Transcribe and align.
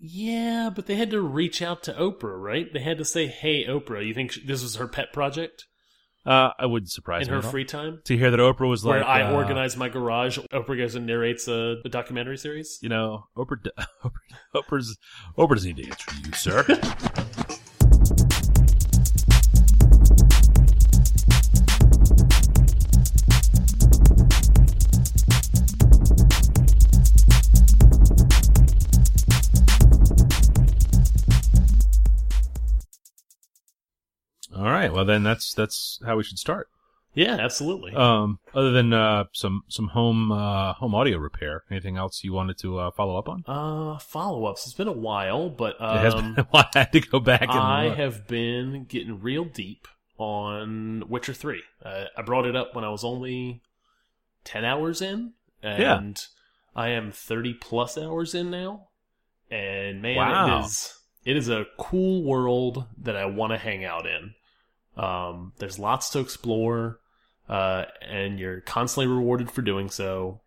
Yeah, 0.00 0.70
but 0.74 0.86
they 0.86 0.94
had 0.96 1.10
to 1.10 1.20
reach 1.20 1.60
out 1.60 1.82
to 1.84 1.92
Oprah, 1.92 2.40
right? 2.40 2.72
They 2.72 2.80
had 2.80 2.98
to 2.98 3.04
say, 3.04 3.26
"Hey, 3.26 3.66
Oprah, 3.66 4.06
you 4.06 4.14
think 4.14 4.34
this 4.46 4.62
was 4.62 4.76
her 4.76 4.88
pet 4.88 5.12
project 5.12 5.66
Uh, 6.24 6.50
I 6.58 6.66
wouldn't 6.66 6.90
surprise 6.90 7.28
in 7.28 7.34
her 7.34 7.42
free 7.42 7.64
time?" 7.66 8.00
to 8.04 8.16
hear 8.16 8.30
that 8.30 8.40
Oprah 8.40 8.68
was 8.68 8.82
Where 8.82 9.00
like, 9.00 9.08
I 9.08 9.22
uh, 9.22 9.34
organize 9.34 9.76
my 9.76 9.88
garage, 9.90 10.38
Oprah 10.52 10.76
goes 10.76 10.94
and 10.94 11.06
narrates 11.06 11.48
a, 11.48 11.76
a 11.84 11.88
documentary 11.88 12.38
series. 12.38 12.78
You 12.80 12.88
know, 12.88 13.24
Oprah, 13.36 13.58
Oprah, 14.04 14.10
Oprah's, 14.54 14.98
Oprah 15.36 15.54
doesn't 15.56 15.76
need 15.76 15.84
to 15.84 15.90
answer 15.90 16.12
you, 16.24 16.32
sir. 16.32 16.64
then 35.10 35.22
that's 35.22 35.52
that's 35.54 36.00
how 36.04 36.16
we 36.16 36.22
should 36.22 36.38
start. 36.38 36.68
Yeah, 37.12 37.34
absolutely. 37.40 37.92
Um, 37.92 38.38
other 38.54 38.70
than 38.70 38.92
uh, 38.92 39.24
some 39.32 39.64
some 39.68 39.88
home 39.88 40.30
uh, 40.30 40.74
home 40.74 40.94
audio 40.94 41.18
repair, 41.18 41.64
anything 41.70 41.96
else 41.96 42.22
you 42.22 42.32
wanted 42.32 42.56
to 42.58 42.78
uh, 42.78 42.90
follow 42.92 43.18
up 43.18 43.28
on? 43.28 43.42
Uh, 43.48 43.98
follow 43.98 44.44
ups. 44.46 44.64
It's 44.66 44.74
been 44.74 44.86
a 44.86 44.92
while, 44.92 45.50
but 45.50 45.74
it 45.80 46.00
has 46.00 46.14
um, 46.14 46.34
been 46.36 46.44
a 46.44 46.48
while. 46.50 46.68
I 46.74 46.78
had 46.78 46.92
to 46.92 47.00
go 47.00 47.18
back 47.18 47.42
and 47.42 47.50
I 47.50 47.88
look. 47.88 47.96
have 47.96 48.28
been 48.28 48.84
getting 48.84 49.20
real 49.20 49.44
deep 49.44 49.88
on 50.18 51.02
Witcher 51.08 51.32
3. 51.34 51.62
Uh, 51.84 52.04
I 52.16 52.22
brought 52.22 52.46
it 52.46 52.54
up 52.54 52.74
when 52.76 52.84
I 52.84 52.90
was 52.90 53.02
only 53.04 53.62
10 54.44 54.64
hours 54.64 55.02
in, 55.02 55.32
and 55.62 56.24
I 56.76 56.90
am 56.90 57.10
30 57.10 57.54
plus 57.54 57.98
hours 57.98 58.34
in 58.36 58.50
now. 58.50 58.88
And 59.50 60.00
man, 60.00 60.16
Wow. 60.16 60.58
it 60.60 60.64
is 60.66 60.94
it 61.24 61.36
is 61.36 61.48
a 61.48 61.66
cool 61.76 62.22
world 62.22 62.86
that 62.98 63.16
I 63.16 63.24
want 63.26 63.52
to 63.52 63.58
hang 63.58 63.84
out 63.84 64.06
in. 64.06 64.34
Um, 64.96 65.52
there's 65.58 65.78
lots 65.78 66.10
to 66.10 66.18
explore, 66.18 66.98
uh, 67.48 67.84
and 68.02 68.38
you're 68.38 68.60
constantly 68.60 69.06
rewarded 69.12 69.50
for 69.50 69.62
doing 69.62 69.88
so. 69.90 70.40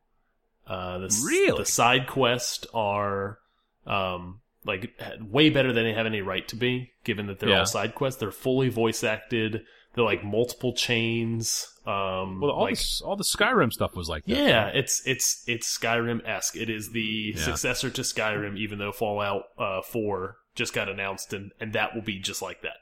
Uh, 0.67 0.99
the, 0.99 1.23
Really? 1.25 1.57
the 1.59 1.65
side 1.65 2.07
quests 2.07 2.65
are 2.73 3.39
um, 3.85 4.39
like 4.65 4.93
way 5.21 5.49
better 5.49 5.73
than 5.73 5.83
they 5.83 5.93
have 5.93 6.05
any 6.05 6.21
right 6.21 6.47
to 6.49 6.55
be, 6.55 6.91
given 7.03 7.27
that 7.27 7.39
they're 7.39 7.49
Yeah. 7.49 7.59
all 7.59 7.65
side 7.65 7.95
quests. 7.95 8.19
They're 8.19 8.31
fully 8.31 8.69
voice 8.69 9.03
acted. 9.03 9.65
They're 9.93 10.05
like 10.05 10.23
multiple 10.23 10.73
chains. 10.73 11.67
Um, 11.85 12.39
Well, 12.41 12.51
all 12.51 12.63
like, 12.63 12.77
the 12.77 13.01
all 13.05 13.15
the 13.17 13.23
Skyrim 13.25 13.71
stuff 13.73 13.95
was 13.95 14.07
like 14.07 14.23
that. 14.25 14.37
yeah, 14.37 14.67
it's 14.67 15.05
it's 15.05 15.43
it's 15.47 15.77
Skyrim 15.77 16.25
esque. 16.27 16.55
It 16.55 16.69
is 16.69 16.91
the 16.93 17.33
Yeah. 17.35 17.41
successor 17.43 17.89
to 17.89 18.01
Skyrim, 18.01 18.57
even 18.57 18.79
though 18.79 18.91
Fallout 18.93 19.43
uh, 19.59 19.81
Four 19.81 20.37
just 20.55 20.73
got 20.73 20.87
announced, 20.89 21.33
and 21.33 21.51
and 21.59 21.73
that 21.73 21.93
will 21.93 22.01
be 22.01 22.19
just 22.19 22.41
like 22.41 22.61
that. 22.61 22.77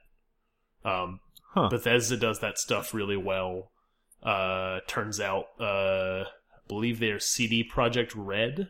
Um, 0.89 1.19
Huh. 1.53 1.67
Bethesda 1.69 2.17
does 2.17 2.39
that 2.39 2.57
stuff 2.57 2.93
really 2.93 3.17
well. 3.17 3.71
Uh, 4.23 4.79
turns 4.87 5.19
out, 5.19 5.45
uh, 5.59 6.23
I 6.23 6.59
believe 6.67 6.99
they're 6.99 7.19
CD 7.19 7.63
Projekt 7.67 8.13
Red, 8.15 8.69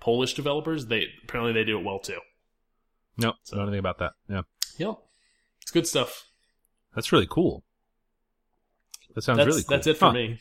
Polish 0.00 0.34
developers. 0.34 0.86
They 0.86 1.06
apparently 1.24 1.52
they 1.52 1.64
do 1.64 1.78
it 1.78 1.84
well 1.84 1.98
too. 1.98 2.20
No, 3.18 3.34
So- 3.42 3.56
don't 3.56 3.64
know 3.66 3.68
anything 3.68 3.80
about 3.80 3.98
that. 3.98 4.12
Yeah, 4.28 4.42
Yep, 4.78 4.96
it's 5.60 5.70
good 5.70 5.86
stuff. 5.86 6.28
that's 6.94 7.12
really 7.12 7.26
cool. 7.28 7.64
That 9.14 9.22
sounds 9.22 9.36
That's 9.38 9.46
really 9.48 9.62
cool. 9.64 9.76
that's 9.76 9.86
it 9.86 9.96
for 9.98 10.06
Huh. 10.06 10.12
me. 10.12 10.38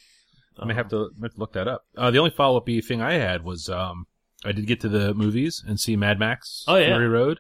I 0.58 0.66
may 0.66 0.74
have 0.74 0.90
to, 0.90 1.10
have 1.22 1.34
to 1.34 1.40
look 1.40 1.54
that 1.54 1.68
up. 1.68 1.86
Uh, 1.98 2.12
the 2.12 2.20
only 2.20 2.30
follow 2.32 2.58
up 2.58 2.66
thing 2.68 3.02
I 3.02 3.14
had 3.14 3.44
was 3.44 3.68
um, 3.70 4.06
I 4.46 4.52
did 4.52 4.68
get 4.68 4.80
to 4.82 4.90
the 4.90 5.14
movies 5.14 5.62
and 5.66 5.80
see 5.80 5.96
Mad 5.96 6.20
Max 6.20 6.64
Oh, 6.68 6.76
yeah. 6.78 6.88
Fury 6.88 7.08
Road. 7.08 7.40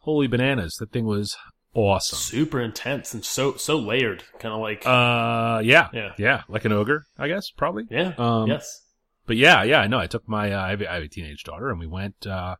Holy 0.00 0.26
bananas! 0.26 0.74
That 0.76 0.90
thing 0.92 1.04
was 1.06 1.36
awesome. 1.74 2.16
super 2.18 2.60
intense 2.60 3.14
and 3.14 3.24
so 3.24 3.56
so 3.56 3.76
layered, 3.78 4.24
kind 4.38 4.54
of 4.54 4.60
like 4.60 4.84
Uh, 4.86 5.60
yeah, 5.64 5.88
Yeah. 5.92 6.12
yeah, 6.18 6.42
like 6.48 6.64
an 6.64 6.72
ogre, 6.72 7.04
I 7.18 7.28
guess, 7.28 7.50
probably. 7.50 7.84
yeah, 7.90 8.14
Um, 8.18 8.48
yes. 8.48 8.82
But 9.26 9.36
yeah, 9.36 9.62
yeah, 9.62 9.80
I 9.80 9.86
know. 9.88 9.98
I 9.98 10.06
took 10.06 10.26
my, 10.28 10.52
uh, 10.52 10.62
I, 10.62 10.70
have, 10.70 10.82
I 10.82 10.94
have 10.94 11.02
a 11.02 11.08
teenage 11.08 11.44
daughter, 11.44 11.68
and 11.70 11.78
we 11.78 11.86
went 11.86 12.26
uh, 12.26 12.56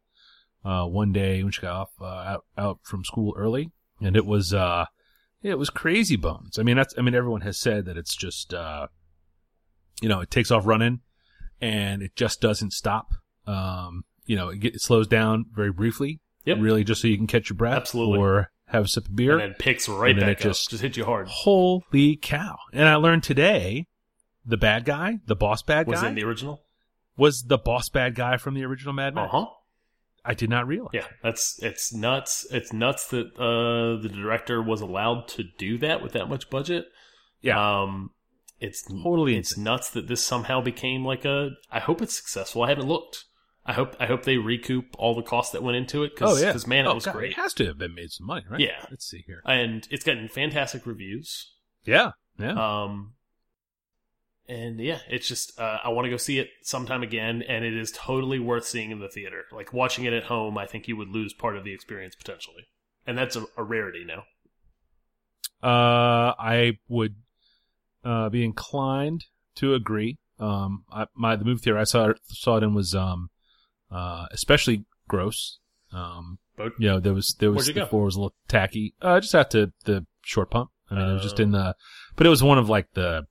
uh, 0.65 0.85
one 0.85 1.13
day 1.13 1.43
when 1.43 1.51
she 1.51 1.63
got 1.63 1.73
off 1.75 1.91
uh, 2.01 2.05
out 2.05 2.45
out 2.59 2.81
from 2.83 3.05
school 3.05 3.35
early, 3.39 3.71
and 4.03 4.17
it 4.17 4.27
was, 4.27 4.53
uh, 4.53 4.85
yeah, 5.41 5.53
it 5.53 5.59
was 5.59 5.71
crazy 5.71 6.17
bones. 6.17 6.59
I 6.59 6.63
mean, 6.63 6.77
that's, 6.77 6.93
I 6.99 7.01
mean, 7.01 7.15
everyone 7.15 7.41
has 7.41 7.57
said 7.59 7.87
that 7.87 7.97
it's 7.97 8.15
just, 8.15 8.53
uh, 8.53 8.89
you 10.03 10.09
know, 10.11 10.21
it 10.21 10.31
takes 10.31 10.51
off 10.51 10.67
running, 10.67 11.01
and 11.61 12.03
it 12.03 12.15
just 12.17 12.41
doesn't 12.43 12.73
stop. 12.75 13.13
Um, 13.47 14.05
you 14.27 14.37
know, 14.37 14.51
it, 14.51 14.59
get, 14.61 14.75
it 14.75 14.83
slows 14.83 15.07
down 15.09 15.47
very 15.55 15.73
briefly, 15.73 16.21
Yep. 16.45 16.59
really, 16.61 16.85
just 16.85 17.01
so 17.01 17.09
you 17.09 17.17
can 17.17 17.27
catch 17.27 17.49
your 17.49 17.57
breath, 17.57 17.79
Absolutely. 17.79 18.19
or 18.19 18.51
have 18.69 18.85
a 18.85 18.89
sip 18.89 19.07
of 19.07 19.17
beer. 19.17 19.33
and 19.39 19.41
then 19.53 19.55
picks 19.59 19.89
right 19.89 20.11
and 20.13 20.21
back 20.21 20.29
it 20.29 20.47
up. 20.47 20.53
just- 20.53 20.71
Just 20.71 20.83
hit 20.83 20.97
you 20.97 21.05
hard. 21.05 21.29
Holy 21.29 22.17
cow! 22.17 22.57
And 22.73 22.89
I 22.89 22.95
learned 22.97 23.23
today, 23.23 23.87
the 24.47 24.57
bad 24.57 24.85
guy, 24.85 25.19
the 25.27 25.37
boss 25.37 25.63
bad 25.63 25.87
Was 25.87 26.01
guy, 26.01 26.03
was 26.07 26.09
in 26.11 26.15
the 26.15 26.25
original? 26.25 26.63
was 27.17 27.45
the 27.45 27.59
boss 27.59 27.89
bad 27.89 28.15
guy 28.15 28.37
from 28.37 28.55
the 28.55 28.65
original 28.65 28.93
Mad 28.93 29.17
Uh 29.19 29.27
huh. 29.29 29.47
I 30.25 30.35
did 30.35 30.51
not 30.51 30.67
realize. 30.67 30.91
Yeah, 30.93 31.07
that's 31.23 31.59
it's 31.63 31.93
nuts. 31.93 32.47
It's 32.51 32.73
nuts 32.73 33.09
that 33.09 33.27
uh, 33.39 34.01
the 34.03 34.09
director 34.09 34.61
was 34.63 34.81
allowed 34.83 35.27
to 35.29 35.45
do 35.57 35.79
that 35.79 36.03
with 36.03 36.13
that 36.13 36.29
much 36.29 36.51
budget. 36.51 36.87
Yeah. 37.41 37.81
Um, 37.83 38.11
it's 38.61 38.83
Totally 38.83 39.37
It's 39.37 39.53
insane. 39.53 39.65
nuts 39.65 39.91
that 39.91 40.09
this 40.09 40.23
somehow 40.23 40.61
became 40.61 41.05
like 41.05 41.25
a. 41.25 41.51
I 41.71 41.79
hope 41.81 42.03
it's 42.03 42.17
successful. 42.17 42.63
I 42.63 42.69
haven't 42.69 42.89
looked. 42.89 43.25
I 43.69 43.75
hope 43.75 43.95
I 44.01 44.07
hope 44.07 44.23
they 44.25 44.39
recoup 44.39 44.87
all 44.99 45.15
the 45.15 45.23
costs 45.23 45.53
that 45.53 45.63
went 45.63 45.77
into 45.77 46.03
it. 46.03 46.17
Cause, 46.17 46.41
oh 46.41 46.45
yeah, 46.45 46.53
'cause, 46.53 46.67
man, 46.67 46.87
it 46.87 46.89
Oh, 46.89 46.95
was 46.95 47.05
God, 47.05 47.13
great, 47.15 47.31
It 47.33 47.37
has 47.37 47.53
to 47.55 47.67
have 47.67 47.77
been 47.79 47.95
made 47.95 48.11
some 48.11 48.27
money, 48.27 48.45
right? 48.51 48.59
Yeah. 48.61 48.85
Let's 48.91 49.05
see 49.07 49.23
here. 49.27 49.43
and 49.45 49.87
it's 49.91 50.05
gotten 50.05 50.27
fantastic 50.29 50.87
reviews. 50.87 51.53
Yeah, 51.85 52.13
yeah. 52.39 52.53
Um, 52.85 53.13
and 54.49 54.81
yeah, 54.81 55.01
it's 55.11 55.29
just 55.29 55.61
uh, 55.61 55.79
I 55.85 55.91
want 55.91 56.07
to 56.07 56.11
go 56.11 56.17
see 56.17 56.39
it 56.39 56.49
sometime 56.63 57.03
again, 57.03 57.43
and 57.43 57.63
it 57.65 57.77
is 57.77 57.93
totally 57.93 58.39
worth 58.39 58.65
seeing 58.67 58.91
in 58.91 59.01
the 59.01 59.09
theater. 59.11 59.45
Like 59.53 59.75
watching 59.75 60.07
it 60.07 60.15
at 60.15 60.25
home, 60.25 60.57
I 60.57 60.65
think 60.67 60.89
you 60.89 60.97
would 60.97 61.09
lose 61.09 61.35
part 61.35 61.55
of 61.57 61.65
the 61.65 61.75
experience 61.75 62.15
potentially, 62.17 62.65
and 63.07 63.19
that's 63.19 63.37
a, 63.37 63.45
a 63.59 63.63
rarity 63.63 64.05
now. 64.07 64.23
Uh, 65.63 66.35
I 66.39 66.79
would 66.89 67.17
uh, 68.05 68.29
be 68.31 68.45
inclined 68.45 69.25
to 69.57 69.75
agree. 69.75 70.17
Um, 70.39 70.85
I, 70.91 71.07
my 71.15 71.37
the 71.37 71.45
movie 71.45 71.61
theater 71.61 71.79
I 71.79 71.85
saw 71.85 72.13
saw 72.29 72.57
it 72.57 72.63
in 72.63 72.73
was 72.75 72.95
um, 72.95 73.29
uh, 73.91 74.27
especially 74.31 74.85
gross. 75.09 75.59
Um, 75.93 76.39
But- 76.57 76.73
you 76.79 76.89
know, 76.89 77.01
there 77.01 77.15
was 77.15 77.35
there 77.39 77.51
was 77.51 77.67
Where'd 77.67 77.69
you 77.69 77.75
the 77.75 77.81
go? 77.81 77.87
floor 77.87 78.05
was 78.05 78.17
a 78.17 78.21
little 78.21 78.35
tacky. 78.49 78.95
Uh, 79.01 79.21
just 79.21 79.35
out 79.35 79.51
to 79.53 79.73
the 79.85 80.07
short 80.23 80.51
pump. 80.51 80.71
I 80.91 80.95
mean, 80.97 81.09
it 81.09 81.13
was 81.15 81.23
just 81.23 81.39
Oh. 81.41 81.43
in 81.43 81.51
the, 81.53 81.75
but 82.17 82.27
it 82.27 82.31
was 82.31 82.43
one 82.43 82.59
of 82.59 82.69
like 82.69 82.93
the, 82.95 83.27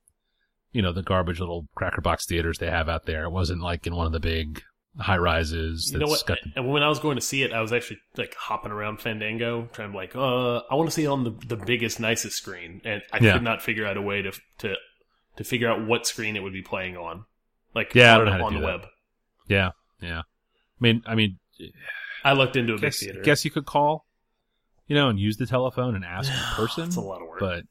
you 0.72 0.82
know, 0.82 0.92
the 0.94 1.02
garbage 1.04 1.40
little 1.40 1.68
cracker 1.76 2.02
box 2.02 2.26
theaters 2.28 2.58
they 2.60 2.70
have 2.70 2.88
out 2.90 3.06
there. 3.06 3.24
It 3.26 3.32
wasn't 3.32 3.62
like 3.62 3.88
in 3.88 3.96
one 3.96 4.06
of 4.06 4.12
the 4.12 4.20
big 4.20 4.62
high 5.00 5.18
rises. 5.18 5.92
You 5.92 6.00
know 6.00 6.08
what? 6.08 6.24
got 6.26 6.38
the 6.44 6.52
And 6.56 6.70
when 6.72 6.84
I 6.84 6.88
was 6.88 7.00
going 7.00 7.16
to 7.18 7.22
see 7.22 7.44
it, 7.44 7.52
I 7.54 7.62
was 7.62 7.74
actually 7.74 8.00
like 8.16 8.34
hopping 8.36 8.72
around 8.72 9.02
Fandango, 9.02 9.68
trying 9.74 9.92
to 9.92 9.98
like, 9.98 10.16
uh, 10.16 10.58
I 10.70 10.76
want 10.76 10.88
to 10.90 10.94
see 10.94 11.04
it 11.04 11.08
on 11.08 11.24
the 11.24 11.32
the 11.48 11.58
biggest, 11.58 12.00
nicest 12.00 12.38
screen, 12.38 12.82
and 12.86 13.02
I 13.12 13.20
Yeah. 13.20 13.34
could 13.34 13.44
not 13.44 13.62
figure 13.62 13.86
out 13.86 13.98
a 13.98 14.02
way 14.02 14.22
to 14.24 14.32
to 14.60 14.76
to 15.36 15.44
figure 15.44 15.70
out 15.70 15.86
what 15.86 16.08
screen 16.08 16.36
it 16.36 16.42
would 16.44 16.54
be 16.54 16.64
playing 16.64 16.96
on. 16.98 17.26
Like, 17.76 17.94
Yeah, 17.94 18.12
I 18.12 18.14
on, 18.14 18.18
don't 18.20 18.26
know 18.26 18.32
how 18.32 18.38
to 18.38 18.44
on 18.46 18.54
do 18.54 18.60
the 18.60 18.66
that. 18.66 18.80
web. 18.82 18.88
Yeah, 19.48 19.72
yeah. 20.02 20.22
I 20.80 20.84
mean, 20.84 21.04
I 21.06 21.16
mean, 21.16 21.40
I 22.24 22.34
looked 22.34 22.56
into 22.56 22.74
a 22.74 22.76
big 22.76 22.82
guess, 22.84 23.00
theater. 23.00 23.22
guess 23.24 23.46
you 23.46 23.52
could 23.52 23.66
call, 23.66 24.06
you 24.88 24.96
know, 24.96 25.10
and 25.10 25.20
use 25.20 25.38
the 25.38 25.46
telephone 25.46 25.96
and 25.96 26.04
ask 26.06 26.32
in 26.32 26.38
person. 26.56 26.86
It's 26.86 26.96
a 26.96 27.02
lot 27.02 27.22
of 27.22 27.28
work. 27.28 27.40
But 27.40 27.64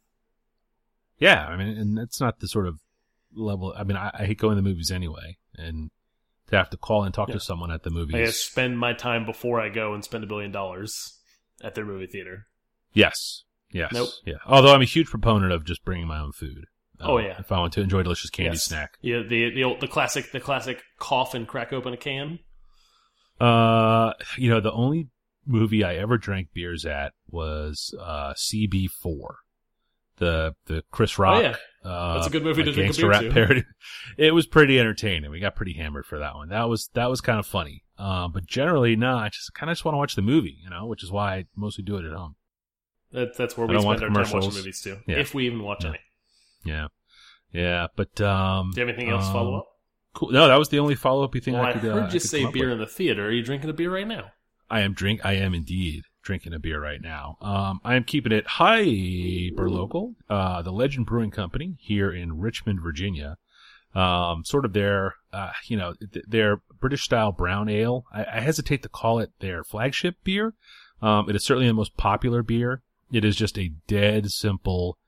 yeah, 1.19 1.47
I 1.47 1.57
mean, 1.57 1.69
and 1.77 1.97
that's 1.97 2.21
not 2.21 2.41
the 2.41 2.49
sort 2.49 2.67
of 2.67 2.79
level. 3.35 3.75
I 3.77 3.85
mean, 3.85 3.97
I, 3.97 4.11
I 4.15 4.27
hate 4.27 4.39
going 4.39 4.57
to 4.57 4.63
the 4.63 4.69
movies 4.69 4.91
anyway, 4.91 5.39
and 5.55 5.91
to 6.49 6.57
have 6.57 6.71
to 6.71 6.77
call 6.77 7.05
and 7.05 7.15
talk 7.15 7.29
Yeah. 7.29 7.35
to 7.35 7.41
someone 7.41 7.71
at 7.71 7.83
the 7.83 7.91
movies. 7.91 8.15
I 8.29 8.31
spend 8.31 8.79
my 8.79 8.93
time 8.93 9.25
before 9.25 9.61
I 9.61 9.69
go 9.69 9.95
and 9.95 10.05
spend 10.05 10.25
a 10.25 10.27
billion 10.27 10.53
dollars 10.53 11.19
at 11.63 11.75
their 11.75 11.85
movie 11.85 12.07
theater. 12.07 12.47
Yes, 12.93 13.45
yes, 13.73 13.93
Nope. 13.93 14.09
yeah. 14.25 14.35
Although 14.47 14.73
I'm 14.75 14.83
a 14.83 14.87
huge 14.87 15.09
proponent 15.09 15.53
of 15.53 15.65
just 15.65 15.85
bringing 15.85 16.07
my 16.07 16.19
own 16.21 16.33
food. 16.33 16.67
Oh, 17.01 17.19
Um, 17.19 17.25
yeah. 17.25 17.37
if 17.41 17.53
I 17.53 17.59
want 17.59 17.73
to 17.75 17.83
enjoy 17.83 17.99
a 18.01 18.03
delicious 18.05 18.31
candy 18.31 18.53
Yes. 18.53 18.65
snack. 18.65 18.97
Yeah, 19.03 19.23
the 19.23 19.51
the 19.51 19.65
old, 19.65 19.81
the 19.81 19.89
classic 19.89 20.33
the 20.33 20.41
classic 20.41 20.83
cough 20.99 21.35
and 21.35 21.47
crack 21.49 21.73
open 21.73 21.93
a 21.93 21.97
can. 21.99 22.39
Uh, 23.41 24.13
you 24.39 24.49
know, 24.51 24.61
the 24.61 24.73
only 24.73 25.09
movie 25.47 25.85
I 25.85 25.95
ever 25.97 26.19
drank 26.19 26.49
beers 26.53 26.85
at 26.87 27.13
was 27.31 27.95
uh 28.01 28.33
CB4, 28.35 29.35
the 30.19 30.55
the 30.67 30.83
Chris 30.91 31.19
Rock. 31.19 31.37
Oh 31.39 31.41
yeah, 31.41 31.57
Uh, 31.85 32.15
That's 32.15 32.27
a 32.27 32.31
good 32.31 32.43
movie 32.45 32.63
to 32.65 32.73
drink 32.73 32.97
a 32.97 33.01
beer 33.01 33.13
to. 33.13 33.31
parody. 33.31 33.65
It 34.19 34.33
was 34.35 34.47
pretty 34.47 34.81
entertaining. 34.81 35.31
We 35.31 35.41
got 35.41 35.55
pretty 35.55 35.75
hammered 35.75 36.07
for 36.07 36.19
that 36.19 36.35
one. 36.35 36.49
That 36.49 36.69
was 36.69 36.89
that 36.95 37.11
was 37.11 37.21
kind 37.21 37.39
of 37.39 37.47
funny. 37.47 37.85
Um, 37.99 38.33
but 38.33 38.47
generally, 38.47 38.97
no, 38.97 39.17
I 39.17 39.29
just 39.29 39.55
kind 39.55 39.71
of 39.71 39.77
just 39.77 39.85
want 39.85 39.95
to 39.95 39.99
watch 39.99 40.17
the 40.17 40.23
movie, 40.23 40.59
you 40.63 40.69
know, 40.71 40.87
which 40.87 41.03
is 41.03 41.11
why 41.11 41.35
I 41.37 41.45
mostly 41.57 41.85
do 41.85 41.97
it 41.97 42.05
at 42.05 42.13
home. 42.13 42.37
that, 43.13 43.37
that's 43.37 43.57
where 43.57 43.67
we 43.67 43.79
spend 43.81 44.03
our 44.03 44.09
time 44.11 44.13
watching 44.15 44.41
movies 44.55 44.81
too, 44.83 44.99
Yeah. 45.07 45.17
if 45.19 45.33
we 45.35 45.47
even 45.47 45.63
watch 45.63 45.85
Yeah. 45.85 45.91
any. 45.91 45.99
Yeah, 46.65 46.87
yeah. 47.53 47.87
But 47.97 48.21
um, 48.21 48.73
Do 48.75 48.81
you 48.81 48.87
have 48.87 48.95
anything 48.97 49.13
else 49.13 49.27
to 49.29 49.33
follow 49.33 49.55
um, 49.55 49.61
up? 49.61 49.67
Cool. 50.17 50.31
No, 50.33 50.49
that 50.49 50.57
was 50.59 50.71
the 50.71 50.79
only 50.79 50.95
follow 50.95 51.25
up 51.25 51.35
thing 51.35 51.53
Well, 51.55 51.63
I 51.65 51.71
I 51.71 51.73
could. 51.75 51.91
uh, 51.91 51.95
heard 51.95 52.13
you 52.13 52.21
could 52.21 52.29
say 52.29 52.51
beer 52.51 52.65
with. 52.67 52.73
in 52.73 52.79
the 52.79 52.87
theater. 52.87 53.27
Are 53.27 53.31
you 53.31 53.43
drinking 53.43 53.69
a 53.71 53.75
beer 53.75 53.93
right 53.93 54.09
now? 54.09 54.33
I 54.71 54.81
am 54.81 54.95
drink. 54.95 55.21
I 55.25 55.35
am 55.35 55.53
indeed 55.55 56.05
drinking 56.23 56.55
a 56.55 56.59
beer 56.59 56.81
right 56.81 57.01
now. 57.03 57.37
Um, 57.41 57.81
I 57.85 57.95
am 57.97 58.03
keeping 58.05 58.33
it 58.33 58.47
hyper 58.47 59.69
local. 59.71 60.15
Uh, 60.29 60.63
the 60.63 60.73
Legend 60.73 61.07
Brewing 61.07 61.31
Company 61.31 61.77
here 61.79 62.11
in 62.11 62.39
Richmond, 62.41 62.81
Virginia. 62.83 63.37
Um, 63.95 64.45
sort 64.45 64.65
of 64.65 64.73
their, 64.73 65.15
uh, 65.33 65.53
you 65.67 65.77
know, 65.77 65.95
th- 66.13 66.25
their 66.29 66.61
British 66.81 67.03
style 67.03 67.33
brown 67.33 67.69
ale. 67.69 68.05
I, 68.13 68.25
I 68.25 68.41
hesitate 68.41 68.83
to 68.83 68.89
call 68.89 69.21
it 69.21 69.31
their 69.41 69.65
flagship 69.65 70.17
beer. 70.25 70.55
Um, 71.01 71.31
it 71.31 71.37
is 71.37 71.45
certainly 71.45 71.69
the 71.69 71.75
most 71.75 71.97
popular 71.97 72.43
beer. 72.43 72.83
It 73.13 73.25
is 73.25 73.37
just 73.37 73.59
a 73.59 73.73
dead 73.87 74.31
simple 74.31 74.99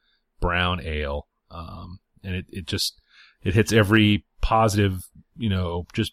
brown 0.41 0.81
ale. 0.83 1.27
Um, 1.51 1.99
and 2.23 2.35
it, 2.35 2.47
it 2.51 2.67
just, 2.67 3.01
it 3.43 3.55
hits 3.55 3.73
every 3.73 4.25
positive, 4.41 5.03
you 5.37 5.49
know, 5.49 5.87
just 5.93 6.13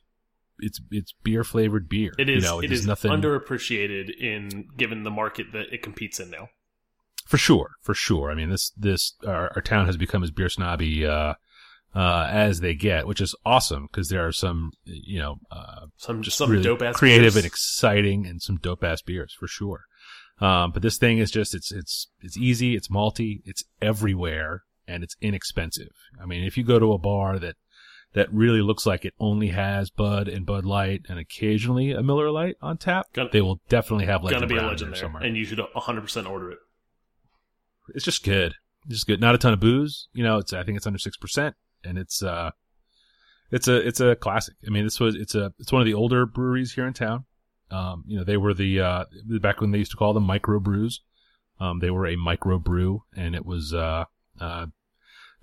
it's 0.60 0.80
it's 0.92 1.13
beer 1.24 1.44
flavored 1.44 1.89
beer. 1.89 2.13
It 2.18 2.30
is. 2.30 2.44
You 2.44 2.50
know, 2.50 2.60
it 2.62 2.72
is 2.72 2.86
nothing 2.86 3.12
underappreciated 3.12 4.10
in 4.19 4.68
given 4.77 5.04
the 5.04 5.12
market 5.12 5.48
that 5.54 5.74
it 5.74 5.81
competes 5.81 6.19
in 6.19 6.30
now. 6.30 6.50
For 7.25 7.38
sure, 7.38 7.72
for 7.81 7.94
sure. 7.94 8.31
I 8.31 8.36
mean, 8.36 8.50
this 8.50 8.72
this 8.77 9.13
our, 9.25 9.51
our 9.56 9.62
town 9.62 9.88
has 9.88 9.98
become 9.98 10.24
as 10.24 10.31
beer 10.31 10.50
snobby 10.50 11.06
uh, 11.06 11.33
uh, 11.95 12.27
as 12.30 12.60
they 12.60 12.75
get, 12.75 13.07
which 13.07 13.22
is 13.22 13.36
awesome 13.45 13.88
because 13.92 14.10
there 14.10 14.25
are 14.25 14.31
some 14.31 14.71
you 14.83 15.19
know 15.19 15.38
uh, 15.51 15.88
some 15.98 16.21
just 16.21 16.38
some 16.38 16.51
really 16.51 16.63
dope 16.63 16.81
ass 16.81 16.95
creative 16.95 17.33
beers. 17.33 17.38
and 17.38 17.45
exciting 17.45 18.25
and 18.28 18.42
some 18.42 18.57
dope 18.57 18.83
ass 18.83 19.01
beers 19.01 19.33
for 19.33 19.48
sure. 19.48 19.86
Um, 20.39 20.71
but 20.71 20.81
this 20.81 20.98
thing 20.98 21.18
is 21.18 21.31
just 21.31 21.56
it's 21.56 21.71
it's 21.71 22.07
it's 22.21 22.38
easy, 22.38 22.75
it's 22.75 22.89
malty, 22.89 23.42
it's 23.45 23.63
everywhere, 23.81 24.63
and 24.87 25.03
it's 25.03 25.15
inexpensive. 25.21 25.91
I 26.21 26.25
mean, 26.25 26.43
if 26.43 26.57
you 26.57 26.63
go 26.63 26.79
to 26.79 26.93
a 26.93 26.97
bar 26.97 27.39
that 27.39 27.55
that 28.13 28.31
really 28.33 28.61
looks 28.61 28.85
like 28.85 29.03
it 29.03 29.13
only 29.19 29.49
has 29.49 29.89
Bud 29.89 30.27
and 30.29 30.45
Bud 30.45 30.65
Light 30.65 31.01
and 31.09 31.19
occasionally 31.19 31.91
a 31.91 32.01
Miller 32.01 32.31
Lite 32.31 32.55
on 32.61 32.77
tap, 32.77 33.07
gonna, 33.13 33.29
they 33.31 33.41
will 33.41 33.59
definitely 33.67 34.05
have 34.05 34.23
Legend 34.23 34.41
gonna 34.41 34.47
be 34.47 34.55
Brown 34.55 34.65
a 34.65 34.71
legend 34.71 34.93
there, 34.93 34.99
somewhere. 35.01 35.23
and 35.23 35.35
you 35.35 35.43
should 35.45 35.59
100% 35.59 36.29
order 36.29 36.51
it. 36.51 36.59
It's 37.93 38.05
just 38.05 38.23
good. 38.23 38.55
It's 38.85 38.95
just 38.95 39.07
good. 39.07 39.19
Not 39.19 39.35
a 39.35 39.37
ton 39.37 39.53
of 39.53 39.59
booze. 39.59 40.07
You 40.13 40.23
know, 40.23 40.37
it's 40.37 40.53
I 40.53 40.63
think 40.63 40.77
it's 40.77 40.87
under 40.87 40.99
six 40.99 41.17
percent, 41.17 41.55
and 41.83 41.97
it's 41.97 42.23
uh, 42.23 42.51
it's 43.51 43.67
a 43.67 43.85
it's 43.85 43.99
a 43.99 44.15
classic. 44.15 44.55
I 44.65 44.69
mean, 44.69 44.83
this 44.85 44.99
was 44.99 45.15
it's 45.15 45.35
a 45.35 45.53
it's 45.59 45.71
one 45.71 45.81
of 45.81 45.85
the 45.85 45.93
older 45.93 46.25
breweries 46.25 46.73
here 46.73 46.87
in 46.87 46.93
town. 46.93 47.25
Um, 47.71 48.03
you 48.07 48.17
know, 48.17 48.23
they 48.23 48.37
were 48.37 48.53
the 48.53 48.79
uh 48.79 49.05
back 49.41 49.59
when 49.61 49.71
they 49.71 49.79
used 49.79 49.91
to 49.91 49.97
call 49.97 50.13
them 50.13 50.23
micro 50.23 50.59
brews. 50.59 51.01
Um, 51.59 51.79
they 51.79 51.89
were 51.89 52.05
a 52.05 52.15
micro 52.15 52.59
brew, 52.59 53.03
and 53.15 53.35
it 53.35 53.45
was 53.45 53.73
uh 53.73 54.05
uh 54.39 54.67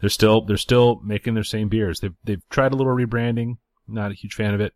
they're 0.01 0.11
still 0.11 0.45
they're 0.45 0.57
still 0.57 1.01
making 1.05 1.35
their 1.35 1.45
same 1.45 1.69
beers. 1.69 2.01
They've 2.01 2.15
they've 2.25 2.43
tried 2.51 2.73
a 2.73 2.77
little 2.77 2.95
rebranding. 2.95 3.55
Not 3.89 4.11
a 4.11 4.15
huge 4.15 4.35
fan 4.35 4.55
of 4.55 4.61
it. 4.61 4.73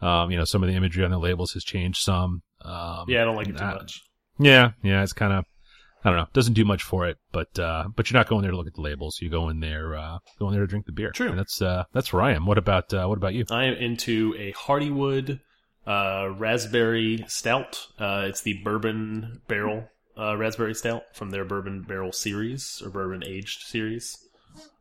Um, 0.00 0.30
you 0.30 0.36
know, 0.36 0.44
some 0.44 0.62
of 0.62 0.68
the 0.68 0.74
imagery 0.74 1.04
on 1.04 1.10
the 1.10 1.18
labels 1.18 1.52
has 1.52 1.64
changed 1.64 2.02
some. 2.02 2.42
Um, 2.62 3.04
yeah, 3.08 3.22
I 3.22 3.24
don't 3.24 3.36
like 3.36 3.48
it 3.48 3.56
too 3.56 3.64
much. 3.64 4.02
Yeah, 4.38 4.72
yeah, 4.82 5.02
it's 5.02 5.12
kind 5.12 5.32
of 5.32 5.44
I 6.04 6.10
don't 6.10 6.18
know, 6.18 6.26
doesn't 6.34 6.52
do 6.52 6.66
much 6.66 6.82
for 6.82 7.06
it, 7.06 7.16
but 7.32 7.58
uh, 7.58 7.84
but 7.94 8.10
you're 8.10 8.18
not 8.18 8.28
going 8.28 8.42
there 8.42 8.50
to 8.50 8.56
look 8.56 8.66
at 8.66 8.74
the 8.74 8.82
labels. 8.82 9.18
You 9.22 9.30
go 9.30 9.48
in 9.48 9.60
there, 9.60 9.96
uh, 9.96 10.18
go 10.38 10.48
in 10.48 10.52
there 10.52 10.62
to 10.62 10.66
drink 10.66 10.84
the 10.84 10.92
beer. 10.92 11.10
True. 11.12 11.30
And 11.30 11.38
that's 11.38 11.62
uh, 11.62 11.84
that's 11.94 12.12
where 12.12 12.22
I 12.22 12.32
am. 12.32 12.44
What 12.44 12.58
about 12.58 12.92
uh, 12.92 13.06
what 13.06 13.16
about 13.16 13.32
you? 13.32 13.46
I 13.50 13.64
am 13.64 13.74
into 13.74 14.34
a 14.38 14.52
Hardywood 14.52 15.40
uh, 15.86 16.28
raspberry 16.36 17.24
stout. 17.26 17.86
Uh, 17.98 18.24
it's 18.26 18.42
the 18.42 18.60
bourbon 18.62 19.40
barrel 19.48 19.88
uh, 20.18 20.36
raspberry 20.36 20.74
stout 20.74 21.04
from 21.12 21.30
their 21.30 21.44
bourbon 21.44 21.82
barrel 21.82 22.12
series 22.12 22.82
or 22.84 22.90
bourbon 22.90 23.22
aged 23.26 23.62
series 23.62 24.28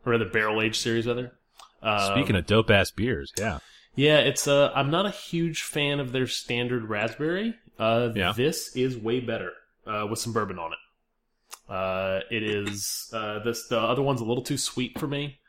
or 0.05 0.11
rather 0.11 0.25
barrel 0.25 0.61
aged 0.61 0.81
series 0.81 1.07
rather. 1.07 1.33
Um, 1.81 2.11
Speaking 2.13 2.35
of 2.35 2.45
dope 2.45 2.69
ass 2.69 2.91
beers, 2.91 3.33
yeah, 3.37 3.59
yeah, 3.95 4.19
it's 4.19 4.47
uh, 4.47 4.71
I'm 4.73 4.89
not 4.89 5.05
a 5.05 5.11
huge 5.11 5.63
fan 5.63 5.99
of 5.99 6.11
their 6.11 6.27
standard 6.27 6.89
raspberry. 6.89 7.55
Uh, 7.77 8.09
yeah. 8.15 8.33
this 8.35 8.75
is 8.75 8.97
way 8.97 9.19
better 9.19 9.51
uh, 9.85 10.05
with 10.09 10.19
some 10.19 10.33
bourbon 10.33 10.59
on 10.59 10.71
it. 10.71 11.71
Uh, 11.71 12.19
it 12.29 12.43
is 12.43 13.09
uh, 13.13 13.39
this 13.39 13.67
the 13.67 13.79
other 13.79 14.01
one's 14.01 14.21
a 14.21 14.25
little 14.25 14.43
too 14.43 14.57
sweet 14.57 14.99
for 14.99 15.07
me. 15.07 15.39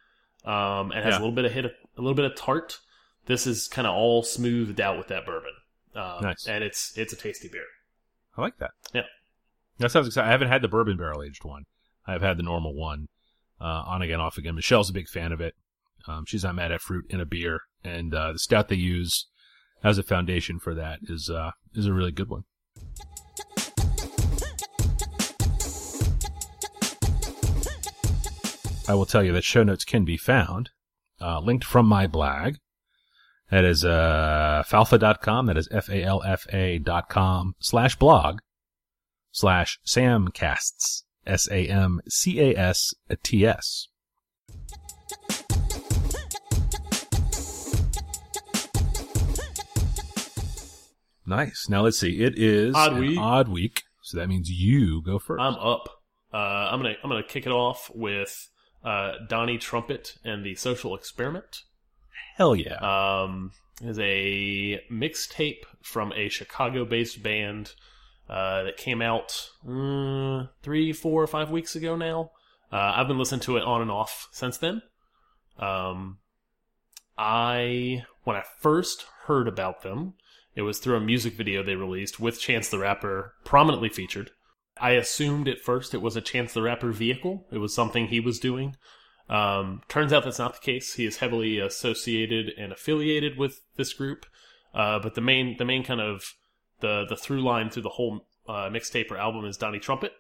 Um, 0.44 0.92
and 0.92 1.02
has 1.02 1.12
yeah. 1.12 1.18
a 1.18 1.20
little 1.20 1.34
bit 1.34 1.46
of 1.46 1.52
hit, 1.52 1.64
a 1.64 2.00
little 2.00 2.14
bit 2.14 2.26
of 2.26 2.36
tart. 2.36 2.78
This 3.26 3.46
is 3.46 3.66
kind 3.66 3.86
of 3.86 3.94
all 3.94 4.22
smoothed 4.22 4.78
out 4.78 4.98
with 4.98 5.08
that 5.08 5.24
bourbon. 5.24 5.52
Um, 5.94 6.22
nice, 6.22 6.46
and 6.46 6.62
it's 6.62 6.96
it's 6.98 7.12
a 7.12 7.16
tasty 7.16 7.48
beer. 7.48 7.64
I 8.36 8.42
like 8.42 8.58
that. 8.58 8.72
Yeah, 8.92 9.04
that 9.78 9.90
sounds 9.90 10.06
exciting. 10.06 10.28
I 10.28 10.32
haven't 10.32 10.48
had 10.48 10.62
the 10.62 10.68
bourbon 10.68 10.96
barrel 10.96 11.22
aged 11.22 11.44
one. 11.44 11.64
I've 12.06 12.22
had 12.22 12.36
the 12.36 12.42
normal 12.42 12.74
one 12.74 13.08
uh, 13.60 13.84
on 13.86 14.02
again, 14.02 14.20
off 14.20 14.38
again. 14.38 14.54
Michelle's 14.54 14.90
a 14.90 14.94
big 14.94 15.08
fan 15.08 15.32
of 15.32 15.40
it. 15.40 15.54
Um, 16.06 16.24
she's 16.26 16.44
not 16.44 16.54
mad 16.54 16.70
at 16.70 16.80
fruit 16.80 17.06
in 17.08 17.20
a 17.20 17.26
beer, 17.26 17.60
and 17.82 18.14
uh, 18.14 18.32
the 18.32 18.38
stout 18.38 18.68
they 18.68 18.76
use 18.76 19.26
as 19.82 19.98
a 19.98 20.02
foundation 20.02 20.58
for 20.58 20.74
that 20.74 20.98
is 21.02 21.30
uh, 21.30 21.52
is 21.74 21.86
a 21.86 21.92
really 21.92 22.12
good 22.12 22.28
one. 22.28 22.44
I 28.86 28.94
will 28.94 29.06
tell 29.06 29.24
you 29.24 29.32
that 29.32 29.44
show 29.44 29.62
notes 29.62 29.84
can 29.84 30.04
be 30.04 30.18
found 30.18 30.70
uh, 31.20 31.40
linked 31.40 31.64
from 31.64 31.86
my 31.86 32.06
blog. 32.06 32.56
That 33.50 33.64
is 33.64 33.84
uh, 33.84 34.62
falfa.com. 34.68 35.46
That 35.46 35.56
is 35.56 35.68
F-A-L-F-A 35.70 36.78
dot 36.80 37.08
com 37.08 37.54
slash 37.60 37.96
blog 37.96 38.40
slash 39.34 39.78
samcasts. 39.84 41.02
S 41.26 41.48
A 41.50 41.66
M 41.66 42.00
C 42.08 42.40
A 42.40 42.56
S 42.56 42.94
T 43.22 43.46
S. 43.46 43.88
Nice. 51.26 51.66
Now 51.68 51.82
let's 51.82 51.98
see. 51.98 52.22
It 52.22 52.38
is 52.38 52.74
odd 52.74 52.98
week. 52.98 53.18
odd 53.18 53.48
week, 53.48 53.82
so 54.02 54.18
that 54.18 54.28
means 54.28 54.50
you 54.50 55.02
go 55.02 55.18
first. 55.18 55.40
I'm 55.40 55.54
up. 55.54 55.88
Uh, 56.32 56.36
I'm 56.36 56.80
gonna 56.80 56.94
I'm 57.02 57.08
gonna 57.08 57.22
kick 57.22 57.46
it 57.46 57.52
off 57.52 57.90
with 57.94 58.50
uh, 58.84 59.12
Donnie 59.28 59.58
Trumpet 59.58 60.16
and 60.24 60.44
the 60.44 60.54
Social 60.54 60.94
Experiment. 60.94 61.62
Hell 62.36 62.54
yeah! 62.54 62.76
Um, 63.22 63.52
is 63.80 63.98
a 63.98 64.80
mixtape 64.92 65.62
from 65.82 66.12
a 66.12 66.28
Chicago-based 66.28 67.22
band 67.22 67.72
uh, 68.28 68.64
that 68.64 68.76
came 68.76 69.02
out 69.02 69.50
uh, 69.68 70.46
three, 70.62 70.92
four, 70.92 71.22
or 71.22 71.26
five 71.26 71.50
weeks 71.50 71.76
ago 71.76 71.96
now. 71.96 72.30
Uh, 72.72 72.94
I've 72.96 73.08
been 73.08 73.18
listening 73.18 73.42
to 73.42 73.56
it 73.56 73.64
on 73.64 73.82
and 73.82 73.90
off 73.90 74.28
since 74.32 74.56
then. 74.56 74.82
Um, 75.58 76.18
I 77.16 78.04
when 78.24 78.36
I 78.36 78.42
first 78.60 79.04
heard 79.26 79.46
about 79.46 79.82
them, 79.82 80.14
it 80.56 80.62
was 80.62 80.78
through 80.78 80.96
a 80.96 81.00
music 81.00 81.34
video 81.34 81.62
they 81.62 81.76
released 81.76 82.18
with 82.18 82.40
Chance 82.40 82.70
the 82.70 82.78
Rapper 82.78 83.34
prominently 83.44 83.88
featured. 83.88 84.30
I 84.80 84.92
assumed 84.92 85.46
at 85.46 85.60
first 85.60 85.94
it 85.94 86.02
was 86.02 86.16
a 86.16 86.20
Chance 86.20 86.54
the 86.54 86.62
Rapper 86.62 86.90
vehicle. 86.90 87.46
It 87.52 87.58
was 87.58 87.74
something 87.74 88.08
he 88.08 88.20
was 88.20 88.40
doing. 88.40 88.76
Um, 89.28 89.82
turns 89.88 90.12
out 90.12 90.24
that's 90.24 90.38
not 90.38 90.54
the 90.54 90.60
case. 90.60 90.94
He 90.94 91.06
is 91.06 91.18
heavily 91.18 91.58
associated 91.58 92.50
and 92.58 92.72
affiliated 92.72 93.38
with 93.38 93.60
this 93.76 93.92
group. 93.92 94.26
Uh, 94.74 94.98
but 94.98 95.14
the 95.14 95.20
main 95.20 95.56
the 95.58 95.64
main 95.64 95.84
kind 95.84 96.00
of 96.00 96.34
the 96.80 97.04
the 97.08 97.16
through 97.16 97.42
line 97.42 97.70
through 97.70 97.82
the 97.82 97.90
whole 97.90 98.26
uh, 98.48 98.68
mixtape 98.70 99.10
or 99.10 99.16
album 99.16 99.44
is 99.44 99.56
Donnie 99.56 99.78
Trumpet, 99.78 100.12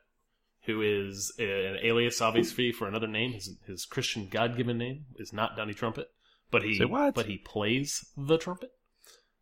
who 0.64 0.80
is 0.82 1.32
an 1.38 1.78
alias, 1.82 2.20
obviously, 2.20 2.72
for 2.72 2.88
another 2.88 3.06
name. 3.06 3.32
His 3.32 3.56
his 3.66 3.84
Christian 3.84 4.28
God 4.30 4.56
given 4.56 4.78
name 4.78 5.06
is 5.16 5.32
not 5.32 5.56
Donnie 5.56 5.74
Trumpet, 5.74 6.08
but 6.50 6.62
he 6.62 6.82
but 7.14 7.26
he 7.26 7.38
plays 7.38 8.06
the 8.16 8.38
trumpet. 8.38 8.70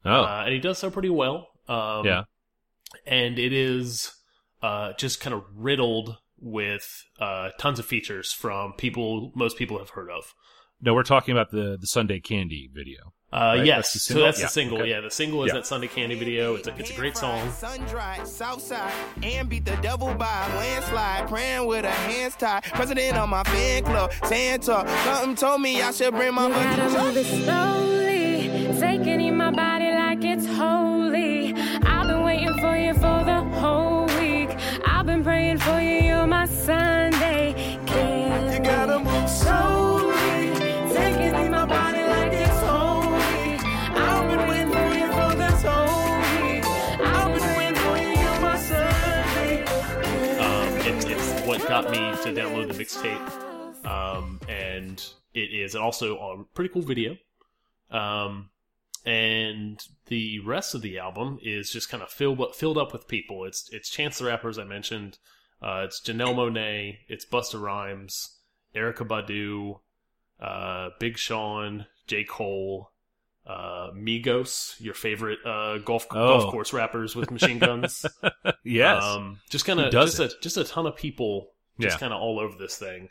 Oh, 0.05 0.23
uh, 0.23 0.43
and 0.45 0.53
he 0.53 0.59
does 0.59 0.79
so 0.79 0.91
pretty 0.91 1.11
well. 1.11 1.49
Um, 1.69 2.05
yeah, 2.05 2.25
and 3.07 3.39
it 3.39 3.53
is 3.53 4.15
uh, 4.63 4.93
just 4.95 5.21
kind 5.21 5.35
of 5.35 5.45
riddled 5.55 6.19
with 6.39 7.05
uh, 7.21 7.51
tons 7.59 7.79
of 7.79 7.87
features 7.87 8.33
from 8.33 8.73
people 8.73 9.33
most 9.35 9.57
people 9.57 9.79
have 9.79 9.91
heard 9.91 10.11
of. 10.11 10.35
No, 10.81 10.95
we're 10.95 11.05
talking 11.05 11.33
about 11.33 11.51
the 11.51 11.77
the 11.81 11.87
Sunday 11.87 12.21
Candy 12.21 12.69
video. 12.73 13.13
Uh, 13.33 13.55
right? 13.57 13.67
Yes, 13.67 13.95
that's 13.95 14.05
so 14.05 14.21
that's 14.21 14.39
yeah. 14.39 14.47
the 14.47 14.51
single. 14.51 14.79
Okay. 14.79 14.91
Yeah, 14.91 15.01
the 15.01 15.11
single 15.11 15.43
is 15.45 15.49
yeah. 15.49 15.55
that 15.55 15.67
Sunday 15.67 15.89
Candy 15.89 16.19
video. 16.19 16.55
It's 16.57 16.69
a, 16.69 16.77
it's 16.77 16.91
a 16.91 16.95
great 16.95 17.17
song. 17.17 17.51
Sun 17.53 17.81
dry, 17.87 18.23
south 18.25 18.61
side, 18.61 18.93
and 19.23 19.49
beat 19.49 19.65
the 19.65 19.77
devil 19.77 20.15
by 20.15 20.47
landslide. 20.57 21.29
Praying 21.29 21.67
with 21.67 21.85
her 21.85 21.91
hands 21.91 22.37
tied. 22.37 22.65
President 22.65 23.17
on 23.17 23.31
my 23.31 23.43
fan 23.45 23.85
club, 23.85 24.13
Santa. 24.25 24.87
Something 25.05 25.35
told 25.35 25.61
me 25.63 25.81
I 25.81 25.91
should 25.93 26.15
bring 26.15 26.35
my 26.35 26.49
you 26.49 26.55
gotta 26.55 26.89
move 26.91 27.17
it 27.17 27.27
slowly, 27.27 28.79
taking 28.79 29.21
in 29.21 29.37
my 29.37 29.51
body 29.51 29.91
like 29.91 30.23
it's 30.25 30.32
got 51.73 51.91
me 51.91 51.97
to 51.97 52.39
download 52.39 52.69
the 52.71 52.85
mixtape. 52.85 53.87
Um, 53.87 54.39
and 54.47 55.03
it 55.33 55.55
is 55.55 55.75
also 55.75 56.19
a 56.19 56.45
pretty 56.53 56.69
cool 56.71 56.83
video. 56.83 57.17
Um, 57.91 58.51
and 59.07 59.83
the 60.09 60.41
rest 60.41 60.75
of 60.75 60.83
the 60.83 60.99
album 60.99 61.39
is 61.43 61.71
just 61.71 61.89
kind 61.89 62.03
of 62.03 62.11
filled 62.11 62.55
filled 62.55 62.77
up 62.77 62.93
with 62.93 63.09
people. 63.09 63.47
It's 63.47 63.71
it's 63.73 63.89
Chance 63.89 64.19
the 64.19 64.27
Rapper, 64.27 64.51
as 64.51 64.59
I 64.59 64.65
mentioned. 64.65 65.17
Uh, 65.63 65.85
it's 65.87 66.03
Janelle 66.03 66.35
Monáe. 66.35 66.99
It's 67.09 67.25
Busta 67.25 67.59
Rhymes, 67.59 68.37
Erykah 68.77 69.09
Badu, 69.09 69.81
uh, 70.47 70.91
Big 71.01 71.17
Sean, 71.17 71.87
J 72.07 72.25
Cole, 72.25 72.93
uh, 73.47 73.93
Migos, 73.95 74.79
your 74.79 74.93
favorite 74.93 75.39
uh, 75.47 75.79
golf 75.79 76.07
oh. 76.11 76.39
golf 76.39 76.53
course 76.53 76.75
rappers 76.75 77.17
with 77.17 77.31
machine 77.31 77.59
guns. 77.59 78.05
yes, 78.63 79.03
um, 79.03 79.41
just 79.49 79.65
kind 79.65 79.81
of 79.81 79.91
just 79.91 80.19
a 80.19 80.31
just 80.43 80.59
a 80.59 80.65
ton 80.65 80.87
of 80.87 80.97
people, 80.97 81.52
just 81.81 81.97
yeah. 81.97 81.99
kind 81.99 82.13
of 82.13 82.21
all 82.21 82.39
over 82.39 82.57
this 82.59 82.77
thing. 82.77 83.09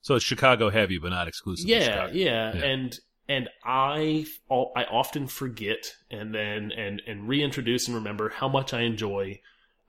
So 0.00 0.14
it's 0.14 0.24
Chicago 0.24 0.70
heavy, 0.70 0.98
but 0.98 1.10
not 1.10 1.28
exclusively. 1.28 1.72
Yeah, 1.72 2.08
yeah, 2.12 2.52
yeah, 2.54 2.64
and 2.64 2.98
and 3.28 3.48
I 3.64 4.26
I 4.50 4.84
often 4.84 5.26
forget 5.26 5.94
and 6.10 6.34
then 6.34 6.72
and 6.72 7.02
and 7.06 7.28
reintroduce 7.28 7.86
and 7.86 7.96
remember 7.96 8.28
how 8.30 8.48
much 8.48 8.72
I 8.72 8.82
enjoy 8.82 9.40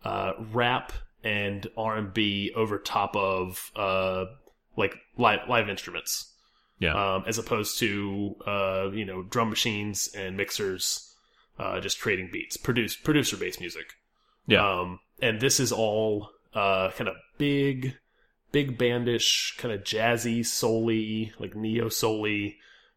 uh, 0.03 0.33
rap 0.51 0.93
and 1.23 1.67
R 1.77 1.97
and 1.97 2.13
B 2.13 2.51
over 2.55 2.77
top 2.77 3.15
of 3.15 3.71
uh, 3.75 4.25
like 4.75 4.95
live 5.17 5.39
live 5.47 5.69
instruments. 5.69 6.33
Yeah. 6.79 6.93
Um, 6.93 7.25
as 7.27 7.37
opposed 7.37 7.77
to 7.79 8.35
uh, 8.47 8.89
you 8.93 9.05
know 9.05 9.23
drum 9.23 9.49
machines 9.49 10.09
and 10.15 10.37
mixers, 10.37 11.13
uh, 11.57 11.79
just 11.81 11.99
creating 11.99 12.29
beats, 12.31 12.57
produce 12.57 12.95
producer 12.95 13.37
based 13.37 13.59
music. 13.59 13.93
Yeah. 14.47 14.67
Um, 14.67 14.99
and 15.21 15.41
this 15.41 15.59
is 15.59 15.71
all 15.71 16.29
uh, 16.53 16.91
kind 16.91 17.09
of 17.09 17.15
big, 17.37 17.95
big 18.51 18.77
bandish, 18.77 19.55
kind 19.57 19.73
of 19.73 19.83
jazzy, 19.83 20.41
souly, 20.41 21.31
like 21.39 21.55
neo 21.55 21.87
souly 21.87 22.55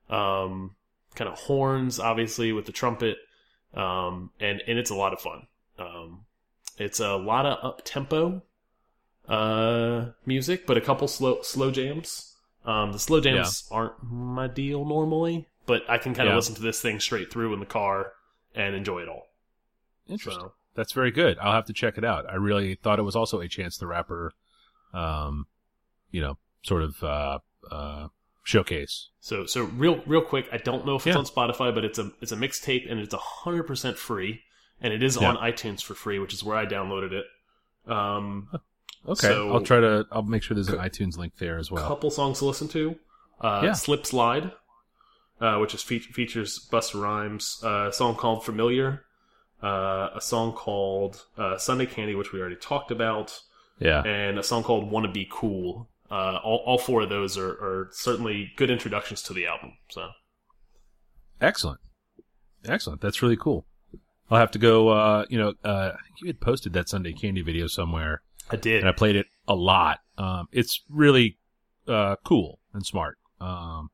um, 0.08 0.74
kind 1.14 1.28
of 1.30 1.38
horns, 1.38 1.98
obviously 1.98 2.52
with 2.52 2.66
the 2.66 2.72
trumpet, 2.72 3.18
um, 3.74 4.30
and 4.40 4.62
and 4.66 4.78
it's 4.78 4.90
a 4.90 4.94
lot 4.94 5.12
of 5.12 5.20
fun. 5.20 5.46
Um, 5.78 6.24
it's 6.78 7.00
a 7.00 7.16
lot 7.16 7.46
of 7.46 7.64
up 7.64 7.82
tempo 7.84 8.42
uh, 9.28 10.06
music, 10.26 10.66
but 10.66 10.76
a 10.76 10.80
couple 10.80 11.08
slow 11.08 11.42
slow 11.42 11.70
jams. 11.70 12.34
Um, 12.64 12.92
the 12.92 12.98
slow 12.98 13.20
jams 13.20 13.66
yeah. 13.70 13.76
aren't 13.76 13.94
my 14.02 14.46
deal 14.46 14.84
normally, 14.84 15.48
but 15.66 15.82
I 15.88 15.98
can 15.98 16.14
kind 16.14 16.28
of 16.28 16.32
yeah. 16.32 16.36
listen 16.36 16.54
to 16.56 16.62
this 16.62 16.80
thing 16.80 17.00
straight 17.00 17.32
through 17.32 17.52
in 17.54 17.60
the 17.60 17.66
car 17.66 18.12
and 18.54 18.74
enjoy 18.74 19.00
it 19.00 19.08
all. 19.08 19.28
Interesting. 20.08 20.42
So. 20.42 20.52
That's 20.74 20.92
very 20.92 21.10
good. 21.10 21.38
I'll 21.38 21.52
have 21.52 21.66
to 21.66 21.72
check 21.72 21.98
it 21.98 22.04
out. 22.04 22.30
I 22.30 22.36
really 22.36 22.76
thought 22.76 22.98
it 22.98 23.02
was 23.02 23.16
also 23.16 23.40
a 23.40 23.48
Chance 23.48 23.76
the 23.76 23.86
Rapper, 23.86 24.32
um, 24.92 25.46
you 26.10 26.20
know, 26.20 26.38
sort 26.62 26.82
of 26.82 27.02
uh, 27.02 27.38
uh, 27.70 28.08
showcase. 28.44 29.08
So 29.20 29.46
so 29.46 29.64
real 29.64 30.02
real 30.06 30.22
quick, 30.22 30.46
I 30.52 30.58
don't 30.58 30.86
know 30.86 30.96
if 30.96 31.06
it's 31.06 31.14
yeah. 31.14 31.18
on 31.18 31.26
Spotify, 31.26 31.74
but 31.74 31.84
it's 31.84 31.98
a 31.98 32.10
it's 32.20 32.32
a 32.32 32.36
mixtape 32.36 32.90
and 32.90 33.00
it's 33.00 33.14
hundred 33.14 33.64
percent 33.64 33.96
free, 33.96 34.42
and 34.80 34.92
it 34.92 35.02
is 35.02 35.18
yeah. 35.20 35.28
on 35.28 35.36
iTunes 35.36 35.82
for 35.82 35.94
free, 35.94 36.18
which 36.18 36.32
is 36.32 36.42
where 36.44 36.56
I 36.56 36.66
downloaded 36.66 37.12
it. 37.12 37.24
Um, 37.86 38.48
okay, 39.08 39.28
so 39.28 39.52
I'll 39.52 39.62
try 39.62 39.80
to. 39.80 40.06
I'll 40.12 40.22
make 40.22 40.42
sure 40.42 40.54
there's 40.54 40.68
an 40.68 40.78
iTunes 40.78 41.16
link 41.16 41.34
there 41.38 41.58
as 41.58 41.70
well. 41.70 41.84
A 41.84 41.88
couple 41.88 42.10
songs 42.10 42.38
to 42.38 42.46
listen 42.46 42.68
to. 42.68 42.96
Uh, 43.40 43.62
yeah. 43.64 43.72
Slip 43.72 44.06
Slide, 44.06 44.52
uh, 45.40 45.58
which 45.58 45.74
is 45.74 45.82
fe 45.82 45.98
features 45.98 46.68
Busta 46.70 47.00
Rhymes. 47.00 47.60
Uh, 47.62 47.88
a 47.88 47.92
song 47.92 48.14
called 48.14 48.44
Familiar. 48.44 49.04
Uh, 49.62 50.10
a 50.16 50.20
song 50.20 50.52
called 50.52 51.24
uh, 51.38 51.56
Sunday 51.56 51.86
Candy, 51.86 52.16
which 52.16 52.32
we 52.32 52.40
already 52.40 52.56
talked 52.56 52.90
about. 52.90 53.40
Yeah. 53.78 54.02
And 54.02 54.38
a 54.38 54.42
song 54.42 54.62
called 54.62 54.90
Wanna 54.90 55.10
Be 55.10 55.28
Cool, 55.30 55.88
uh, 56.10 56.38
all, 56.44 56.62
all 56.66 56.78
four 56.78 57.02
of 57.02 57.08
those 57.08 57.38
are, 57.38 57.50
are 57.50 57.88
certainly 57.92 58.52
good 58.56 58.70
introductions 58.70 59.22
to 59.22 59.32
the 59.32 59.46
album. 59.46 59.72
So 59.90 60.08
excellent, 61.40 61.80
excellent. 62.64 63.00
That's 63.00 63.22
really 63.22 63.36
cool. 63.36 63.66
I'll 64.30 64.38
have 64.38 64.50
to 64.52 64.58
go. 64.58 64.88
Uh, 64.88 65.24
you 65.28 65.38
know, 65.38 65.54
uh, 65.64 65.92
I 65.94 66.02
think 66.04 66.20
you 66.22 66.26
had 66.26 66.40
posted 66.40 66.72
that 66.74 66.88
Sunday 66.88 67.12
Candy 67.12 67.42
video 67.42 67.66
somewhere. 67.66 68.22
I 68.50 68.56
did, 68.56 68.80
and 68.80 68.88
I 68.88 68.92
played 68.92 69.16
it 69.16 69.26
a 69.46 69.54
lot. 69.54 70.00
Um, 70.18 70.48
it's 70.52 70.82
really 70.88 71.38
uh, 71.86 72.16
cool 72.24 72.58
and 72.72 72.84
smart. 72.84 73.18
Um, 73.40 73.90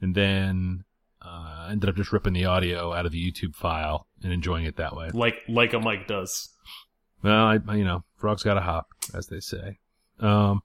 and 0.00 0.14
then 0.14 0.84
uh, 1.22 1.68
ended 1.70 1.88
up 1.88 1.96
just 1.96 2.12
ripping 2.12 2.32
the 2.32 2.44
audio 2.44 2.92
out 2.92 3.06
of 3.06 3.12
the 3.12 3.32
YouTube 3.32 3.54
file 3.54 4.06
and 4.22 4.32
enjoying 4.32 4.64
it 4.64 4.76
that 4.76 4.94
way, 4.94 5.10
like 5.12 5.36
like 5.48 5.72
a 5.72 5.80
mic 5.80 6.06
does. 6.06 6.50
Well, 7.22 7.46
I, 7.46 7.54
you 7.74 7.84
know, 7.84 8.04
frogs 8.24 8.42
got 8.42 8.54
to 8.54 8.62
hop, 8.62 8.88
as 9.12 9.26
they 9.26 9.38
say. 9.38 9.78
Um, 10.18 10.62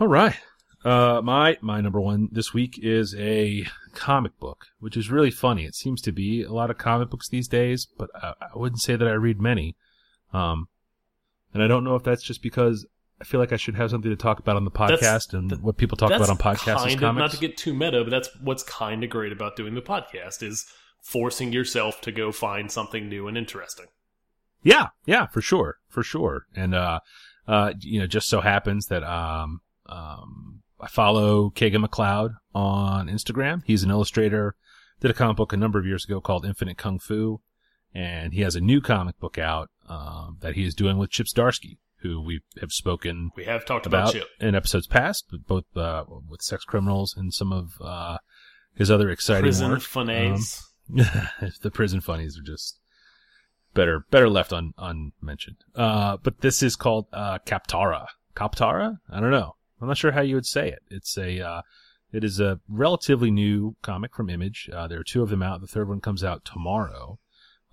all 0.00 0.06
right. 0.06 0.34
Uh, 0.82 1.20
my 1.22 1.58
my 1.60 1.82
number 1.82 2.00
one 2.00 2.30
this 2.32 2.54
week 2.54 2.78
is 2.82 3.14
a 3.18 3.66
comic 3.92 4.38
book, 4.38 4.68
which 4.78 4.96
is 4.96 5.10
really 5.10 5.30
funny. 5.30 5.66
It 5.66 5.74
seems 5.74 6.00
to 6.00 6.12
be 6.12 6.42
a 6.42 6.52
lot 6.52 6.70
of 6.70 6.78
comic 6.78 7.10
books 7.10 7.28
these 7.28 7.46
days, 7.46 7.86
but 7.98 8.08
I, 8.14 8.32
I 8.40 8.46
wouldn't 8.58 8.80
say 8.80 8.96
that 8.96 9.06
I 9.06 9.12
read 9.12 9.38
many. 9.38 9.76
Um, 10.32 10.68
and 11.52 11.62
I 11.62 11.66
don't 11.66 11.84
know 11.84 11.94
if 11.94 12.04
that's 12.04 12.22
just 12.22 12.42
because 12.42 12.86
I 13.20 13.24
feel 13.24 13.38
like 13.38 13.52
I 13.52 13.56
should 13.56 13.74
have 13.74 13.90
something 13.90 14.10
to 14.10 14.16
talk 14.16 14.38
about 14.38 14.56
on 14.56 14.64
the 14.64 14.70
podcast, 14.70 15.00
that's, 15.00 15.34
and 15.34 15.60
what 15.60 15.76
people 15.76 15.98
talk 15.98 16.10
about 16.10 16.30
on 16.30 16.38
podcasts 16.38 16.76
kind 16.76 16.90
is 16.92 16.96
comics. 16.96 17.18
Not 17.18 17.30
to 17.32 17.38
get 17.38 17.58
too 17.58 17.74
meta, 17.74 18.02
but 18.02 18.10
that's 18.10 18.30
what's 18.40 18.62
kind 18.62 19.04
of 19.04 19.10
great 19.10 19.32
about 19.32 19.56
doing 19.56 19.74
the 19.74 19.82
podcast 19.82 20.42
is 20.42 20.64
forcing 21.02 21.52
yourself 21.52 22.00
to 22.00 22.12
go 22.12 22.32
find 22.32 22.72
something 22.72 23.10
new 23.10 23.28
and 23.28 23.36
interesting. 23.36 23.86
Yeah, 24.66 24.88
yeah, 25.06 25.26
for 25.26 25.40
sure, 25.40 25.78
for 25.88 26.02
sure. 26.02 26.46
And 26.56 26.74
uh, 26.74 26.98
uh, 27.46 27.74
you 27.80 28.00
know, 28.00 28.08
just 28.08 28.28
so 28.28 28.40
happens 28.40 28.86
that 28.86 29.04
um, 29.04 29.60
um, 29.86 30.62
I 30.80 30.88
follow 30.88 31.50
Kagan 31.50 31.86
McLeod 31.86 32.34
on 32.52 33.06
Instagram. 33.06 33.62
He's 33.64 33.84
an 33.84 33.90
illustrator. 33.90 34.56
Did 35.00 35.12
a 35.12 35.14
comic 35.14 35.36
book 35.36 35.52
a 35.52 35.56
number 35.56 35.78
of 35.78 35.86
years 35.86 36.04
ago 36.04 36.20
called 36.20 36.44
Infinite 36.44 36.78
Kung 36.78 36.98
Fu, 36.98 37.40
and 37.94 38.32
he 38.32 38.40
has 38.40 38.56
a 38.56 38.60
new 38.60 38.80
comic 38.80 39.20
book 39.20 39.38
out 39.38 39.70
um, 39.88 40.38
that 40.40 40.56
he 40.56 40.64
is 40.64 40.74
doing 40.74 40.98
with 40.98 41.10
Chip 41.10 41.26
Zdarsky, 41.26 41.78
who 41.98 42.20
we 42.20 42.40
have 42.60 42.72
spoken. 42.72 43.30
We 43.36 43.44
have 43.44 43.64
talked 43.64 43.86
about, 43.86 44.16
about 44.16 44.26
in 44.40 44.56
episodes 44.56 44.88
past, 44.88 45.26
but 45.30 45.46
both 45.46 45.76
uh, 45.76 46.04
with 46.28 46.42
sex 46.42 46.64
criminals 46.64 47.14
and 47.16 47.32
some 47.32 47.52
of 47.52 47.74
uh, 47.80 48.18
his 48.74 48.90
other 48.90 49.10
exciting 49.10 49.42
prison 49.44 49.70
work. 49.70 49.82
funnies. 49.82 50.64
Um, 50.90 51.06
the 51.62 51.70
prison 51.70 52.00
funnies 52.00 52.36
are 52.36 52.42
just 52.42 52.80
better 53.76 54.04
better 54.10 54.28
left 54.28 54.52
un, 54.52 54.72
unmentioned. 54.78 55.58
Uh, 55.76 56.16
but 56.16 56.40
this 56.40 56.62
is 56.62 56.74
called 56.74 57.06
uh, 57.12 57.38
Captara. 57.46 58.06
Kaptara? 58.34 58.98
I 59.08 59.20
don't 59.20 59.30
know. 59.30 59.54
I'm 59.80 59.86
not 59.86 59.98
sure 59.98 60.10
how 60.10 60.22
you 60.22 60.34
would 60.34 60.46
say 60.46 60.68
it. 60.68 60.80
It's 60.90 61.16
a, 61.16 61.40
uh, 61.40 61.62
it 62.12 62.24
is 62.24 62.40
a 62.40 62.58
relatively 62.68 63.30
new 63.30 63.76
comic 63.82 64.14
from 64.14 64.30
Image. 64.30 64.68
Uh, 64.72 64.88
there 64.88 64.98
are 64.98 65.04
two 65.04 65.22
of 65.22 65.28
them 65.28 65.42
out. 65.42 65.60
The 65.60 65.66
third 65.66 65.88
one 65.88 66.00
comes 66.00 66.24
out 66.24 66.44
tomorrow. 66.44 67.18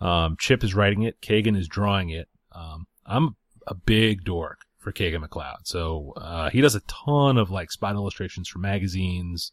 Um, 0.02 0.36
Chip 0.38 0.64
is 0.64 0.76
writing 0.76 1.04
it. 1.04 1.22
Kagan 1.22 1.58
is 1.58 1.68
drawing 1.68 2.10
it. 2.10 2.28
Um, 2.52 2.88
I'm 3.06 3.36
a 3.68 3.74
big 3.74 4.26
dork 4.26 4.60
for 4.78 4.92
Kagan 4.92 5.26
McLeod. 5.26 5.60
So, 5.64 6.14
uh, 6.18 6.50
he 6.50 6.60
does 6.60 6.76
a 6.76 6.82
ton 6.82 7.38
of 7.38 7.50
like 7.50 7.72
spot 7.72 7.96
illustrations 7.96 8.50
for 8.50 8.60
magazines. 8.60 9.52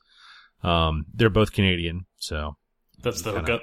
Um, 0.64 1.06
they're 1.14 1.30
both 1.30 1.52
Canadian. 1.52 2.06
So 2.18 2.56
that's 3.02 3.22
the 3.22 3.32
hookup. 3.32 3.62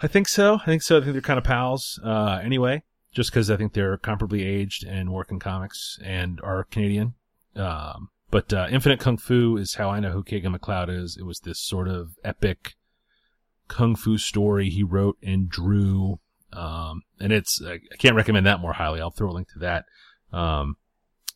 I 0.00 0.06
think 0.06 0.28
so. 0.28 0.58
I 0.62 0.66
think 0.66 0.82
so. 0.82 0.98
I 0.98 1.00
think 1.00 1.12
they're 1.12 1.22
kind 1.22 1.38
of 1.38 1.44
pals. 1.44 1.98
Uh, 2.04 2.40
anyway, 2.42 2.82
just 3.12 3.30
because 3.30 3.50
I 3.50 3.56
think 3.56 3.72
they're 3.72 3.96
comparably 3.96 4.44
aged 4.44 4.84
and 4.84 5.12
work 5.12 5.30
in 5.30 5.38
comics 5.38 5.98
and 6.04 6.40
are 6.42 6.64
Canadian. 6.64 7.14
Um, 7.54 8.10
but 8.30 8.52
uh, 8.52 8.66
Infinite 8.70 9.00
Kung 9.00 9.16
Fu 9.16 9.56
is 9.56 9.74
how 9.74 9.88
I 9.90 10.00
know 10.00 10.10
who 10.10 10.22
Kagan 10.22 10.54
McLeod 10.56 10.90
is. 10.90 11.16
It 11.18 11.24
was 11.24 11.40
this 11.40 11.58
sort 11.58 11.88
of 11.88 12.10
epic 12.24 12.74
kung 13.68 13.96
fu 13.96 14.18
story 14.18 14.70
he 14.70 14.82
wrote 14.82 15.16
and 15.22 15.48
drew. 15.48 16.20
Um, 16.52 17.02
and 17.20 17.32
it's, 17.32 17.60
I 17.64 17.80
can't 17.98 18.16
recommend 18.16 18.46
that 18.46 18.60
more 18.60 18.74
highly. 18.74 19.00
I'll 19.00 19.10
throw 19.10 19.30
a 19.30 19.32
link 19.32 19.48
to 19.52 19.58
that, 19.60 19.84
um, 20.32 20.76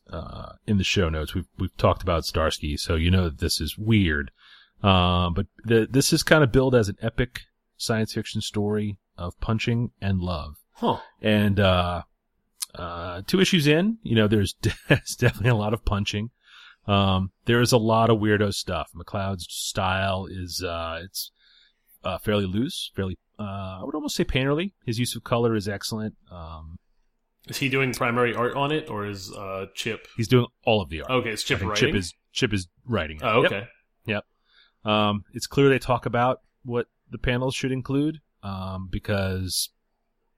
uh, 0.09 0.53
in 0.67 0.77
the 0.77 0.83
show 0.83 1.09
notes. 1.09 1.33
We've, 1.33 1.47
we've 1.57 1.75
talked 1.77 2.01
about 2.01 2.23
Zdarsky, 2.23 2.79
so 2.79 2.95
you 2.95 3.11
know 3.11 3.25
that 3.25 3.39
this 3.39 3.61
is 3.61 3.77
weird. 3.77 4.31
Um, 4.83 5.33
but 5.33 5.47
the, 5.63 5.87
this 5.89 6.11
is 6.11 6.23
kind 6.23 6.43
of 6.43 6.51
billed 6.51 6.75
as 6.75 6.89
an 6.89 6.97
epic 7.01 7.41
science 7.81 8.13
fiction 8.13 8.41
story 8.41 8.97
of 9.17 9.39
punching 9.39 9.91
and 10.01 10.19
love. 10.19 10.55
Huh. 10.73 10.97
And, 11.21 11.59
uh, 11.59 12.03
uh, 12.75 13.21
two 13.27 13.39
issues 13.39 13.67
in, 13.67 13.97
you 14.03 14.15
know, 14.15 14.27
there's, 14.27 14.55
there's 14.87 15.15
definitely 15.15 15.49
a 15.49 15.55
lot 15.55 15.73
of 15.73 15.85
punching. 15.85 16.29
Um, 16.87 17.31
there 17.45 17.61
is 17.61 17.71
a 17.71 17.77
lot 17.77 18.09
of 18.09 18.19
weirdo 18.19 18.53
stuff. 18.53 18.89
McLeod's 18.95 19.45
style 19.49 20.27
is, 20.29 20.63
uh, 20.63 21.01
it's, 21.03 21.31
uh, 22.03 22.17
fairly 22.17 22.45
loose, 22.45 22.91
fairly, 22.95 23.17
uh, 23.39 23.79
I 23.79 23.81
would 23.83 23.95
almost 23.95 24.15
say 24.15 24.23
painterly. 24.23 24.73
His 24.85 24.97
use 24.99 25.15
of 25.15 25.23
color 25.23 25.55
is 25.55 25.67
excellent. 25.67 26.15
Um, 26.31 26.79
is 27.47 27.57
he 27.57 27.69
doing 27.69 27.93
primary 27.93 28.33
art 28.35 28.55
on 28.55 28.71
it 28.71 28.89
or 28.89 29.05
is, 29.05 29.31
uh, 29.31 29.67
Chip? 29.75 30.07
He's 30.17 30.27
doing 30.27 30.47
all 30.65 30.81
of 30.81 30.89
the 30.89 31.01
art. 31.01 31.11
Okay, 31.11 31.29
it's 31.29 31.43
Chip 31.43 31.61
writing? 31.61 31.75
Chip 31.75 31.95
is, 31.95 32.13
Chip 32.31 32.53
is 32.53 32.67
writing 32.85 33.17
it. 33.17 33.23
Oh, 33.23 33.45
okay. 33.45 33.67
Yep. 34.05 34.23
yep. 34.85 34.91
Um, 34.91 35.25
it's 35.33 35.47
clear 35.47 35.69
they 35.69 35.79
talk 35.79 36.05
about 36.05 36.41
what 36.63 36.87
the 37.11 37.17
panels 37.17 37.55
should 37.55 37.71
include, 37.71 38.19
um, 38.43 38.87
because 38.91 39.69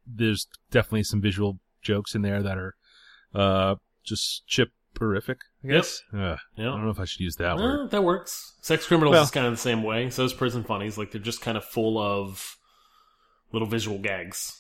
there's 0.06 0.48
definitely 0.72 1.04
some 1.04 1.22
visual 1.22 1.60
jokes 1.82 2.16
in 2.16 2.22
there 2.22 2.44
that 2.44 2.58
are 2.58 2.76
uh, 3.34 3.76
just 4.04 4.46
chip 4.48 4.70
horrific. 4.98 5.40
I 5.64 5.68
guess. 5.68 6.02
Ugh, 6.14 6.38
I 6.58 6.62
don't 6.62 6.84
know 6.84 6.90
if 6.90 7.00
I 7.00 7.06
should 7.06 7.22
use 7.22 7.36
that 7.38 7.58
word. 7.58 7.86
Eh, 7.86 7.88
that 7.92 8.04
works. 8.04 8.54
Sex 8.62 8.86
criminals 8.86 9.14
Well- 9.14 9.24
is 9.24 9.32
kind 9.32 9.46
of 9.46 9.54
the 9.54 9.58
same 9.58 9.84
way. 9.84 10.10
So 10.10 10.24
is 10.26 10.34
prison 10.34 10.64
funnies. 10.64 10.98
Like 10.98 11.12
they're 11.12 11.22
just 11.22 11.42
kind 11.42 11.58
of 11.58 11.64
full 11.64 11.98
of 11.98 12.58
little 13.52 13.68
visual 13.68 14.00
gags. 14.00 14.60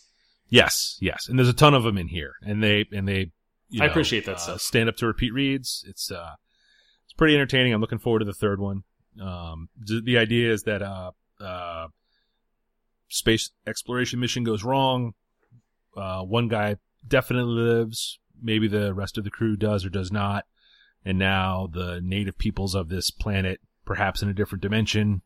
Yes, 0.50 0.98
yes, 1.01 1.27
and 1.27 1.39
there's 1.39 1.50
a 1.50 1.53
ton 1.53 1.74
of 1.74 1.84
them 1.84 1.98
in 1.98 2.10
here, 2.10 2.34
and 2.43 2.62
they 2.63 2.86
and 2.91 3.08
they. 3.08 3.32
You 3.70 3.82
I 3.82 3.86
know, 3.88 3.91
appreciate 3.91 4.25
that 4.25 4.36
uh, 4.36 4.39
stuff. 4.39 4.62
Stand 4.62 4.88
up 4.88 4.98
to 4.98 5.08
repeat 5.08 5.34
reads. 5.34 5.84
It's 5.88 6.12
uh, 6.12 6.36
it's 7.05 7.13
pretty 7.13 7.34
entertaining. 7.34 7.74
I'm 7.74 7.82
looking 7.82 7.98
forward 7.98 8.20
to 8.20 8.25
the 8.25 8.34
third 8.34 8.60
one. 8.60 8.84
Um, 9.20 9.70
the, 9.77 10.17
idea 10.17 10.51
is 10.51 10.63
that 10.63 10.82
uh, 10.82 11.12
space 13.13 13.51
exploration 13.67 14.20
mission 14.20 14.43
goes 14.43 14.63
wrong. 14.63 15.13
Uh, 15.96 16.24
one 16.24 16.48
guy 16.48 16.77
definitely 17.08 17.53
lives. 17.53 18.20
Maybe 18.41 18.67
the 18.67 18.93
rest 18.93 19.17
of 19.17 19.24
the 19.24 19.29
crew 19.29 19.55
does 19.55 19.86
or 19.86 19.89
does 19.89 20.12
not. 20.12 20.46
And 21.05 21.20
now 21.20 21.70
the 21.72 22.01
native 22.03 22.38
peoples 22.38 22.75
of 22.75 22.89
this 22.89 23.12
planet, 23.12 23.60
perhaps 23.86 24.22
in 24.22 24.29
a 24.29 24.34
different 24.34 24.62
dimension, 24.62 25.22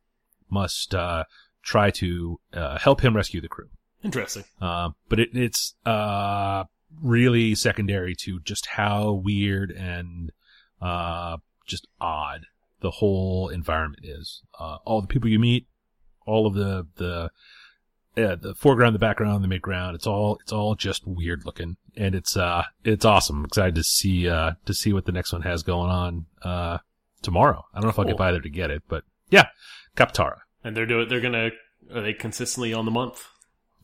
must 0.49 0.93
uh, 0.93 1.23
try 1.63 1.91
to 1.91 2.39
uh, 2.53 2.77
help 2.77 3.01
him 3.01 3.15
rescue 3.15 3.41
the 3.41 3.47
crew. 3.47 3.69
Interesting. 4.03 4.43
Uh, 4.61 4.89
but 5.07 5.19
it, 5.19 5.29
it's 5.33 5.75
uh, 5.85 6.65
really 7.01 7.55
secondary 7.55 8.15
to 8.15 8.39
just 8.41 8.67
how 8.67 9.13
weird 9.13 9.71
and 9.71 10.31
uh, 10.81 11.37
just 11.65 11.87
odd 12.01 12.45
the 12.81 12.91
whole 12.91 13.49
environment 13.49 14.03
is. 14.05 14.41
Uh, 14.59 14.77
all 14.85 15.01
the 15.01 15.07
people 15.07 15.29
you 15.29 15.39
meet, 15.39 15.67
all 16.25 16.45
of 16.45 16.53
the 16.53 16.85
the 16.97 17.31
yeah, 18.17 18.35
the 18.35 18.55
foreground, 18.55 18.95
the 18.95 18.99
background, 18.99 19.43
the 19.43 19.47
midground, 19.59 19.93
it's 19.95 20.07
all 20.07 20.37
it's 20.41 20.51
all 20.51 20.75
just 20.75 21.05
weird 21.05 21.45
looking, 21.45 21.77
and 21.95 22.15
it's 22.15 22.35
uh 22.35 22.63
it's 22.83 23.05
awesome. 23.05 23.39
I'm 23.39 23.45
excited 23.45 23.75
to 23.75 23.83
see 23.83 24.27
uh 24.27 24.53
to 24.65 24.73
see 24.73 24.91
what 24.93 25.05
the 25.05 25.11
next 25.11 25.31
one 25.31 25.43
has 25.43 25.63
going 25.63 25.89
on 25.89 26.25
uh 26.41 26.79
tomorrow. 27.21 27.63
I 27.73 27.77
don't 27.77 27.83
know 27.85 27.89
if 27.89 27.99
I'll 27.99 28.05
Cool. 28.05 28.13
get 28.13 28.17
by 28.17 28.31
there 28.31 28.41
to 28.41 28.49
get 28.49 28.71
it, 28.71 28.83
but 28.89 29.03
yeah, 29.29 29.47
Kaptara. 29.95 30.39
And 30.63 30.75
they're 30.75 30.85
doing. 30.85 31.07
They're 31.07 31.21
gonna. 31.21 31.51
Are 31.93 32.01
they 32.01 32.13
consistently 32.13 32.73
on 32.73 32.85
the 32.85 32.91
month? 32.91 33.23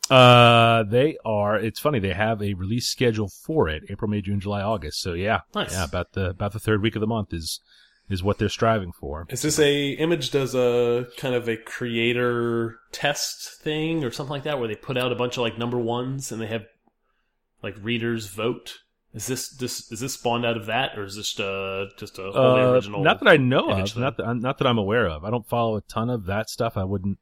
Uh, 0.10 0.84
they 0.84 1.18
are. 1.24 1.58
It's 1.58 1.80
funny. 1.80 2.00
They 2.00 2.14
have 2.14 2.42
a 2.42 2.54
release 2.56 2.88
schedule 2.88 3.30
for 3.46 3.70
it: 3.70 3.84
April, 3.90 4.10
May, 4.12 4.22
June, 4.22 4.40
July, 4.40 4.62
August. 4.62 5.02
So 5.02 5.14
yeah, 5.14 5.42
Nice. 5.56 5.72
yeah, 5.72 5.86
about 5.86 6.12
the 6.14 6.32
about 6.32 6.52
the 6.54 6.60
third 6.60 6.82
week 6.82 6.96
of 6.96 7.00
the 7.00 7.08
month 7.08 7.34
is 7.34 7.62
is 8.14 8.24
what 8.24 8.38
they're 8.38 8.48
striving 8.50 8.92
for. 8.94 9.26
Is 9.30 9.42
this 9.42 9.60
a 9.60 9.92
Image 9.94 10.32
does 10.32 10.56
a 10.56 11.08
kind 11.18 11.36
of 11.36 11.50
a 11.50 11.58
creator 11.58 12.80
test 12.92 13.62
thing 13.62 14.04
or 14.04 14.12
something 14.12 14.32
like 14.32 14.44
that, 14.44 14.60
where 14.60 14.68
they 14.68 14.76
put 14.76 14.98
out 14.98 15.12
a 15.12 15.16
bunch 15.16 15.36
of 15.38 15.42
like 15.44 15.58
number 15.58 15.78
ones 15.78 16.32
and 16.32 16.42
they 16.42 16.48
have 16.48 16.64
like 17.62 17.76
readers 17.82 18.28
vote? 18.28 18.80
Is 19.14 19.28
this 19.28 19.50
this 19.50 19.92
is 19.92 20.00
this 20.00 20.14
spawned 20.14 20.46
out 20.46 20.58
of 20.58 20.66
that, 20.68 20.98
or 20.98 21.04
is 21.04 21.16
this 21.16 21.40
uh, 21.40 21.86
just 22.00 22.18
a 22.18 22.32
wholly 22.32 22.62
Uh, 22.62 22.72
original? 22.72 23.04
not 23.04 23.20
that 23.20 23.28
I 23.30 23.38
know 23.38 23.70
of. 23.70 23.96
Not 23.98 24.18
that 24.18 24.34
not 24.38 24.58
that 24.58 24.68
I'm 24.68 24.78
aware 24.80 25.08
of. 25.08 25.24
I 25.24 25.30
don't 25.30 25.48
follow 25.48 25.76
a 25.78 25.82
ton 25.82 26.10
of 26.10 26.26
that 26.26 26.50
stuff. 26.50 26.78
I 26.78 26.84
wouldn't. 26.84 27.20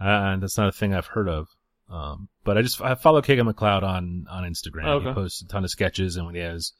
Uh, 0.00 0.36
that's 0.36 0.58
not 0.58 0.68
a 0.68 0.72
thing 0.72 0.92
I've 0.94 1.06
heard 1.06 1.28
of. 1.28 1.48
Um, 1.88 2.28
but 2.44 2.58
I 2.58 2.62
just 2.62 2.80
I 2.82 2.94
follow 2.94 3.22
Kagan 3.22 3.50
McLeod 3.50 3.82
on 3.82 4.26
on 4.30 4.44
Instagram. 4.44 4.86
Okay. 4.86 5.08
He 5.08 5.14
posts 5.14 5.42
a 5.42 5.46
ton 5.48 5.64
of 5.64 5.70
sketches, 5.70 6.16
and 6.16 6.26
when 6.26 6.34
he 6.34 6.40
has 6.42 6.72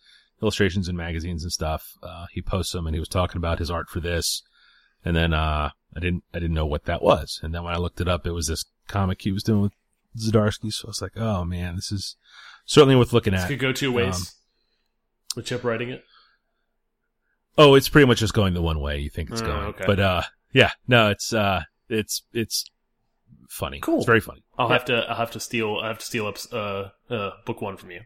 illustrations 0.42 0.88
in 0.88 0.96
magazines 0.96 1.42
and 1.44 1.52
stuff, 1.52 1.96
uh, 2.02 2.26
he 2.32 2.42
posts 2.42 2.72
them. 2.72 2.86
And 2.86 2.94
he 2.94 3.00
was 3.00 3.08
talking 3.08 3.36
about 3.38 3.58
his 3.60 3.70
art 3.70 3.88
for 3.88 4.00
this, 4.00 4.42
and 5.04 5.16
then 5.16 5.32
uh, 5.32 5.70
I 5.96 6.00
didn't 6.00 6.24
I 6.34 6.38
didn't 6.40 6.54
know 6.54 6.66
what 6.66 6.84
that 6.84 7.02
was. 7.02 7.40
And 7.42 7.54
then 7.54 7.62
when 7.64 7.74
I 7.74 7.78
looked 7.78 8.00
it 8.00 8.08
up, 8.08 8.26
it 8.26 8.32
was 8.32 8.48
this 8.48 8.64
comic 8.88 9.22
he 9.22 9.32
was 9.32 9.42
doing 9.42 9.62
with 9.62 9.72
Zdarsky. 10.18 10.72
So 10.72 10.86
I 10.86 10.90
was 10.90 11.00
like, 11.02 11.16
oh 11.16 11.44
man, 11.44 11.76
this 11.76 11.90
is 11.92 12.16
certainly 12.66 12.96
worth 12.96 13.12
looking 13.12 13.32
This 13.32 13.42
at. 13.44 13.48
could 13.48 13.58
go 13.60 13.72
two 13.72 13.92
ways. 13.92 14.16
Um, 14.16 14.24
with 15.36 15.46
Chip 15.46 15.64
writing 15.64 15.88
it. 15.90 16.04
Oh, 17.56 17.74
it's 17.74 17.88
pretty 17.88 18.06
much 18.06 18.18
just 18.18 18.34
going 18.34 18.54
the 18.54 18.62
one 18.62 18.80
way 18.80 18.98
you 18.98 19.10
think 19.10 19.30
it's 19.30 19.42
Oh, 19.42 19.46
going. 19.46 19.62
okay. 19.68 19.84
But 19.86 20.00
uh 20.00 20.22
yeah, 20.52 20.70
no, 20.88 21.10
it's 21.10 21.32
uh 21.32 21.62
it's 21.88 22.22
it's 22.32 22.64
funny. 23.48 23.80
Cool. 23.80 23.98
It's 23.98 24.06
very 24.06 24.20
funny. 24.20 24.42
I'll 24.58 24.68
yeah. 24.68 24.72
have 24.74 24.84
to. 24.86 24.96
I'll 25.08 25.16
have 25.16 25.30
to 25.32 25.40
steal. 25.40 25.78
I 25.82 25.88
have 25.88 25.98
to 25.98 26.04
steal 26.04 26.26
up 26.26 26.36
uh, 26.52 26.88
uh, 27.12 27.30
book 27.44 27.60
one 27.60 27.76
from 27.76 27.90
you. 27.90 28.00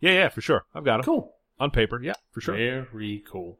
Yeah, 0.00 0.12
yeah, 0.12 0.28
for 0.30 0.40
sure. 0.40 0.64
I've 0.74 0.84
got 0.84 0.98
them 0.98 1.04
Cool. 1.04 1.34
On 1.60 1.70
paper. 1.70 2.02
Yeah, 2.02 2.14
for 2.32 2.40
sure. 2.40 2.56
Very 2.56 3.22
cool. 3.30 3.58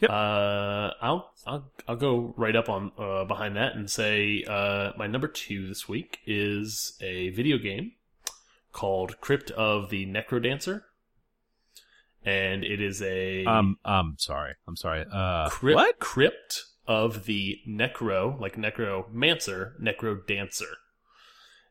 Yep. 0.00 0.10
Uh, 0.10 0.90
I'll 1.00 1.32
I'll 1.46 1.70
I'll 1.86 1.96
go 1.96 2.34
right 2.36 2.56
up 2.56 2.68
on 2.68 2.90
uh, 2.98 3.24
behind 3.24 3.56
that 3.56 3.76
and 3.76 3.88
say 3.88 4.44
uh, 4.48 4.90
my 4.96 5.06
number 5.06 5.28
two 5.28 5.68
this 5.68 5.88
week 5.88 6.18
is 6.26 6.98
a 7.00 7.30
video 7.30 7.58
game 7.58 7.92
called 8.72 9.20
Crypt 9.20 9.52
of 9.52 9.90
the 9.90 10.06
Necrodancer, 10.06 10.82
and 12.24 12.64
it 12.64 12.80
is 12.80 13.00
a 13.02 13.44
Um 13.44 13.78
I'm 13.84 14.16
sorry. 14.18 14.54
I'm 14.66 14.76
sorry. 14.76 15.04
Uh 15.12 15.48
crypt, 15.50 15.76
what? 15.76 15.98
crypt 16.00 16.64
of 16.88 17.26
the 17.26 17.60
necro 17.68 18.38
like 18.40 18.58
necromancer 18.58 19.76
necrodancer 19.80 20.72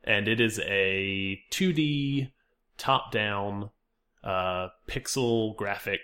and 0.04 0.28
it 0.28 0.40
is 0.40 0.58
a 0.60 1.40
2d 1.52 2.32
top 2.78 3.12
down 3.12 3.70
uh 4.24 4.68
pixel 4.88 5.56
graphic 5.56 6.02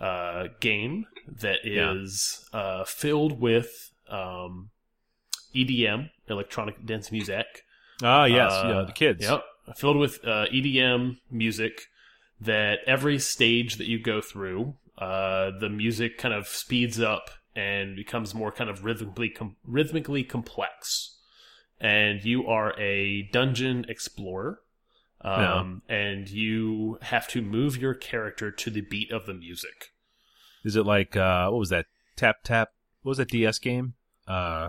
uh 0.00 0.44
game 0.60 1.06
that 1.26 1.58
is 1.64 2.44
Yeah. 2.52 2.58
uh 2.60 2.84
filled 2.84 3.40
with 3.40 3.90
um 4.08 4.70
EDM 5.54 6.10
electronic 6.28 6.84
dance 6.84 7.10
music 7.12 7.64
Ah, 8.02 8.26
yes, 8.26 8.52
uh, 8.52 8.68
yeah, 8.74 8.82
the 8.86 8.92
kids. 8.92 9.22
Yep. 9.22 9.42
Filled 9.76 9.96
with 9.96 10.22
uh, 10.22 10.44
EDM 10.52 11.16
music 11.30 11.86
that 12.38 12.80
every 12.86 13.18
stage 13.18 13.76
that 13.76 13.86
you 13.86 13.98
go 13.98 14.20
through, 14.20 14.74
uh, 14.98 15.50
the 15.58 15.70
music 15.70 16.18
kind 16.18 16.34
of 16.34 16.46
speeds 16.46 17.00
up 17.00 17.30
and 17.56 17.96
becomes 17.96 18.34
more 18.34 18.52
kind 18.52 18.68
of 18.68 18.84
rhythmically 18.84 19.30
com- 19.30 19.56
rhythmically 19.66 20.22
complex. 20.24 21.16
And 21.80 22.22
you 22.22 22.46
are 22.46 22.78
a 22.78 23.22
dungeon 23.32 23.86
explorer. 23.88 24.60
Um, 25.22 25.82
and 25.88 26.28
you 26.28 26.98
have 27.02 27.26
to 27.28 27.42
move 27.42 27.76
your 27.76 27.94
character 27.94 28.50
to 28.50 28.70
the 28.70 28.82
beat 28.82 29.10
of 29.10 29.26
the 29.26 29.34
music. 29.34 29.92
Is 30.64 30.76
it 30.76 30.84
like 30.86 31.16
uh 31.16 31.48
what 31.48 31.58
was 31.58 31.70
that? 31.70 31.86
Tap 32.16 32.36
tap. 32.44 32.70
What 33.02 33.10
was 33.10 33.18
that 33.18 33.28
DS 33.30 33.58
game? 33.58 33.94
Uh 34.28 34.68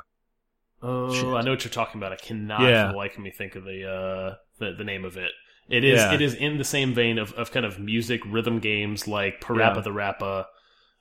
Oh, 0.82 1.12
Shit. 1.12 1.26
I 1.26 1.42
know 1.42 1.52
what 1.52 1.64
you're 1.64 1.72
talking 1.74 2.00
about. 2.00 2.12
I 2.14 2.18
cannot 2.18 2.62
Yeah. 2.62 2.88
for 2.88 2.92
the 2.94 2.98
life 2.98 3.18
of 3.18 3.24
me 3.24 3.32
think 3.32 3.56
of 3.56 3.64
the 3.64 3.84
uh 3.90 4.36
the, 4.60 4.74
the 4.74 4.84
name 4.84 5.06
of 5.06 5.18
it. 5.18 5.32
It 5.70 5.84
is 5.84 6.00
Yeah. 6.00 6.14
it 6.14 6.22
is 6.22 6.34
in 6.34 6.58
the 6.58 6.64
same 6.64 6.94
vein 6.94 7.18
of, 7.18 7.34
of 7.34 7.52
kind 7.52 7.66
of 7.66 7.80
music 7.80 8.22
rhythm 8.26 8.60
games 8.60 9.08
like 9.08 9.42
Parappa 9.42 9.76
Yeah. 9.76 9.82
the 9.82 9.92
Rappa, 9.92 10.48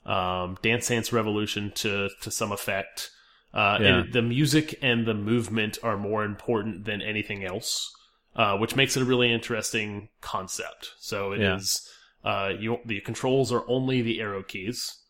um, 0.04 0.56
Dance 0.62 0.88
Dance 0.88 1.12
Revolution 1.12 1.72
to 1.76 2.08
to 2.22 2.30
some 2.30 2.52
effect. 2.52 3.10
Uh, 3.54 3.78
Yeah. 3.80 4.02
the 4.10 4.22
music 4.22 4.78
and 4.82 5.06
the 5.06 5.14
movement 5.14 5.78
are 5.82 5.96
more 5.96 6.24
important 6.24 6.84
than 6.84 7.00
anything 7.00 7.44
else, 7.44 7.94
uh, 8.36 8.56
which 8.58 8.76
makes 8.76 8.96
it 8.96 9.02
a 9.02 9.06
really 9.06 9.32
interesting 9.32 10.08
concept. 10.20 10.92
So 10.98 11.32
it 11.32 11.40
is 11.40 11.90
Yeah. 12.24 12.30
uh, 12.30 12.48
you 12.48 12.78
the 12.84 13.00
controls 13.00 13.50
are 13.52 13.64
only 13.68 14.02
the 14.02 14.20
arrow 14.20 14.42
keys, 14.42 15.02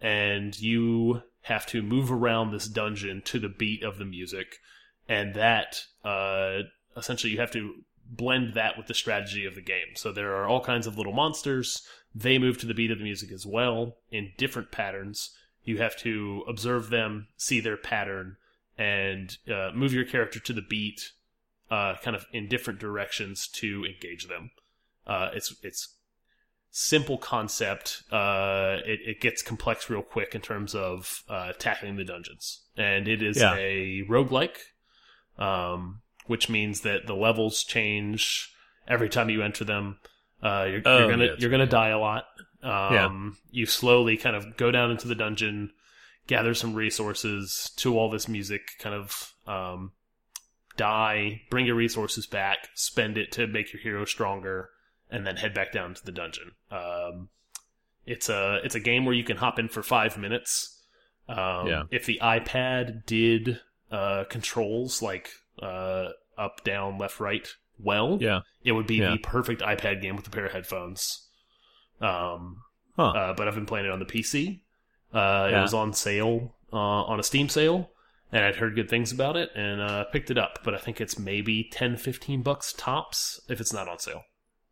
and 0.00 0.58
you 0.60 1.22
have 1.42 1.66
to 1.66 1.82
move 1.82 2.10
around 2.12 2.50
this 2.50 2.66
dungeon 2.68 3.22
to 3.22 3.38
the 3.38 3.48
beat 3.48 3.82
of 3.82 3.98
the 3.98 4.04
music, 4.04 4.58
and 5.08 5.34
that 5.34 5.84
uh, 6.04 6.62
essentially 6.96 7.32
you 7.32 7.38
have 7.40 7.52
to 7.52 7.84
blend 8.08 8.54
that 8.54 8.76
with 8.76 8.86
the 8.86 8.94
strategy 8.94 9.44
of 9.46 9.54
the 9.54 9.62
game. 9.62 9.94
So 9.96 10.12
there 10.12 10.36
are 10.36 10.46
all 10.46 10.60
kinds 10.60 10.86
of 10.86 10.96
little 10.96 11.12
monsters. 11.12 11.82
They 12.14 12.38
move 12.38 12.58
to 12.58 12.66
the 12.66 12.74
beat 12.74 12.90
of 12.90 12.98
the 12.98 13.04
music 13.04 13.32
as 13.32 13.44
well 13.44 13.96
in 14.10 14.32
different 14.38 14.70
patterns. 14.70 15.34
You 15.64 15.78
have 15.78 15.96
to 15.98 16.44
observe 16.48 16.90
them, 16.90 17.28
see 17.36 17.58
their 17.60 17.76
pattern, 17.76 18.36
and 18.78 19.36
uh, 19.48 19.70
move 19.74 19.92
your 19.92 20.04
character 20.04 20.38
to 20.38 20.52
the 20.52 20.62
beat, 20.62 21.12
uh, 21.70 21.94
kind 22.02 22.14
of 22.16 22.26
in 22.32 22.48
different 22.48 22.78
directions 22.78 23.48
to 23.48 23.84
engage 23.84 24.28
them. 24.28 24.50
Uh, 25.06 25.30
it's 25.34 25.54
it's 25.62 25.94
simple 26.70 27.16
concept. 27.18 28.02
Uh, 28.12 28.78
it, 28.84 29.00
it 29.06 29.20
gets 29.20 29.42
complex 29.42 29.88
real 29.88 30.02
quick 30.02 30.34
in 30.34 30.40
terms 30.40 30.74
of 30.74 31.22
uh, 31.28 31.52
tackling 31.58 31.96
the 31.96 32.04
dungeons, 32.04 32.62
and 32.76 33.08
it 33.08 33.22
is 33.22 33.38
Yeah. 33.38 33.54
a 33.56 34.02
roguelike, 34.08 34.58
um, 35.38 36.02
which 36.26 36.48
means 36.48 36.80
that 36.82 37.06
the 37.06 37.14
levels 37.14 37.62
change 37.64 38.52
every 38.88 39.08
time 39.08 39.30
you 39.30 39.42
enter 39.42 39.64
them. 39.64 39.98
Uh, 40.42 40.66
you're, 40.70 40.82
Oh, 40.84 40.98
you're 40.98 41.10
gonna 41.10 41.24
yeah, 41.26 41.34
you're 41.38 41.50
gonna 41.50 41.66
die 41.66 41.88
a 41.88 41.98
lot. 41.98 42.26
Um, 42.62 43.36
You 43.50 43.64
slowly 43.66 44.16
kind 44.16 44.34
of 44.36 44.56
go 44.56 44.70
down 44.70 44.90
into 44.90 45.08
the 45.08 45.14
dungeon, 45.14 45.72
gather 46.26 46.52
some 46.54 46.74
resources 46.74 47.70
to 47.76 47.96
all 47.98 48.10
this 48.10 48.28
music, 48.28 48.62
kind 48.78 48.94
of 48.94 49.32
um, 49.46 49.92
die, 50.76 51.42
bring 51.50 51.66
your 51.66 51.74
resources 51.76 52.26
back, 52.26 52.68
spend 52.74 53.16
it 53.18 53.32
to 53.32 53.46
make 53.46 53.72
your 53.72 53.80
hero 53.82 54.04
stronger, 54.04 54.70
and 55.10 55.26
then 55.26 55.36
head 55.36 55.54
back 55.54 55.72
down 55.72 55.94
to 55.94 56.04
the 56.04 56.12
dungeon. 56.12 56.52
Um, 56.70 57.28
it's 58.06 58.28
a 58.28 58.60
it's 58.64 58.74
a 58.74 58.80
game 58.80 59.04
where 59.04 59.14
you 59.14 59.24
can 59.24 59.36
hop 59.36 59.58
in 59.58 59.68
for 59.68 59.82
five 59.82 60.16
minutes. 60.18 60.80
Um, 61.28 61.66
Yeah. 61.66 61.82
If 61.90 62.06
the 62.06 62.20
iPad 62.22 63.04
did 63.06 63.60
uh, 63.90 64.24
controls 64.28 65.02
like 65.02 65.30
uh, 65.62 66.08
up, 66.38 66.62
down, 66.64 66.98
left, 66.98 67.18
right 67.20 67.48
well, 67.78 68.18
yeah. 68.20 68.40
it 68.64 68.72
would 68.72 68.86
be 68.86 68.96
Yeah. 68.96 69.12
the 69.12 69.18
perfect 69.18 69.62
iPad 69.62 70.00
game 70.02 70.16
with 70.16 70.26
a 70.26 70.30
pair 70.30 70.46
of 70.46 70.52
headphones. 70.52 71.26
Um, 72.00 72.62
Huh. 72.96 73.08
uh, 73.10 73.32
but 73.34 73.46
I've 73.46 73.54
been 73.54 73.66
playing 73.66 73.86
it 73.86 73.92
on 73.92 73.98
the 73.98 74.06
PC. 74.06 74.60
Uh, 75.12 75.50
It 75.52 75.60
was 75.60 75.74
on 75.74 75.92
sale 75.92 76.54
uh, 76.72 76.76
on 76.76 77.20
a 77.20 77.22
Steam 77.22 77.48
sale, 77.48 77.90
and 78.32 78.44
I'd 78.44 78.56
heard 78.56 78.74
good 78.74 78.88
things 78.90 79.12
about 79.12 79.36
it, 79.36 79.50
and 79.54 79.80
uh, 79.80 80.04
picked 80.04 80.30
it 80.30 80.38
up. 80.38 80.60
But 80.64 80.74
I 80.74 80.78
think 80.78 81.00
it's 81.00 81.18
maybe 81.18 81.68
10, 81.70 81.96
15 81.96 82.42
bucks 82.42 82.72
tops 82.76 83.40
if 83.48 83.60
it's 83.60 83.72
not 83.72 83.88
on 83.88 83.98
sale. 83.98 84.22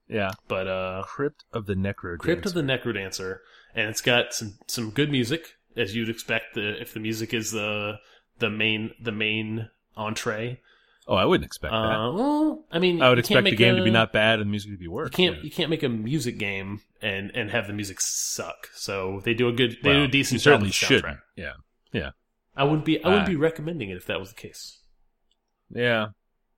yeah. 0.08 0.30
But 0.48 0.66
uh, 0.68 1.02
Crypt 1.06 1.44
of 1.52 1.66
the 1.66 1.74
Necro. 1.74 2.18
Crypt 2.18 2.46
of 2.46 2.54
the 2.54 2.62
Necrodancer, 2.62 3.38
and 3.74 3.88
it's 3.88 4.00
got 4.02 4.34
some 4.34 4.58
some 4.66 4.90
good 4.90 5.10
music 5.10 5.54
as 5.76 5.94
you'd 5.94 6.08
expect. 6.08 6.54
The 6.54 6.80
if 6.80 6.92
the 6.94 7.00
music 7.00 7.32
is 7.34 7.52
the 7.52 7.98
the 8.38 8.50
main 8.50 8.92
the 9.00 9.12
main 9.12 9.68
entree. 9.96 10.60
Oh, 11.06 11.16
I 11.16 11.26
wouldn't 11.26 11.44
expect 11.44 11.70
that. 11.72 11.76
Uh, 11.76 12.12
well, 12.12 12.64
I 12.72 12.78
mean, 12.78 13.02
I 13.02 13.10
would 13.10 13.18
expect 13.18 13.44
the 13.44 13.54
game 13.54 13.74
a- 13.74 13.78
to 13.80 13.84
be 13.84 13.90
not 13.90 14.10
bad 14.10 14.40
and 14.40 14.48
the 14.48 14.50
music 14.50 14.72
to 14.72 14.78
be 14.78 14.88
worse. 14.88 15.08
You 15.08 15.10
can't 15.10 15.36
Yeah. 15.36 15.42
you 15.42 15.50
can't 15.50 15.68
make 15.68 15.82
a 15.82 15.88
music 15.88 16.38
game 16.38 16.80
and 17.02 17.30
and 17.34 17.50
have 17.50 17.66
the 17.66 17.74
music 17.74 17.98
suck. 18.00 18.70
So 18.74 19.20
they 19.22 19.34
do 19.34 19.48
a 19.48 19.52
good 19.52 19.76
they 19.82 19.90
Well, 19.90 19.98
do 20.00 20.04
a 20.04 20.08
decent 20.08 20.40
you 20.40 20.44
job 20.44 20.54
certainly 20.54 20.70
should. 20.72 21.04
soundtrack. 21.04 21.18
Yeah. 21.92 22.10
I 22.56 22.64
wouldn't 22.64 22.84
be 22.84 23.02
I 23.02 23.08
wouldn't 23.08 23.26
Uh, 23.26 23.30
be 23.30 23.36
recommending 23.36 23.90
it 23.90 23.96
if 23.96 24.06
that 24.06 24.20
was 24.20 24.28
the 24.30 24.34
case. 24.36 24.80
Yeah. 25.70 26.08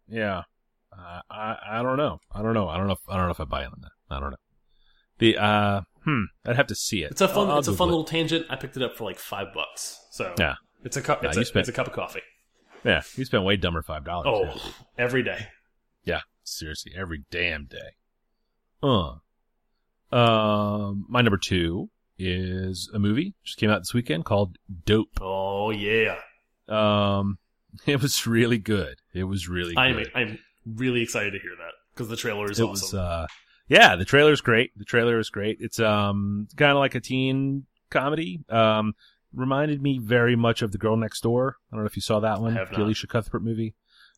Yeah. 0.09 0.43
Uh, 0.93 1.21
I 1.31 1.57
I 1.67 1.83
don't 1.83 1.97
know. 1.97 2.19
I 2.33 2.43
don't 2.43 2.55
know. 2.55 2.69
I 2.69 2.77
don't 2.77 2.87
know. 2.87 2.93
If, 2.95 3.01
I 3.09 3.17
don't 3.17 3.25
know 3.27 3.31
if 3.33 3.41
I 3.41 3.45
buy 3.45 3.61
in 3.63 3.69
on 3.69 3.81
that. 3.83 3.93
I 4.15 4.21
don't 4.21 4.31
know. 4.31 4.37
The 5.19 5.37
uh 5.39 5.81
hmm. 6.05 6.23
I'd 6.45 6.57
have 6.57 6.67
to 6.69 6.75
see 6.75 7.03
it. 7.03 7.11
It's 7.13 7.21
a 7.21 7.29
fun 7.29 7.47
I'll- 7.47 7.53
I'll 7.55 7.59
it's 7.61 7.69
a 7.69 7.73
fun 7.75 7.89
it. 7.89 7.93
little 7.93 8.05
tangent. 8.05 8.47
I 8.51 8.57
picked 8.57 8.77
it 8.77 8.83
up 8.83 8.95
for 8.97 9.05
like 9.05 9.19
five 9.19 9.49
bucks. 9.55 9.99
So 10.11 10.35
Yeah. 10.39 10.55
it's 10.85 10.97
a 10.97 11.03
cup. 11.03 11.23
Yeah, 11.23 11.29
It's, 11.31 11.37
you 11.37 11.43
a, 11.43 11.47
spent- 11.47 11.61
it's 11.69 11.71
a 11.71 11.73
cup 11.73 11.87
of 11.87 11.93
coffee. 11.93 12.21
Yeah, 12.85 13.03
you 13.17 13.25
spent 13.25 13.43
way 13.45 13.57
dumber 13.57 13.83
five 13.83 14.05
dollars. 14.05 14.29
Oh, 14.55 14.75
every 14.97 15.23
day. 15.25 15.49
yeah, 16.05 16.21
seriously, 16.45 16.93
every 16.97 17.25
damn 17.31 17.65
day. 17.67 17.97
Uh, 18.83 19.15
um, 20.13 21.07
my 21.09 21.21
number 21.23 21.39
two 21.39 21.91
is 22.19 22.91
a 22.95 22.99
movie 22.99 23.35
just 23.45 23.59
came 23.59 23.71
out 23.71 23.81
this 23.81 23.95
weekend 23.95 24.25
called 24.25 24.59
Dope. 24.85 25.21
Oh 25.21 25.71
yeah. 25.71 26.19
Um, 26.69 27.39
it 27.87 28.01
was 28.01 28.27
really 28.27 28.59
good. 28.59 29.01
It 29.15 29.25
was 29.25 29.49
really 29.49 29.75
I'm 29.77 29.97
good. 29.97 30.11
I'm 30.15 30.39
really 30.67 31.03
excited 31.03 31.33
to 31.33 31.39
hear 31.39 31.53
that 31.59 31.73
because 31.95 32.09
the 32.09 32.17
trailer 32.17 32.51
is 32.51 32.61
it 32.61 32.65
awesome. 32.65 32.73
was 32.73 32.95
uh, 32.95 33.27
yeah, 33.69 33.97
the 33.97 34.05
trailer 34.05 34.33
is 34.33 34.41
great. 34.41 34.77
The 34.77 34.85
trailer 34.85 35.19
is 35.19 35.31
great. 35.31 35.59
It's 35.61 35.81
um 35.81 36.49
kind 36.57 36.73
of 36.73 36.79
like 36.79 36.95
a 36.95 37.01
teen 37.01 37.67
comedy. 37.91 38.41
Um, 38.49 38.95
reminded 39.35 39.83
me 39.83 39.99
very 39.99 40.35
much 40.35 40.63
of 40.63 40.73
The 40.73 40.79
Girl 40.79 40.97
Next 40.97 41.21
Door. 41.21 41.57
I 41.71 41.77
don't 41.77 41.85
know 41.85 41.87
if 41.87 41.97
you 41.97 42.03
saw 42.03 42.21
that 42.21 42.41
one, 42.41 42.55
the. 42.55 42.79
Elisha 42.79 43.07
Cuthbert 43.07 43.43
movie. 43.43 43.75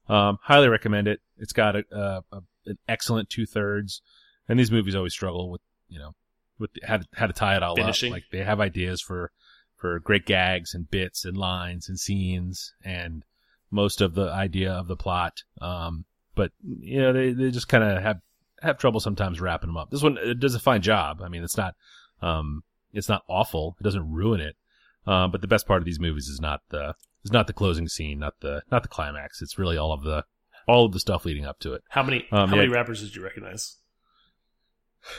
Um, 0.09 0.39
highly 0.43 0.69
recommend 0.69 1.09
it. 1.09 1.21
It's 1.37 1.53
got 1.53 1.77
a, 1.77 1.85
a, 1.93 2.23
a 2.33 2.41
an 2.67 2.79
excellent 2.87 3.31
two 3.31 3.47
thirds, 3.47 4.03
and 4.49 4.59
these 4.59 4.71
movies 4.71 4.95
always 4.95 5.13
struggle 5.13 5.51
with 5.51 5.61
you 5.89 5.99
know 5.99 6.15
with 6.59 6.71
how 6.85 6.99
to, 6.99 7.07
how 7.15 7.27
to 7.27 7.33
tie 7.33 7.57
it 7.57 7.63
all 7.63 7.77
Finishing. 7.77 8.13
up. 8.13 8.17
Like 8.17 8.25
they 8.31 8.45
have 8.45 8.61
ideas 8.61 9.01
for 9.01 9.33
for 9.77 9.99
great 10.01 10.27
gags 10.27 10.75
and 10.75 10.91
bits 10.91 11.25
and 11.25 11.37
lines 11.37 11.89
and 11.89 11.99
scenes 11.99 12.73
and 12.85 13.25
most 13.71 14.01
of 14.01 14.15
the 14.15 14.31
idea 14.31 14.73
of 14.73 14.89
the 14.89 14.97
plot. 14.97 15.43
Um, 15.61 16.05
but 16.35 16.53
you 16.61 17.01
know 17.01 17.13
they 17.13 17.33
they 17.33 17.51
just 17.51 17.69
kind 17.69 17.85
of 17.85 18.03
have 18.03 18.21
have 18.63 18.79
trouble 18.79 19.01
sometimes 19.01 19.41
wrapping 19.41 19.69
them 19.69 19.77
up. 19.77 19.91
This 19.91 20.03
one 20.03 20.19
it 20.21 20.41
does 20.41 20.55
a 20.55 20.61
fine 20.61 20.83
job. 20.83 21.21
I 21.23 21.29
mean, 21.29 21.43
it's 21.43 21.57
not 21.57 21.75
um 22.23 22.63
it's 22.93 23.09
not 23.09 23.23
awful. 23.29 23.77
It 23.81 23.85
doesn't 23.85 24.11
ruin 24.11 24.41
it. 24.41 24.57
Um, 25.07 25.31
but 25.31 25.41
the 25.41 25.49
best 25.49 25.67
part 25.67 25.81
of 25.81 25.87
these 25.87 26.01
movies 26.01 26.29
is 26.29 26.41
not 26.41 26.61
the 26.69 26.95
is 27.25 27.33
not 27.33 27.47
the 27.47 27.53
closing 27.53 27.89
scene, 27.89 28.19
not 28.19 28.35
the 28.41 28.63
not 28.71 28.83
the 28.83 28.89
climax. 28.89 29.43
It's 29.43 29.59
really 29.59 29.77
all 29.77 29.93
of 29.93 30.03
the 30.03 30.25
all 30.67 30.85
of 30.85 30.93
the 30.93 31.01
stuff 31.01 31.25
leading 31.25 31.47
up 31.47 31.59
to 31.61 31.73
it. 31.73 31.83
how 31.89 32.03
many 32.03 32.27
um, 32.31 32.51
how 32.51 32.57
yeah. 32.57 32.63
many 32.63 32.69
rappers 32.69 33.01
did 33.03 33.17
you 33.17 33.23
recognize? 33.23 33.78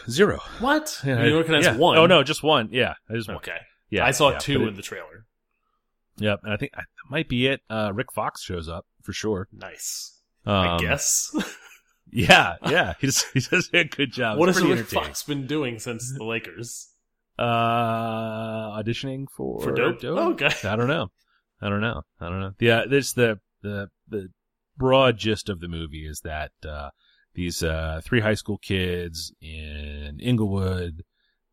Zero. 0.09 0.39
What? 0.59 1.01
Yeah, 1.05 1.23
you 1.23 1.37
recognize 1.37 1.65
yeah. 1.65 1.77
one? 1.77 1.97
Oh 1.97 2.05
no, 2.05 2.23
just 2.23 2.43
one. 2.43 2.69
Yeah, 2.71 2.93
I 3.09 3.13
just 3.13 3.27
one. 3.27 3.37
Okay. 3.37 3.57
Yeah, 3.89 4.05
I 4.05 4.11
saw 4.11 4.31
yeah, 4.31 4.37
two 4.37 4.67
in 4.67 4.75
the 4.75 4.81
trailer. 4.81 5.25
Yep, 6.17 6.41
and 6.43 6.53
I 6.53 6.57
think 6.57 6.73
that 6.73 6.85
might 7.09 7.29
be 7.29 7.47
it. 7.47 7.61
Uh, 7.69 7.91
Rick 7.93 8.11
Fox 8.13 8.43
shows 8.43 8.69
up 8.69 8.85
for 9.01 9.13
sure. 9.13 9.47
Nice. 9.51 10.19
Um, 10.45 10.55
I 10.55 10.77
guess. 10.77 11.33
Yeah, 12.11 12.55
yeah, 12.67 12.93
he 12.99 13.07
does. 13.07 13.23
He 13.33 13.39
does 13.39 13.69
a 13.73 13.83
good 13.83 14.11
job. 14.11 14.37
what 14.37 14.49
has 14.49 14.61
Rick. 14.61 14.87
Fox 14.87 15.23
been 15.23 15.45
doing 15.45 15.79
since 15.79 16.11
the 16.17 16.23
Lakers? 16.23 16.89
Uh, 17.37 18.81
auditioning 18.81 19.27
for 19.35 19.61
For 19.61 19.71
Dope? 19.71 20.03
Oh, 20.03 20.31
okay. 20.31 20.49
I 20.67 20.75
don't 20.75 20.87
know. 20.87 21.11
I 21.61 21.69
don't 21.69 21.81
know. 21.81 22.01
I 22.19 22.29
don't 22.29 22.39
know. 22.39 22.53
Yeah, 22.59 22.85
this 22.89 23.13
the 23.13 23.39
the 23.61 23.89
the 24.07 24.29
broad 24.77 25.17
gist 25.17 25.49
of 25.49 25.59
the 25.59 25.67
movie 25.67 26.05
is 26.05 26.21
that 26.21 26.51
uh, 26.67 26.89
these 27.39 27.63
uh, 27.63 28.01
three 28.03 28.19
high 28.19 28.33
school 28.33 28.57
kids 28.57 29.31
in 29.41 30.19
Inglewood 30.21 31.03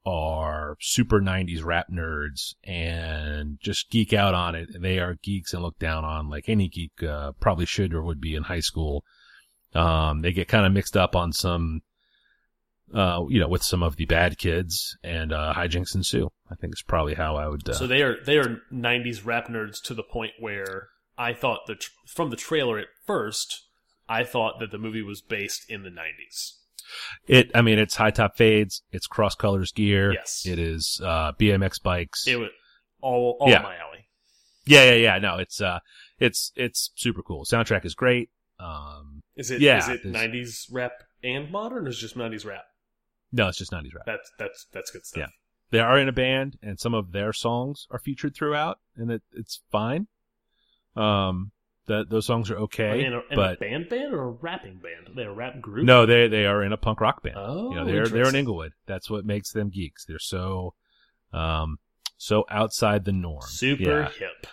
are 0.04 0.76
super 0.80 1.20
90s 1.20 1.64
rap 1.64 1.86
nerds 1.92 2.54
and 2.64 3.58
just 3.60 3.88
geek 3.88 4.12
out 4.12 4.34
on 4.34 4.56
it. 4.56 4.68
And 4.74 4.84
They 4.84 4.98
are 4.98 5.14
geeks 5.22 5.54
and 5.54 5.62
look 5.62 5.78
down 5.78 6.04
on 6.04 6.28
like 6.28 6.48
any 6.48 6.68
geek 6.68 7.04
uh, 7.04 7.32
probably 7.38 7.66
should 7.66 7.94
or 7.94 8.02
would 8.02 8.20
be 8.20 8.34
in 8.34 8.42
high 8.42 8.60
school. 8.60 9.04
Um, 9.74 10.22
they 10.22 10.32
get 10.32 10.48
kind 10.48 10.66
of 10.66 10.72
mixed 10.72 10.96
up 10.96 11.14
on 11.14 11.32
some, 11.32 11.82
uh, 12.92 13.22
you 13.28 13.38
know, 13.38 13.48
with 13.48 13.62
some 13.62 13.84
of 13.84 13.94
the 13.94 14.06
bad 14.06 14.38
kids 14.38 14.98
and 15.04 15.32
uh, 15.32 15.54
hijinks 15.56 15.94
ensue. 15.94 16.30
I 16.50 16.56
think 16.56 16.72
it's 16.72 16.82
probably 16.82 17.14
how 17.14 17.36
I 17.36 17.46
would. 17.46 17.68
Uh, 17.68 17.74
So 17.74 17.86
they 17.86 18.02
are 18.02 18.16
they 18.24 18.38
are 18.38 18.60
'90s 18.72 19.24
rap 19.24 19.46
nerds 19.46 19.80
to 19.84 19.94
the 19.94 20.02
point 20.02 20.32
where 20.40 20.88
I 21.16 21.32
thought 21.32 21.66
that 21.68 21.84
from 22.08 22.30
the 22.30 22.36
trailer 22.36 22.76
at 22.78 22.88
first, 23.06 23.65
I 24.08 24.24
thought 24.24 24.60
that 24.60 24.70
the 24.70 24.78
movie 24.78 25.02
was 25.02 25.20
based 25.22 25.68
in 25.70 25.82
the 25.82 25.90
'90s. 25.90 26.52
It, 27.26 27.50
I 27.54 27.62
mean, 27.62 27.78
it's 27.78 27.96
high 27.96 28.10
top 28.12 28.36
fades. 28.36 28.82
It's 28.92 29.06
cross 29.06 29.34
colors 29.34 29.72
gear. 29.72 30.12
Yes. 30.12 30.44
It 30.46 30.58
is, 30.58 31.00
uh, 31.04 31.32
BMX 31.32 31.82
bikes. 31.82 32.26
It 32.28 32.36
was 32.38 32.50
all 33.00 33.36
all 33.40 33.48
Yeah. 33.50 33.62
my 33.62 33.76
alley. 33.76 34.08
yeah, 34.66 34.84
yeah, 34.90 34.94
yeah. 34.94 35.18
No, 35.18 35.38
it's, 35.38 35.60
uh, 35.60 35.80
it's, 36.20 36.52
it's 36.56 36.90
super 36.94 37.22
cool. 37.22 37.44
Soundtrack 37.44 37.84
is 37.84 37.94
great. 37.94 38.30
Um, 38.60 39.22
Is 39.36 39.50
it 39.50 39.60
Yeah, 39.60 39.78
is 39.78 39.88
it 39.88 40.04
'90s 40.04 40.68
rap 40.72 40.92
and 41.22 41.50
modern, 41.50 41.86
or 41.86 41.90
is 41.90 41.98
it 41.98 42.00
just 42.02 42.16
'90s 42.16 42.46
rap? 42.46 42.64
no, 43.32 43.48
it's 43.48 43.58
just 43.58 43.70
90s 43.72 43.92
rap. 43.94 44.06
That's 44.06 44.30
that's 44.38 44.66
that's 44.72 44.90
good 44.92 45.04
stuff. 45.04 45.18
Yeah. 45.20 45.26
They 45.72 45.80
are 45.80 45.98
in 45.98 46.08
a 46.08 46.12
band 46.12 46.56
and 46.62 46.78
some 46.78 46.94
of 46.94 47.10
their 47.12 47.32
songs 47.32 47.86
are 47.90 47.98
featured 47.98 48.34
throughout 48.36 48.78
and 48.96 49.10
it, 49.10 49.22
it's 49.32 49.62
fine. 49.72 50.06
Um, 50.94 51.50
that 51.86 52.10
those 52.10 52.26
songs 52.26 52.50
are 52.50 52.56
Are 52.56 52.60
okay, 52.62 52.98
they 52.98 53.04
in 53.04 53.12
a, 53.12 53.18
in 53.18 53.32
a 53.32 53.36
but 53.36 53.60
band 53.60 53.88
band 53.88 54.12
or 54.12 54.22
a 54.24 54.30
rapping 54.30 54.78
band? 54.78 55.08
Are 55.08 55.14
they 55.14 55.24
a 55.24 55.32
rap 55.32 55.60
group? 55.60 55.84
no, 55.86 56.06
they, 56.06 56.28
they 56.28 56.46
are 56.46 56.62
in 56.62 56.72
a 56.72 56.76
punk 56.76 57.00
rock 57.00 57.22
band. 57.22 57.36
Oh, 57.38 57.70
you 57.70 57.76
know, 57.76 57.84
they're, 57.84 57.94
they're 57.94 58.04
in 58.04 58.12
interesting. 58.16 58.38
Inglewood. 58.40 58.72
That's 58.86 59.08
what 59.10 59.24
makes 59.24 59.52
them 59.52 59.70
geeks. 59.70 60.04
They're 60.04 60.18
so, 60.18 60.74
um, 61.32 61.78
so 62.16 62.44
outside 62.50 63.04
the 63.04 63.12
norm. 63.12 63.42
Super 63.46 63.82
Yeah. 64.02 64.08
hip. 64.10 64.46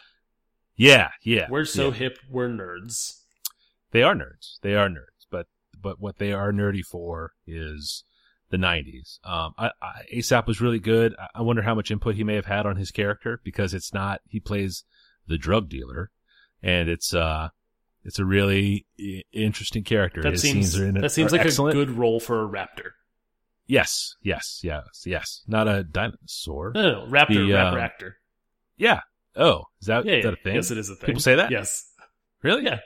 Yeah. 0.75 1.09
Yeah. 1.23 1.47
We're 1.49 1.65
so 1.65 1.87
yeah. 1.89 1.93
hip. 1.95 2.17
We're 2.29 2.49
nerds. 2.49 3.19
They 3.91 4.03
are 4.03 4.15
nerds. 4.15 4.59
They 4.61 4.75
are 4.75 4.89
nerds, 4.89 5.27
but 5.29 5.47
but 5.79 5.99
what 5.99 6.17
they 6.17 6.33
are 6.33 6.51
nerdy 6.51 6.81
for 6.83 7.33
is 7.45 8.03
the 8.49 8.57
'90s. 8.57 9.19
Um, 9.23 9.53
I, 9.57 9.69
I, 9.81 10.01
ASAP 10.15 10.47
was 10.47 10.61
really 10.61 10.79
good. 10.79 11.13
I, 11.19 11.27
I 11.35 11.41
wonder 11.41 11.61
how 11.61 11.75
much 11.75 11.91
input 11.91 12.15
he 12.15 12.23
may 12.23 12.35
have 12.35 12.47
had 12.47 12.65
on 12.65 12.75
his 12.77 12.89
character 12.91 13.39
because 13.43 13.73
it's 13.75 13.93
not 13.93 14.21
he 14.27 14.39
plays 14.39 14.83
the 15.27 15.37
drug 15.37 15.69
dealer, 15.69 16.09
and 16.63 16.89
it's 16.89 17.13
uh 17.13 17.49
it's 18.05 18.19
a 18.19 18.25
really 18.25 18.85
interesting 19.31 19.83
character. 19.83 20.21
That 20.21 20.33
his 20.33 20.41
seems 20.41 20.79
are 20.79 20.85
in 20.85 20.97
it 20.97 21.01
that 21.01 21.11
seems 21.11 21.31
like 21.31 21.41
excellent. 21.41 21.77
a 21.77 21.85
good 21.85 21.91
role 21.97 22.19
for 22.19 22.43
a 22.43 22.47
raptor. 22.47 22.91
Yes, 23.65 24.15
yes, 24.21 24.59
yes, 24.63 25.03
yes. 25.05 25.41
Not 25.47 25.67
a 25.67 25.83
dinosaur. 25.83 26.71
No, 26.75 26.81
no, 26.81 27.05
no 27.05 27.11
raptor, 27.11 27.47
The, 27.47 27.53
um, 27.55 27.77
actor. 27.77 28.17
Yeah. 28.75 29.01
Oh, 29.35 29.63
is 29.79 29.87
that, 29.87 30.05
Yeah, 30.05 30.15
is 30.15 30.23
that 30.25 30.33
a 30.33 30.37
thing? 30.37 30.55
yes, 30.55 30.69
it 30.69 30.77
is 30.77 30.89
a 30.89 30.95
thing. 30.95 31.07
People 31.07 31.21
say 31.21 31.35
that? 31.35 31.49
Yes. 31.49 31.89
Really? 32.41 32.65
Yeah. 32.65 32.79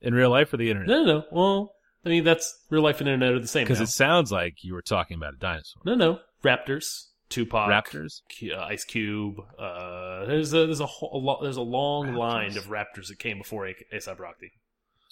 In 0.00 0.14
real 0.14 0.30
life 0.30 0.52
or 0.52 0.56
the 0.56 0.70
internet? 0.70 0.88
No, 0.88 1.04
no, 1.04 1.18
no. 1.18 1.24
Well, 1.32 1.72
I 2.06 2.08
mean, 2.10 2.22
that's 2.24 2.56
real 2.70 2.82
life 2.82 3.00
and 3.00 3.08
internet 3.08 3.34
are 3.34 3.40
the 3.40 3.48
same. 3.48 3.64
Because 3.64 3.80
it 3.80 3.88
sounds 3.88 4.30
like 4.30 4.62
you 4.62 4.72
were 4.72 4.82
talking 4.82 5.16
about 5.16 5.34
a 5.34 5.36
dinosaur. 5.36 5.82
no, 5.84 5.94
no, 5.96 6.20
raptors, 6.44 7.06
Tupac, 7.30 7.68
Raptors. 7.70 8.20
Uh, 8.42 8.58
Ice 8.64 8.84
Cube. 8.84 9.36
Uh, 9.58 10.26
there's 10.26 10.52
a 10.52 10.66
there's 10.66 10.80
a, 10.80 10.86
whole, 10.86 11.10
a 11.14 11.18
lot 11.24 11.40
there's 11.42 11.56
a 11.56 11.62
long 11.62 12.08
Raptors. 12.08 12.16
line 12.18 12.56
of 12.58 12.64
raptors 12.66 13.06
that 13.08 13.18
came 13.18 13.38
before 13.38 13.66
A- 13.66 13.74
ASAP 13.94 14.18
Rocky. 14.18 14.52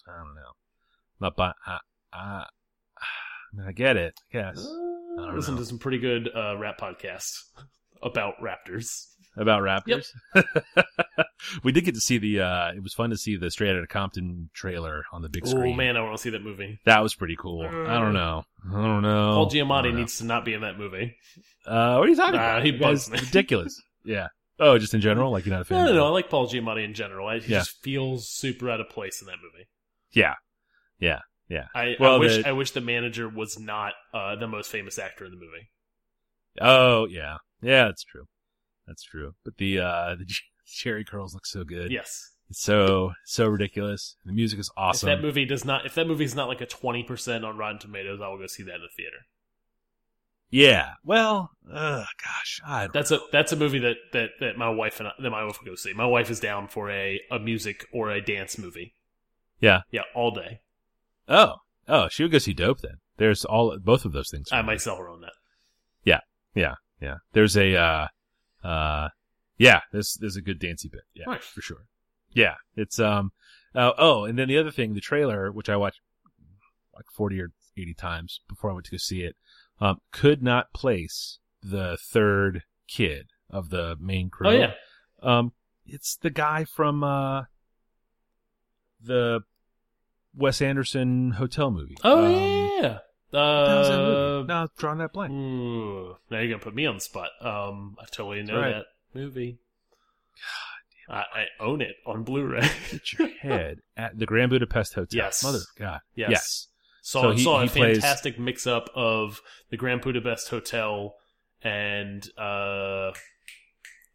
I 0.06 0.18
don't 0.18 0.34
know. 0.34 0.52
Not 1.20 1.36
by. 1.36 1.52
I, 1.66 1.78
I, 2.12 2.44
I 2.44 3.56
mean, 3.56 3.66
I 3.68 3.72
get 3.72 3.96
it. 3.96 4.14
I 4.32 4.36
guess 4.36 4.58
Uh, 4.58 5.22
don't 5.26 5.36
listen 5.36 5.54
know. 5.54 5.60
to 5.60 5.66
some 5.66 5.78
pretty 5.78 5.98
good 5.98 6.28
uh, 6.34 6.56
rap 6.58 6.78
podcasts 6.78 7.38
about 8.02 8.34
raptors. 8.42 9.06
About 9.36 9.62
Raptors. 9.62 10.06
we 11.62 11.72
did 11.72 11.84
get 11.84 11.94
to 11.94 12.00
see 12.00 12.18
the. 12.18 12.40
uh 12.40 12.72
It 12.74 12.82
was 12.82 12.94
fun 12.94 13.10
to 13.10 13.16
see 13.16 13.36
the 13.36 13.50
Straight 13.50 13.70
Outta 13.76 13.86
Compton 13.86 14.50
trailer 14.52 15.04
on 15.12 15.22
the 15.22 15.28
big 15.28 15.46
screen. 15.46 15.74
Oh 15.74 15.76
man, 15.76 15.96
I 15.96 16.00
want 16.02 16.16
to 16.16 16.22
see 16.22 16.30
that 16.30 16.42
movie. 16.42 16.78
that 16.84 17.02
was 17.02 17.14
pretty 17.14 17.36
cool. 17.38 17.62
I 17.66 18.00
don't 18.00 18.14
know. 18.14 18.44
I 18.68 18.72
don't 18.82 19.02
know. 19.02 19.34
Paul 19.34 19.50
Giamatti 19.50 19.90
know. 19.92 19.98
needs 19.98 20.18
to 20.18 20.24
not 20.24 20.44
be 20.44 20.54
in 20.54 20.62
that 20.62 20.78
movie. 20.78 21.16
Uh, 21.66 21.96
what 21.96 22.06
are 22.06 22.10
you 22.10 22.16
talking 22.16 22.34
Nah, 22.36 22.50
about? 22.56 22.64
he 22.64 22.72
bugs 22.72 23.10
me. 23.10 23.18
ridiculous. 23.18 23.80
yeah. 24.04 24.28
Oh, 24.60 24.76
just 24.78 24.92
in 24.92 25.00
general, 25.00 25.30
like 25.30 25.46
you're 25.46 25.54
not 25.54 25.62
a 25.62 25.64
fan. 25.64 25.84
No, 25.84 25.90
no, 25.92 25.96
no. 25.98 26.06
I 26.06 26.10
like 26.10 26.28
Paul 26.28 26.48
Giamatti 26.48 26.84
in 26.84 26.92
general. 26.94 27.28
I, 27.28 27.38
he 27.38 27.52
Yeah. 27.52 27.58
just 27.60 27.80
feels 27.82 28.28
super 28.28 28.68
out 28.70 28.80
of 28.80 28.88
place 28.88 29.20
in 29.20 29.26
that 29.28 29.36
movie. 29.42 29.68
Yeah. 30.10 30.34
Yeah. 30.98 31.20
Yeah. 31.48 31.66
I, 31.74 31.94
Well, 32.00 32.16
I 32.16 32.18
wish 32.18 32.36
the- 32.42 32.48
I 32.48 32.52
wish 32.52 32.72
the 32.72 32.80
manager 32.80 33.28
was 33.28 33.58
not 33.58 33.92
uh, 34.12 34.34
the 34.36 34.48
most 34.48 34.70
famous 34.72 34.98
actor 34.98 35.24
in 35.24 35.30
the 35.30 35.36
movie. 35.36 35.70
Oh 36.60 37.06
yeah, 37.06 37.36
yeah, 37.62 37.84
that's 37.84 38.02
true. 38.02 38.24
That's 38.88 39.04
true. 39.04 39.34
But 39.44 39.58
the 39.58 39.78
uh 39.78 40.14
the 40.18 40.26
Jheri 40.66 41.06
curls 41.06 41.34
look 41.34 41.46
so 41.46 41.62
good. 41.62 41.92
Yes. 41.92 42.32
It's 42.50 42.62
so 42.62 43.12
so 43.24 43.46
ridiculous. 43.46 44.16
The 44.24 44.32
music 44.32 44.58
is 44.58 44.70
awesome. 44.76 45.08
If 45.08 45.16
that 45.16 45.22
movie 45.22 45.44
does 45.44 45.64
not, 45.64 45.84
if 45.86 45.94
that 45.94 46.06
movie 46.06 46.24
is 46.24 46.34
not 46.34 46.48
like 46.48 46.60
a 46.62 46.66
twenty 46.66 47.02
percent 47.04 47.44
on 47.44 47.56
Rotten 47.58 47.78
Tomatoes, 47.78 48.20
I 48.22 48.28
will 48.28 48.38
go 48.38 48.46
see 48.46 48.62
that 48.64 48.76
in 48.76 48.80
the 48.80 48.88
theater. 48.96 49.18
yeah. 50.50 50.92
Well, 51.04 51.50
uh, 51.70 52.04
gosh, 52.24 52.60
I 52.66 52.88
That's 52.92 53.10
a 53.10 53.20
that's 53.32 53.52
a 53.52 53.56
movie 53.56 53.80
that 53.80 53.96
that 54.14 54.30
that 54.40 54.56
my 54.56 54.70
wife 54.70 54.98
and 54.98 55.08
I, 55.08 55.12
that 55.22 55.30
my 55.30 55.44
wife 55.44 55.58
will 55.60 55.72
go 55.72 55.74
see. 55.74 55.92
My 55.92 56.06
wife 56.06 56.30
is 56.30 56.40
down 56.40 56.68
for 56.68 56.90
a 56.90 57.20
a 57.30 57.38
music 57.38 57.86
or 57.92 58.10
a 58.10 58.22
dance 58.22 58.56
movie. 58.56 58.94
Yeah. 59.60 59.80
Yeah, 59.90 60.02
all 60.14 60.30
day. 60.30 60.60
Oh, 61.28 61.56
oh, 61.86 62.08
she 62.08 62.22
would 62.22 62.32
go 62.32 62.38
see 62.38 62.54
Dope 62.54 62.80
then. 62.80 62.98
There's 63.18 63.44
all 63.44 63.76
both 63.78 64.06
of 64.06 64.12
those 64.12 64.30
things. 64.30 64.48
I 64.52 64.62
might 64.62 64.80
sell 64.80 64.96
her 64.96 65.08
on 65.10 65.20
that. 65.20 65.32
Yeah. 66.04 66.20
Yeah, 66.54 66.76
yeah. 67.00 67.16
There's 67.32 67.56
a, 67.56 67.76
uh, 67.76 68.06
uh, 68.64 69.08
yeah. 69.56 69.80
this, 69.92 70.14
this 70.16 70.30
is 70.32 70.36
a 70.36 70.42
good 70.42 70.58
dancey 70.58 70.88
bit. 70.88 71.02
Yeah, 71.14 71.24
Nice. 71.26 71.44
for 71.44 71.60
sure. 71.62 71.86
Yeah, 72.30 72.54
it's 72.76 72.98
um, 72.98 73.32
uh, 73.74 73.92
oh, 73.98 74.24
and 74.24 74.38
then 74.38 74.48
the 74.48 74.58
other 74.58 74.70
thing, 74.70 74.94
the 74.94 75.00
trailer, 75.00 75.50
which 75.50 75.68
I 75.68 75.76
watched 75.76 76.00
like 76.94 77.06
forty 77.12 77.40
or 77.40 77.52
eighty 77.76 77.94
times 77.94 78.40
before 78.48 78.70
I 78.70 78.74
went 78.74 78.84
to 78.86 78.90
go 78.92 78.96
see 78.98 79.22
it, 79.22 79.34
um, 79.80 79.98
could 80.12 80.42
not 80.42 80.72
place 80.74 81.38
the 81.62 81.96
third 81.96 82.62
kid 82.86 83.30
of 83.48 83.70
the 83.70 83.96
main 83.98 84.28
crew. 84.28 84.48
Oh 84.48 84.50
yeah, 84.52 84.72
Um, 85.22 85.52
it's 85.86 86.16
the 86.16 86.28
guy 86.30 86.64
from 86.64 87.02
uh, 87.02 87.44
the 89.02 89.40
Wes 90.36 90.60
Anderson 90.60 91.32
hotel 91.32 91.70
movie. 91.70 91.96
oh 92.04 92.24
Um, 92.26 92.82
yeah. 92.82 92.98
What 93.30 93.40
the 93.40 93.70
hell's 93.70 93.88
that 93.88 94.00
Uh? 94.00 94.42
No, 94.46 94.54
I'm 94.62 94.68
drawing 94.78 94.98
that 94.98 95.12
blank. 95.12 95.32
ooh, 95.32 96.16
now 96.30 96.38
you're 96.38 96.48
gonna 96.48 96.62
put 96.62 96.74
me 96.74 96.86
on 96.86 96.94
the 96.96 97.00
spot. 97.00 97.30
Um, 97.40 97.96
I 98.00 98.04
totally 98.10 98.42
know 98.42 98.58
right. 98.60 98.70
that 98.74 98.86
movie. 99.14 99.58
I, 101.10 101.16
I 101.20 101.44
own 101.60 101.80
it 101.80 101.96
on 102.06 102.22
Blu-ray. 102.22 102.68
Get 102.90 103.12
your 103.18 103.28
head 103.40 103.78
at 103.96 104.18
the 104.18 104.26
Grand 104.26 104.50
Budapest 104.50 104.92
Hotel. 104.94 105.16
Yes. 105.16 105.42
Mother 105.42 105.58
of 105.58 105.66
God. 105.78 106.00
Yes. 106.14 106.30
Yes. 106.30 106.66
Saw 107.02 107.22
So 107.22 107.30
he- 107.32 107.42
saw 107.44 107.62
a 107.62 107.66
plays- 107.66 107.96
fantastic 108.00 108.38
mix 108.38 108.66
up 108.66 108.90
of 108.94 109.40
the 109.70 109.76
Grand 109.78 110.02
Budapest 110.02 110.48
Hotel 110.50 111.14
and 111.62 112.28
uh 112.38 113.12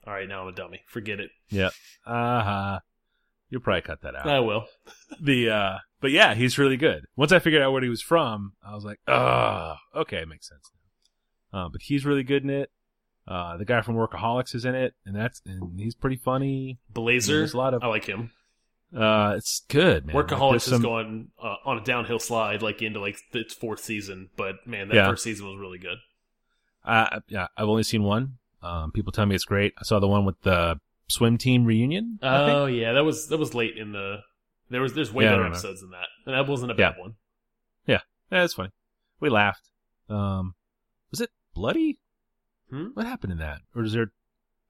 all 0.05 0.13
right, 0.13 0.27
now 0.27 0.41
I'm 0.41 0.49
a 0.49 0.51
dummy. 0.51 0.81
Forget 0.87 1.19
it. 1.19 1.31
Yeah. 1.49 1.69
Uh 2.05 2.43
huh. 2.43 2.79
You'll 3.53 3.61
probably 3.61 3.81
cut 3.83 4.01
that 4.01 4.15
out. 4.15 4.27
I 4.27 4.39
will. 4.39 4.65
the 5.21 5.51
uh 5.51 5.77
but 6.01 6.09
yeah, 6.09 6.33
he's 6.33 6.57
really 6.57 6.75
good. 6.75 7.05
Once 7.15 7.31
I 7.31 7.37
figured 7.37 7.61
out 7.61 7.71
where 7.71 7.83
he 7.83 7.87
was 7.87 8.01
from, 8.01 8.53
I 8.67 8.73
was 8.73 8.83
like, 8.83 8.99
oh, 9.07 9.75
okay, 9.95 10.17
it 10.17 10.27
makes 10.27 10.49
sense 10.49 10.71
now. 11.53 11.65
Uh, 11.65 11.69
but 11.69 11.81
he's 11.83 12.03
really 12.03 12.23
good 12.23 12.43
in 12.43 12.49
it. 12.49 12.71
Uh, 13.27 13.57
the 13.57 13.63
guy 13.65 13.81
from 13.81 13.95
Workaholics 13.95 14.55
is 14.55 14.65
in 14.65 14.73
it, 14.73 14.95
and 15.05 15.15
that's 15.15 15.39
and 15.45 15.79
he's 15.79 15.93
pretty 15.93 16.15
funny. 16.17 16.79
Blazer. 16.89 17.37
There's 17.37 17.53
a 17.53 17.57
lot 17.57 17.75
of 17.75 17.83
I 17.83 17.87
like 17.87 18.05
him. 18.05 18.31
uh, 18.97 19.35
it's 19.37 19.61
good, 19.69 20.07
man. 20.07 20.15
Like, 20.15 20.25
Workaholics 20.27 20.55
is 20.55 20.63
some- 20.65 20.81
going 20.81 21.29
uh, 21.41 21.57
on 21.63 21.77
a 21.77 21.83
downhill 21.83 22.19
slide, 22.19 22.63
like 22.63 22.81
into 22.81 22.99
like 22.99 23.17
its 23.33 23.53
fourth 23.53 23.79
season. 23.81 24.29
But 24.35 24.55
man, 24.65 24.87
that 24.87 24.95
Yeah. 24.95 25.09
first 25.11 25.23
season 25.23 25.45
was 25.45 25.57
really 25.59 25.77
good. 25.77 25.99
Uh, 26.83 27.19
yeah, 27.29 27.47
I've 27.55 27.69
only 27.69 27.83
seen 27.83 28.01
one. 28.01 28.39
Um, 28.63 28.91
people 28.91 29.11
tell 29.11 29.25
me 29.27 29.35
it's 29.35 29.45
great. 29.45 29.73
I 29.79 29.83
saw 29.83 29.99
the 29.99 30.07
one 30.07 30.25
with 30.25 30.41
the 30.41 30.79
swim 31.13 31.37
team 31.37 31.65
reunion. 31.65 32.19
Oh 32.21 32.65
yeah, 32.65 32.93
that 32.93 33.03
was 33.03 33.27
that 33.27 33.37
was 33.37 33.53
late 33.53 33.77
in 33.77 33.91
the. 33.91 34.17
There 34.69 34.81
was 34.81 34.93
there's 34.93 35.11
way 35.13 35.25
Yeah, 35.25 35.31
better 35.31 35.45
episodes 35.45 35.81
than 35.81 35.91
that, 35.91 36.07
and 36.25 36.35
that 36.35 36.49
wasn't 36.49 36.71
a 36.71 36.75
Yeah. 36.75 36.91
bad 36.91 36.99
one. 36.99 37.15
Yeah, 37.87 37.99
it's 38.31 38.53
funny. 38.55 38.71
We 39.19 39.29
laughed. 39.29 39.69
Um, 40.09 40.55
was 41.11 41.21
it 41.21 41.29
bloody? 41.53 41.99
Hmm? 42.71 42.87
What 42.95 43.05
happened 43.05 43.31
in 43.33 43.37
that? 43.37 43.59
Or 43.75 43.83
is 43.83 43.93
there? 43.93 44.11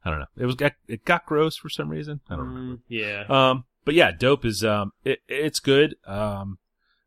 I 0.03 0.09
don't 0.09 0.19
know. 0.19 0.25
It 0.37 0.45
was 0.45 0.55
got 0.55 0.73
it 0.87 1.05
got 1.05 1.25
gross 1.25 1.55
for 1.55 1.69
some 1.69 1.87
reason. 1.87 2.19
I 2.29 2.35
don't 2.35 2.45
remember. 2.47 2.75
Mm, 2.75 2.79
yeah. 2.89 3.23
Um, 3.29 3.63
but 3.85 3.93
yeah, 3.93 4.11
dope 4.11 4.43
is 4.43 4.63
um, 4.65 4.91
it 5.05 5.19
it's 5.29 5.59
good. 5.61 5.95
Um, 6.05 6.57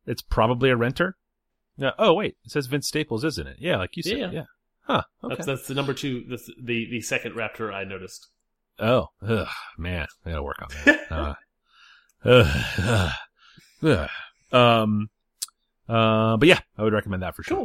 it's 0.07 0.22
probably 0.22 0.70
a 0.70 0.77
renter. 0.77 1.16
Yeah. 1.77 1.90
Oh 1.99 2.14
wait, 2.14 2.37
it 2.44 2.53
says 2.53 2.66
Vince 2.68 2.88
Staples, 2.88 3.22
isn't 3.25 3.46
it? 3.46 3.57
Yeah, 3.59 3.77
like 3.77 3.96
you 3.99 4.03
said. 4.03 4.16
Yeah. 4.18 4.31
Yeah. 4.31 4.44
Huh. 4.85 5.03
Okay. 5.22 5.35
That's 5.35 5.46
that's 5.46 5.66
the 5.68 5.75
number 5.75 5.92
two. 5.92 6.25
That's 6.31 6.46
the 6.59 6.88
the 6.90 7.03
second 7.03 7.33
Raptor 7.35 7.75
I 7.75 7.85
noticed. 7.85 8.29
Oh, 8.79 9.09
ugh, 9.27 9.49
man, 9.79 10.07
I 10.25 10.31
gotta 10.31 10.43
work 10.43 10.61
on 10.62 10.69
that. 10.85 11.01
uh, 11.11 11.35
ugh, 12.25 12.65
ugh, 12.79 13.12
ugh. 13.83 14.11
Um, 14.53 15.11
uh, 15.89 16.37
but 16.37 16.49
yeah, 16.49 16.61
I 16.79 16.83
would 16.83 16.93
recommend 16.93 17.23
that 17.23 17.35
for 17.37 17.43
sure. 17.43 17.57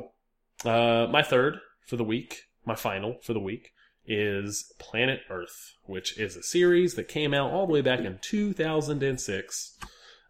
Cool. 0.63 0.71
Uh, 0.71 1.07
my 1.11 1.21
third 1.23 1.57
for 1.87 1.95
the 1.95 2.03
week, 2.03 2.43
my 2.65 2.75
final 2.75 3.17
for 3.23 3.33
the 3.33 3.39
week, 3.39 3.71
is 4.05 4.71
Planet 4.79 5.21
Earth, 5.29 5.73
which 5.83 6.17
is 6.19 6.35
a 6.35 6.43
series 6.43 6.95
that 6.95 7.07
came 7.07 7.33
out 7.33 7.51
all 7.51 7.65
the 7.67 7.73
way 7.73 7.81
back 7.81 7.99
in 8.01 8.19
2006. 8.21 9.77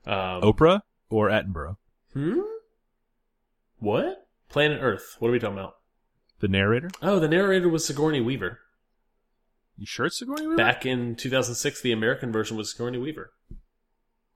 Um, 0.05 0.13
Oprah 0.41 0.81
or 1.09 1.29
Attenborough, 1.29 1.77
Hmm? 2.13 2.39
What? 3.79 4.27
Planet 4.49 4.79
Earth. 4.81 5.15
What 5.19 5.29
are 5.29 5.31
we 5.31 5.39
talking 5.39 5.57
about? 5.57 5.75
the 6.39 6.47
narrator. 6.47 6.89
Oh, 7.03 7.19
the 7.19 7.27
narrator 7.27 7.69
was 7.69 7.85
Sigourney 7.85 8.19
Weaver. 8.19 8.59
You 9.81 9.87
sure 9.87 10.05
it's 10.05 10.19
Sigourney 10.19 10.43
Weaver? 10.43 10.57
Back 10.57 10.85
in 10.85 11.15
2006, 11.15 11.81
the 11.81 11.91
American 11.91 12.31
version 12.31 12.55
was 12.55 12.69
Sigourney 12.71 12.99
Weaver. 12.99 13.31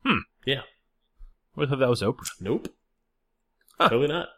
Hmm. 0.03 0.17
Yeah. 0.43 0.61
I 1.55 1.67
thought 1.67 1.77
that 1.77 1.87
was 1.87 2.01
Oprah. 2.01 2.27
Nope. 2.41 2.67
Huh. 3.79 3.89
Totally 3.89 4.07
not. 4.07 4.29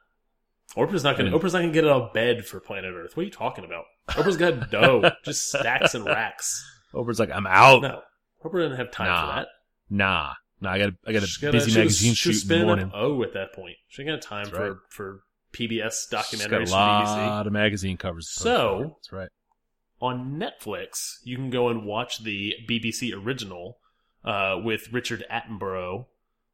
Oprah's 0.75 1.05
not 1.05 1.15
gonna. 1.17 1.29
Hmm. 1.29 1.35
Oprah's 1.37 1.53
not 1.53 1.61
gonna 1.61 1.71
get 1.71 1.85
out 1.87 2.01
of 2.01 2.13
bed 2.13 2.45
for 2.45 2.59
Planet 2.59 2.93
Earth. 2.93 3.15
What 3.15 3.21
are 3.21 3.25
you 3.25 3.31
talking 3.31 3.63
about? 3.63 3.85
Oprah's 4.09 4.35
got 4.35 4.69
dough, 4.71 5.09
just 5.23 5.47
stacks 5.47 5.95
and 5.95 6.05
racks. 6.05 6.61
Oprah's 6.93 7.21
like, 7.21 7.31
I'm 7.31 7.47
out. 7.47 7.83
No, 7.83 8.01
Oprah 8.43 8.63
didn't 8.63 8.75
have 8.77 8.91
time 8.91 9.07
Nah. 9.07 9.21
for 9.31 9.35
that. 9.39 9.47
Nah, 9.89 10.33
nah. 10.59 10.71
I 10.71 10.77
got 10.77 10.89
a, 10.89 10.95
I 11.07 11.13
got 11.13 11.23
a 11.23 11.51
busy 11.51 11.71
she 11.71 11.77
magazine 11.77 12.11
was 12.11 12.17
shoot 12.17 12.51
in 12.51 12.59
the 12.59 12.65
morning. 12.65 12.85
up 12.87 12.91
O 12.95 13.23
at 13.23 13.33
that 13.33 13.53
point. 13.53 13.77
She 13.87 14.01
ain't 14.01 14.11
got 14.11 14.21
time 14.21 14.43
That's 14.47 14.57
for 14.57 14.69
right. 14.71 14.77
for 14.89 15.19
PBS 15.53 15.93
She's 15.93 16.07
got 16.11 16.25
documentaries 16.25 16.63
a 16.63 16.67
from 16.67 17.05
BBC. 17.05 17.27
lot 17.27 17.47
of 17.47 17.53
magazine 17.53 17.95
covers. 17.95 18.29
So- 18.29 18.97
that's 18.97 19.13
right. 19.13 19.29
On 19.99 20.39
Netflix, 20.39 21.17
you 21.23 21.35
can 21.35 21.49
go 21.49 21.69
and 21.69 21.85
watch 21.85 22.19
the 22.23 22.53
BBC 22.69 23.13
original 23.13 23.79
uh, 24.23 24.59
with 24.63 24.93
Richard 24.93 25.23
Attenborough 25.31 26.05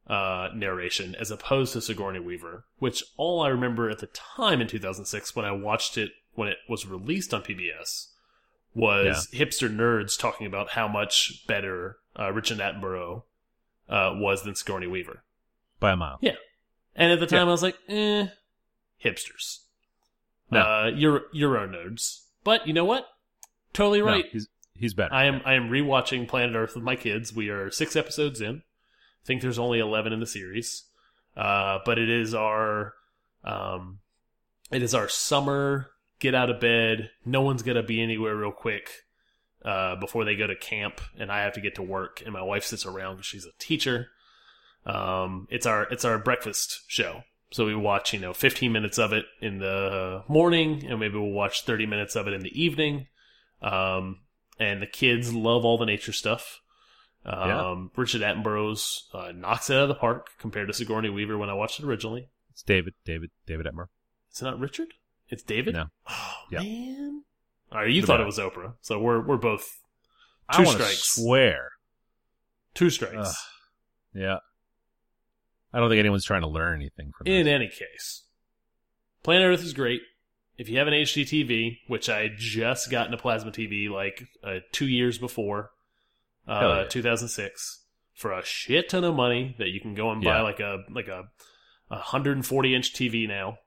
uh, 0.07 0.49
narration 0.55 1.15
as 1.15 1.31
opposed 1.31 1.73
to 1.73 1.81
Sigourney 1.81 2.19
Weaver, 2.19 2.65
which 2.77 3.03
all 3.17 3.41
I 3.41 3.49
remember 3.49 3.89
at 3.89 3.99
the 3.99 4.07
time 4.07 4.61
in 4.61 4.67
2006 4.67 5.35
when 5.35 5.45
I 5.45 5.51
watched 5.51 5.97
it 5.97 6.11
when 6.35 6.47
it 6.47 6.57
was 6.67 6.85
released 6.85 7.33
on 7.33 7.41
PBS 7.41 8.07
was 8.75 9.27
hipster 9.31 9.73
nerds 9.73 10.17
talking 10.17 10.47
about 10.47 10.71
how 10.71 10.87
much 10.87 11.45
better 11.47 11.97
uh, 12.17 12.31
Richard 12.31 12.57
Attenborough 12.57 13.23
uh, 13.89 14.13
was 14.15 14.43
than 14.43 14.55
Sigourney 14.55 14.87
Weaver. 14.87 15.23
By 15.79 15.91
a 15.91 15.95
mile. 15.95 16.17
Yeah. 16.21 16.35
And 16.95 17.11
at 17.11 17.19
the 17.19 17.27
time, 17.27 17.47
I 17.47 17.51
was 17.51 17.63
like, 17.63 17.77
eh, 17.89 18.27
hipsters. 19.03 19.59
No. 20.51 20.59
Uh, 20.59 20.91
Euro, 20.95 21.21
Euro 21.33 21.67
nerds. 21.67 22.23
But 22.43 22.67
you 22.67 22.73
know 22.73 22.85
what? 22.85 23.07
Totally 23.73 23.99
No, 23.99 24.05
right. 24.05 24.25
he's 24.31 24.47
he's 24.75 24.93
better. 24.93 25.13
I 25.13 25.25
am 25.25 25.41
I 25.45 25.53
am 25.53 25.69
rewatching 25.69 26.27
Planet 26.27 26.55
Earth 26.55 26.75
with 26.75 26.83
my 26.83 26.95
kids. 26.95 27.33
We 27.35 27.49
are 27.49 27.71
six 27.71 27.95
episodes 27.95 28.41
in. 28.41 28.57
I 28.57 29.25
think 29.25 29.41
there's 29.41 29.59
only 29.59 29.79
eleven 29.79 30.13
in 30.13 30.19
the 30.19 30.27
series, 30.27 30.83
uh, 31.35 31.79
but 31.85 31.97
it 31.97 32.09
is 32.09 32.33
our 32.33 32.93
um, 33.43 33.99
it 34.71 34.83
is 34.83 34.93
our 34.93 35.07
summer 35.07 35.89
get 36.19 36.35
out 36.35 36.49
of 36.49 36.59
bed. 36.59 37.09
No 37.25 37.41
one's 37.41 37.63
gonna 37.63 37.83
be 37.83 38.01
anywhere 38.01 38.35
real 38.35 38.51
quick 38.51 38.89
uh, 39.65 39.95
before 39.95 40.25
they 40.25 40.35
go 40.35 40.47
to 40.47 40.55
camp, 40.55 41.01
and 41.17 41.31
I 41.31 41.41
have 41.43 41.53
to 41.53 41.61
get 41.61 41.75
to 41.75 41.81
work. 41.83 42.21
And 42.23 42.33
my 42.33 42.41
wife 42.43 42.65
sits 42.65 42.85
around 42.85 43.15
because 43.15 43.25
she's 43.27 43.45
a 43.45 43.51
teacher. 43.59 44.07
Um, 44.85 45.47
it's 45.49 45.65
our 45.65 45.83
it's 45.83 46.05
our 46.05 46.19
breakfast 46.19 46.81
show. 46.87 47.23
So 47.51 47.67
we 47.67 47.75
watch, 47.75 48.13
you 48.13 48.19
know, 48.19 48.33
15 48.33 48.71
minutes 48.71 48.97
of 48.97 49.13
it 49.13 49.25
in 49.39 49.59
the 49.59 50.23
morning, 50.27 50.85
and 50.89 50.99
maybe 50.99 51.19
we'll 51.19 51.29
watch 51.29 51.63
30 51.65 51.85
minutes 51.85 52.15
of 52.15 52.27
it 52.27 52.33
in 52.33 52.41
the 52.41 52.61
evening. 52.61 53.07
Um, 53.63 54.19
and 54.59 54.81
the 54.81 54.87
kids 54.87 55.33
love 55.33 55.65
all 55.65 55.77
the 55.77 55.85
nature 55.85 56.13
stuff. 56.13 56.61
Um, 57.25 57.47
Yeah. 57.49 57.85
Richard 58.01 58.21
Attenborough's 58.21 59.09
uh, 59.13 59.31
knocks 59.33 59.69
it 59.69 59.75
out 59.77 59.83
of 59.83 59.87
the 59.89 59.95
park 59.95 60.29
compared 60.39 60.67
to 60.67 60.73
Sigourney 60.73 61.09
Weaver 61.09 61.37
when 61.37 61.49
I 61.49 61.53
watched 61.53 61.79
it 61.79 61.85
originally. 61.85 62.29
It's 62.51 62.61
David, 62.63 62.93
David, 63.05 63.31
David 63.47 63.65
Attenborough. 63.65 63.87
It's 64.29 64.41
not 64.41 64.59
Richard. 64.59 64.89
It's 65.29 65.41
David. 65.43 65.73
No. 65.73 65.85
Oh 66.09 66.33
Yeah. 66.51 66.59
man. 66.59 67.23
All 67.71 67.79
right, 67.79 67.89
you 67.89 68.03
thought 68.05 68.19
it 68.21 68.25
was 68.25 68.37
Oprah, 68.37 68.73
so 68.81 68.99
we're 68.99 69.21
we're 69.25 69.37
both 69.37 69.79
Two 70.53 70.63
wanna 70.63 70.71
strikes. 70.77 71.15
Swear. 71.15 71.69
two 72.75 72.89
strikes. 72.91 73.35
Yeah. 74.13 74.37
I 75.71 75.79
don't 75.79 75.89
think 75.89 75.99
anyone's 75.99 76.25
trying 76.25 76.41
to 76.41 76.47
learn 76.47 76.75
anything 76.75 77.11
from 77.17 77.25
In 77.25 77.45
this. 77.45 77.51
any 77.53 77.67
case, 77.67 78.25
Planet 79.23 79.47
Earth 79.47 79.63
is 79.63 79.73
great. 79.73 80.01
If 80.57 80.69
you 80.69 80.77
have 80.77 80.87
an 80.87 80.93
HD 80.93 81.23
TV, 81.23 81.79
which 81.87 82.09
I 82.09 82.29
just 82.35 82.91
got 82.91 83.07
in 83.07 83.13
a 83.13 83.17
plasma 83.17 83.51
TV 83.51 83.89
like 83.89 84.27
uh, 84.43 84.59
two 84.71 84.87
years 84.87 85.17
before, 85.17 85.71
uh, 86.47 86.83
yeah. 86.83 86.89
2006, 86.89 87.81
for 88.13 88.31
a 88.31 88.45
shit 88.45 88.89
ton 88.89 89.03
of 89.03 89.15
money 89.15 89.55
that 89.57 89.69
you 89.69 89.81
can 89.81 89.95
go 89.95 90.11
and 90.11 90.23
buy 90.23 90.37
Yeah. 90.37 90.41
like 90.43 90.59
a 90.59 90.83
like 90.91 91.07
a, 91.07 91.29
a 91.89 91.95
140 91.95 92.75
inch 92.75 92.93
TV 92.93 93.27
now, 93.27 93.57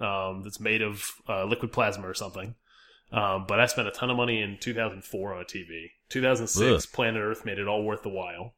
um, 0.00 0.42
that's 0.42 0.58
made 0.60 0.80
of 0.80 1.04
uh, 1.28 1.44
liquid 1.44 1.72
plasma 1.72 2.08
or 2.08 2.14
something. 2.14 2.54
Um, 3.12 3.44
but 3.46 3.60
I 3.60 3.66
spent 3.66 3.88
a 3.88 3.90
ton 3.90 4.08
of 4.08 4.16
money 4.16 4.40
in 4.40 4.56
2004 4.60 5.34
on 5.34 5.40
a 5.42 5.44
TV. 5.44 5.90
2006, 6.08 6.60
Ugh. 6.86 6.92
Planet 6.92 7.20
Earth 7.22 7.44
made 7.44 7.58
it 7.58 7.66
all 7.68 7.82
worth 7.84 8.02
the 8.02 8.08
while. 8.08 8.54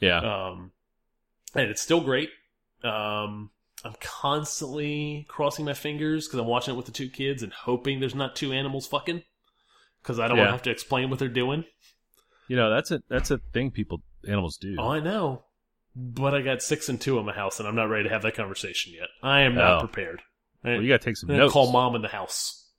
Yeah. 0.00 0.18
Um, 0.18 0.72
and 1.54 1.70
it's 1.70 1.82
still 1.82 2.00
great. 2.00 2.30
Um, 2.82 3.50
I'm 3.84 3.94
constantly 4.00 5.26
crossing 5.28 5.64
my 5.64 5.74
fingers 5.74 6.26
because 6.26 6.38
I'm 6.40 6.46
watching 6.46 6.74
it 6.74 6.76
with 6.76 6.86
the 6.86 6.92
two 6.92 7.08
kids 7.08 7.42
and 7.42 7.52
hoping 7.52 8.00
there's 8.00 8.14
not 8.14 8.36
two 8.36 8.52
animals 8.52 8.86
fucking 8.86 9.22
because 10.02 10.18
I 10.18 10.28
don't 10.28 10.38
want 10.38 10.48
to 10.48 10.52
have 10.52 10.62
to 10.62 10.70
explain 10.70 11.10
what 11.10 11.18
they're 11.18 11.28
doing. 11.28 11.64
You 12.48 12.56
know, 12.56 12.70
that's 12.70 12.90
a 12.90 13.02
that's 13.08 13.30
a 13.30 13.38
thing 13.52 13.70
people 13.70 14.02
animals 14.28 14.56
do. 14.56 14.76
Oh, 14.78 14.88
I 14.88 15.00
know. 15.00 15.44
But 15.94 16.34
I 16.34 16.40
got 16.42 16.62
six 16.62 16.88
and 16.88 17.00
two 17.00 17.18
in 17.18 17.26
my 17.26 17.32
house, 17.34 17.58
and 17.58 17.68
I'm 17.68 17.74
not 17.76 17.88
ready 17.90 18.04
to 18.04 18.10
have 18.10 18.22
that 18.22 18.34
conversation 18.34 18.92
yet. 18.94 19.08
I 19.22 19.42
am 19.42 19.54
not 19.54 19.76
Oh. 19.78 19.80
prepared. 19.86 20.22
well, 20.64 20.80
you 20.80 20.88
got 20.88 21.00
to 21.00 21.04
take 21.04 21.16
some 21.16 21.28
notes. 21.36 21.52
call 21.52 21.70
mom 21.72 21.94
in 21.96 22.02
the 22.02 22.08
house, 22.08 22.70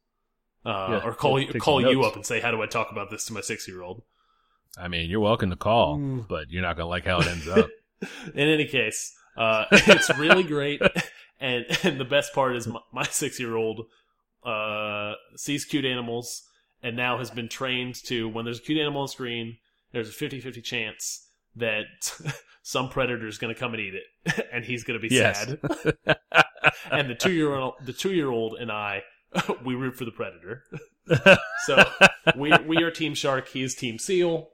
uh, 0.65 0.87
Yeah, 0.89 1.01
or 1.07 1.13
call 1.13 1.39
you 1.39 1.53
call 1.59 1.81
you 1.81 1.95
notes. 1.95 2.07
up 2.07 2.15
and 2.15 2.25
say, 2.25 2.39
"How 2.39 2.49
do 2.51 2.61
I 2.61 2.65
talk 2.65 2.91
about 2.91 3.11
this 3.11 3.25
to 3.25 3.33
my 3.33 3.41
six 3.41 3.67
year 3.67 3.81
old?" 3.83 4.03
I 4.77 4.87
mean, 4.87 5.09
you're 5.09 5.19
welcome 5.19 5.49
to 5.51 5.55
call, 5.55 5.97
Mm. 5.99 6.27
but 6.27 6.49
you're 6.49 6.61
not 6.63 6.75
gonna 6.77 6.89
like 6.89 7.05
how 7.05 7.19
it 7.19 7.27
ends 7.27 7.47
up. 7.47 7.69
In 8.33 8.49
any 8.49 8.65
case, 8.65 9.15
uh, 9.37 9.65
it's 9.71 10.09
really 10.17 10.43
great, 10.43 10.81
and 11.39 11.65
and 11.83 11.99
the 11.99 12.05
best 12.05 12.33
part 12.33 12.55
is 12.55 12.67
my, 12.67 12.79
my 12.91 13.03
six 13.03 13.39
year 13.39 13.55
old 13.55 13.85
uh, 14.45 15.13
sees 15.35 15.65
cute 15.65 15.85
animals 15.85 16.43
and 16.81 16.95
now 16.97 17.17
has 17.17 17.31
been 17.31 17.47
trained 17.47 17.95
to 18.05 18.27
when 18.27 18.43
there's 18.45 18.59
a 18.59 18.61
cute 18.61 18.77
animal 18.79 19.03
on 19.03 19.07
screen, 19.07 19.57
there's 19.93 20.09
a 20.09 20.11
50-50 20.11 20.61
chance 20.61 21.29
that 21.55 21.85
some 22.61 22.89
predator 22.89 23.25
is 23.25 23.37
going 23.37 23.53
to 23.53 23.57
come 23.59 23.73
and 23.73 23.81
eat 23.81 23.93
it, 23.95 24.45
and 24.51 24.65
he's 24.65 24.83
going 24.83 24.99
to 24.99 25.07
be 25.07 25.13
Yes. 25.15 25.45
sad. 25.45 26.17
and 26.91 27.09
the 27.09 27.15
two 27.15 27.31
year 27.31 27.53
old 27.55 27.75
the 27.85 27.93
two 27.93 28.11
year 28.13 28.29
old 28.29 28.55
and 28.59 28.71
I 28.71 29.03
we 29.65 29.75
root 29.75 29.95
for 29.95 30.05
the 30.05 30.11
predator. 30.11 30.63
So 31.65 31.83
we 32.37 32.51
we 32.67 32.83
are 32.83 32.91
team 32.91 33.13
shark, 33.15 33.47
he 33.49 33.63
is 33.63 33.75
team 33.75 33.97
seal. 33.97 34.49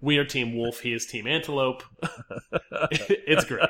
We 0.00 0.18
are 0.18 0.24
team 0.24 0.54
wolf, 0.56 0.80
he 0.80 0.92
is 0.92 1.06
team 1.06 1.26
antelope. 1.26 1.82
it's 2.90 3.44
great. 3.44 3.68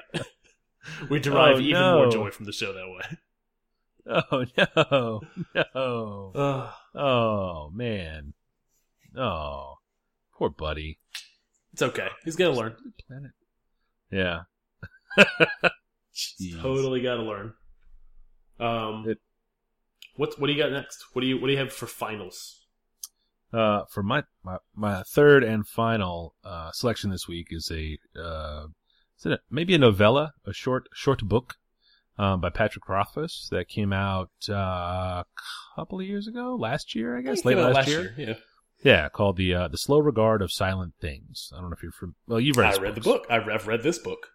We 1.11 1.18
derive 1.18 1.57
Oh, 1.57 1.61
even 1.61 1.83
more 1.83 2.11
joy 2.11 2.31
from 2.31 2.47
the 2.47 2.53
show 2.53 2.73
that 2.73 2.88
way. 2.88 3.18
oh 4.07 5.20
no, 5.55 6.33
no. 6.35 6.70
Oh 6.94 7.70
man. 7.73 8.35
Oh, 9.16 9.75
poor 10.37 10.51
buddy. 10.51 10.99
it's 11.73 11.83
okay. 11.83 12.09
He's 12.25 12.37
gonna 12.37 12.53
learn. 12.57 12.77
Planet. 13.09 13.33
Yeah. 14.11 14.42
Totally 16.62 17.01
gotta 17.03 17.23
learn. 17.23 17.55
Um 18.61 19.05
It- 19.09 19.20
what 20.16 20.38
what 20.38 20.47
do 20.47 20.53
you 20.53 20.62
got 20.62 20.70
next? 20.70 21.05
What 21.12 21.23
do 21.23 21.27
you 21.27 21.40
what 21.40 21.49
do 21.49 21.53
you 21.53 21.59
have 21.59 21.73
for 21.73 21.87
finals? 21.87 22.61
Uh, 23.53 23.85
for 23.90 24.03
my, 24.03 24.23
my 24.44 24.59
my 24.75 25.03
third 25.05 25.42
and 25.44 25.66
final 25.66 26.35
uh, 26.44 26.70
selection 26.73 27.11
this 27.11 27.27
week 27.29 27.49
is 27.51 27.70
a 27.73 27.99
uh, 28.20 28.66
it 29.32 29.40
maybe 29.50 29.74
a 29.74 29.78
novella, 29.78 30.32
a 30.46 30.52
short 30.52 30.88
short 30.94 31.22
book 31.22 31.54
um, 32.18 32.40
by 32.40 32.50
Patrick 32.50 32.88
Rothfuss 32.88 33.48
that 33.50 33.68
came 33.68 33.92
out 33.92 34.30
uh, 34.48 34.52
a 34.52 35.24
couple 35.76 36.00
of 36.00 36.06
years 36.06 36.26
ago, 36.26 36.56
last 36.58 36.94
year, 36.94 37.16
I 37.16 37.22
guess, 37.22 37.44
late 37.44 37.56
Came 37.56 37.64
out 37.64 37.74
last, 37.74 37.88
year. 37.88 38.14
Yeah. 38.16 38.34
Yeah, 38.82 39.08
called 39.08 39.37
the 39.38 39.54
uh, 39.54 39.68
the 39.68 39.78
Slow 39.78 39.98
Regard 39.98 40.42
of 40.42 40.52
Silent 40.52 40.94
Things. 41.00 41.50
I 41.54 41.60
don't 41.60 41.70
know 41.70 41.74
if 41.76 41.82
you're 41.82 41.92
from. 41.92 42.16
Well, 42.26 42.38
you've 42.40 42.56
read. 42.58 42.74
I 42.74 42.78
read 42.82 42.94
the 42.94 43.00
book. 43.00 43.26
I- 43.30 43.37
I've 43.37 43.66
read 43.66 43.82
this 43.82 43.98
book. 43.98 44.28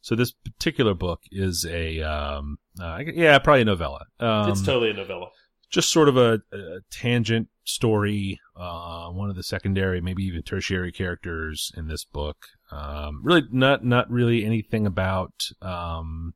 So 0.00 0.14
this 0.14 0.32
particular 0.32 0.94
book 0.94 1.22
is 1.30 1.66
a 1.68 2.00
um, 2.00 2.58
uh, 2.80 2.98
yeah, 3.14 3.38
probably 3.38 3.62
a 3.62 3.64
novella. 3.64 4.06
Um, 4.20 4.50
it's 4.50 4.62
totally 4.62 4.90
a 4.90 4.94
novella. 4.94 5.28
Just 5.68 5.90
sort 5.90 6.08
of 6.08 6.16
a, 6.16 6.40
a 6.52 6.80
tangent 6.90 7.48
story. 7.64 8.40
Uh, 8.56 9.08
one 9.08 9.28
of 9.28 9.36
the 9.36 9.42
secondary, 9.42 10.00
maybe 10.00 10.22
even 10.24 10.42
tertiary 10.42 10.92
characters 10.92 11.72
in 11.76 11.88
this 11.88 12.04
book. 12.04 12.46
Um, 12.70 13.20
really 13.22 13.42
not, 13.50 13.84
not 13.84 14.10
really 14.10 14.44
anything 14.44 14.86
about, 14.86 15.32
um, 15.60 16.34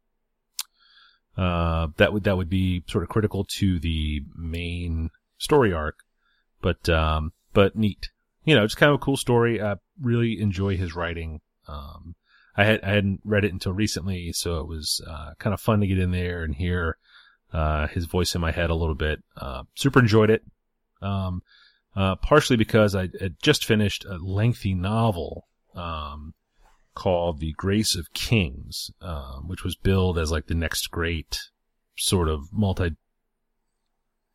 uh, 1.37 1.89
that 1.97 2.13
would, 2.13 2.25
that 2.25 2.37
would 2.37 2.51
be 2.51 2.83
sort 2.89 3.05
of 3.05 3.09
critical 3.09 3.45
to 3.45 3.79
the 3.79 4.23
main 4.37 5.11
story 5.39 5.73
arc, 5.73 6.01
but, 6.61 6.89
um, 6.89 7.33
but 7.55 7.77
neat. 7.77 8.11
You 8.45 8.55
know, 8.55 8.67
just 8.67 8.77
kind 8.77 8.91
of 8.91 8.97
a 8.97 9.05
cool 9.05 9.17
story. 9.17 9.63
I 9.63 9.77
really 10.01 10.41
enjoy 10.41 10.77
his 10.77 10.95
writing. 10.95 11.41
Um, 11.69 12.17
I 12.57 12.65
had, 12.65 12.83
I 12.83 12.91
hadn't 12.91 13.21
read 13.25 13.45
it 13.45 13.53
until 13.53 13.73
recently, 13.73 14.33
so 14.33 14.59
it 14.59 14.67
was, 14.67 15.01
uh, 15.09 15.35
kind 15.39 15.55
of 15.55 15.61
fun 15.61 15.81
to 15.81 15.87
get 15.87 15.99
in 15.99 16.11
there 16.11 16.43
and 16.43 16.55
hear, 16.55 16.99
uh, 17.53 17.87
his 17.89 18.07
voice 18.07 18.35
in 18.35 18.41
my 18.41 18.51
head 18.51 18.71
a 18.71 18.75
little 18.75 18.95
bit. 18.95 19.23
Uh, 19.37 19.65
super 19.75 20.01
enjoyed 20.01 20.31
it. 20.31 20.43
Um, 21.03 21.43
uh, 21.97 22.17
partially 22.17 22.57
because 22.57 22.95
I 22.95 23.09
had 23.21 23.37
just 23.43 23.65
finished 23.65 24.05
a 24.05 24.17
lengthy 24.17 24.75
novel, 24.75 25.49
um, 25.75 26.35
called 26.95 27.41
The 27.41 27.53
Grace 27.53 27.95
of 27.97 28.13
Kings, 28.13 28.91
um, 29.01 29.49
which 29.49 29.65
was 29.65 29.75
billed 29.77 30.19
as 30.19 30.31
like 30.31 30.47
the 30.47 30.55
next 30.55 30.91
great 30.91 31.41
sort 31.97 32.29
of 32.29 32.53
multi 32.53 32.97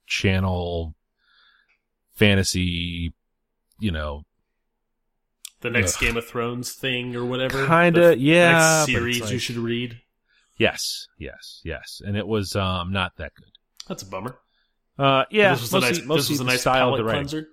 channel 0.08 0.96
fantasy, 2.14 3.14
you 3.80 3.92
know, 3.92 4.26
The 5.62 5.70
next 5.70 5.96
Ugh. 5.96 6.02
Game 6.02 6.18
of 6.18 6.28
Thrones 6.28 6.74
thing 6.74 7.16
or 7.16 7.26
whatever. 7.26 7.66
Kinda, 7.68 8.18
yeah, 8.18 8.52
Next 8.52 8.64
but 8.64 8.82
it's 8.82 8.92
series 8.92 9.32
you 9.32 9.40
should 9.40 9.58
read. 9.58 10.02
Yes, 10.58 11.08
yes, 11.20 11.62
yes. 11.64 12.02
And 12.06 12.16
it 12.18 12.28
was, 12.28 12.56
um, 12.56 12.92
not 12.92 13.14
that 13.18 13.34
good. 13.36 13.52
That's 13.88 14.04
a 14.04 14.08
bummer. 14.08 14.38
Uh, 14.98 15.26
yeah, 15.30 15.54
this 15.54 15.62
was 15.62 15.72
mostly, 15.74 15.90
a 15.90 15.92
nice. 15.92 16.06
mostly 16.06 16.18
This 16.18 16.30
was 16.30 16.40
a 16.40 16.44
the 16.44 16.50
nice 16.52 16.62
style 16.62 16.94
of 16.94 17.00
palate 17.00 17.14
cleanser. 17.14 17.48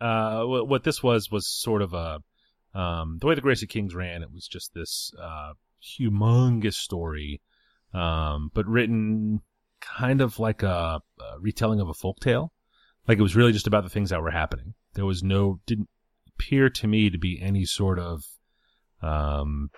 uh, 0.00 0.44
what, 0.44 0.68
what 0.68 0.84
this 0.84 1.02
was 1.02 1.30
was 1.30 1.48
sort 1.48 1.82
of 1.82 1.94
a, 1.94 2.20
um, 2.78 3.18
the 3.20 3.26
way 3.26 3.34
the 3.34 3.40
Grace 3.40 3.62
of 3.62 3.68
Kings 3.68 3.94
ran, 3.94 4.22
it 4.22 4.32
was 4.32 4.46
just 4.46 4.74
this, 4.74 5.12
uh, 5.20 5.52
humongous 5.82 6.74
story, 6.74 7.40
um, 7.92 8.50
but 8.54 8.66
written 8.66 9.40
kind 9.80 10.20
of 10.20 10.38
like 10.38 10.62
a, 10.62 11.00
a 11.20 11.40
retelling 11.40 11.80
of 11.80 11.88
a 11.88 11.92
folktale. 11.92 12.50
Like 13.08 13.18
it 13.18 13.22
was 13.22 13.34
really 13.34 13.52
just 13.52 13.66
about 13.66 13.82
the 13.82 13.90
things 13.90 14.10
that 14.10 14.22
were 14.22 14.30
happening. 14.30 14.74
There 14.94 15.04
was 15.04 15.22
no, 15.22 15.58
didn't 15.66 15.88
appear 16.28 16.70
to 16.70 16.86
me 16.86 17.10
to 17.10 17.18
be 17.18 17.40
any 17.42 17.64
sort 17.64 17.98
of, 17.98 18.22
um, 19.02 19.70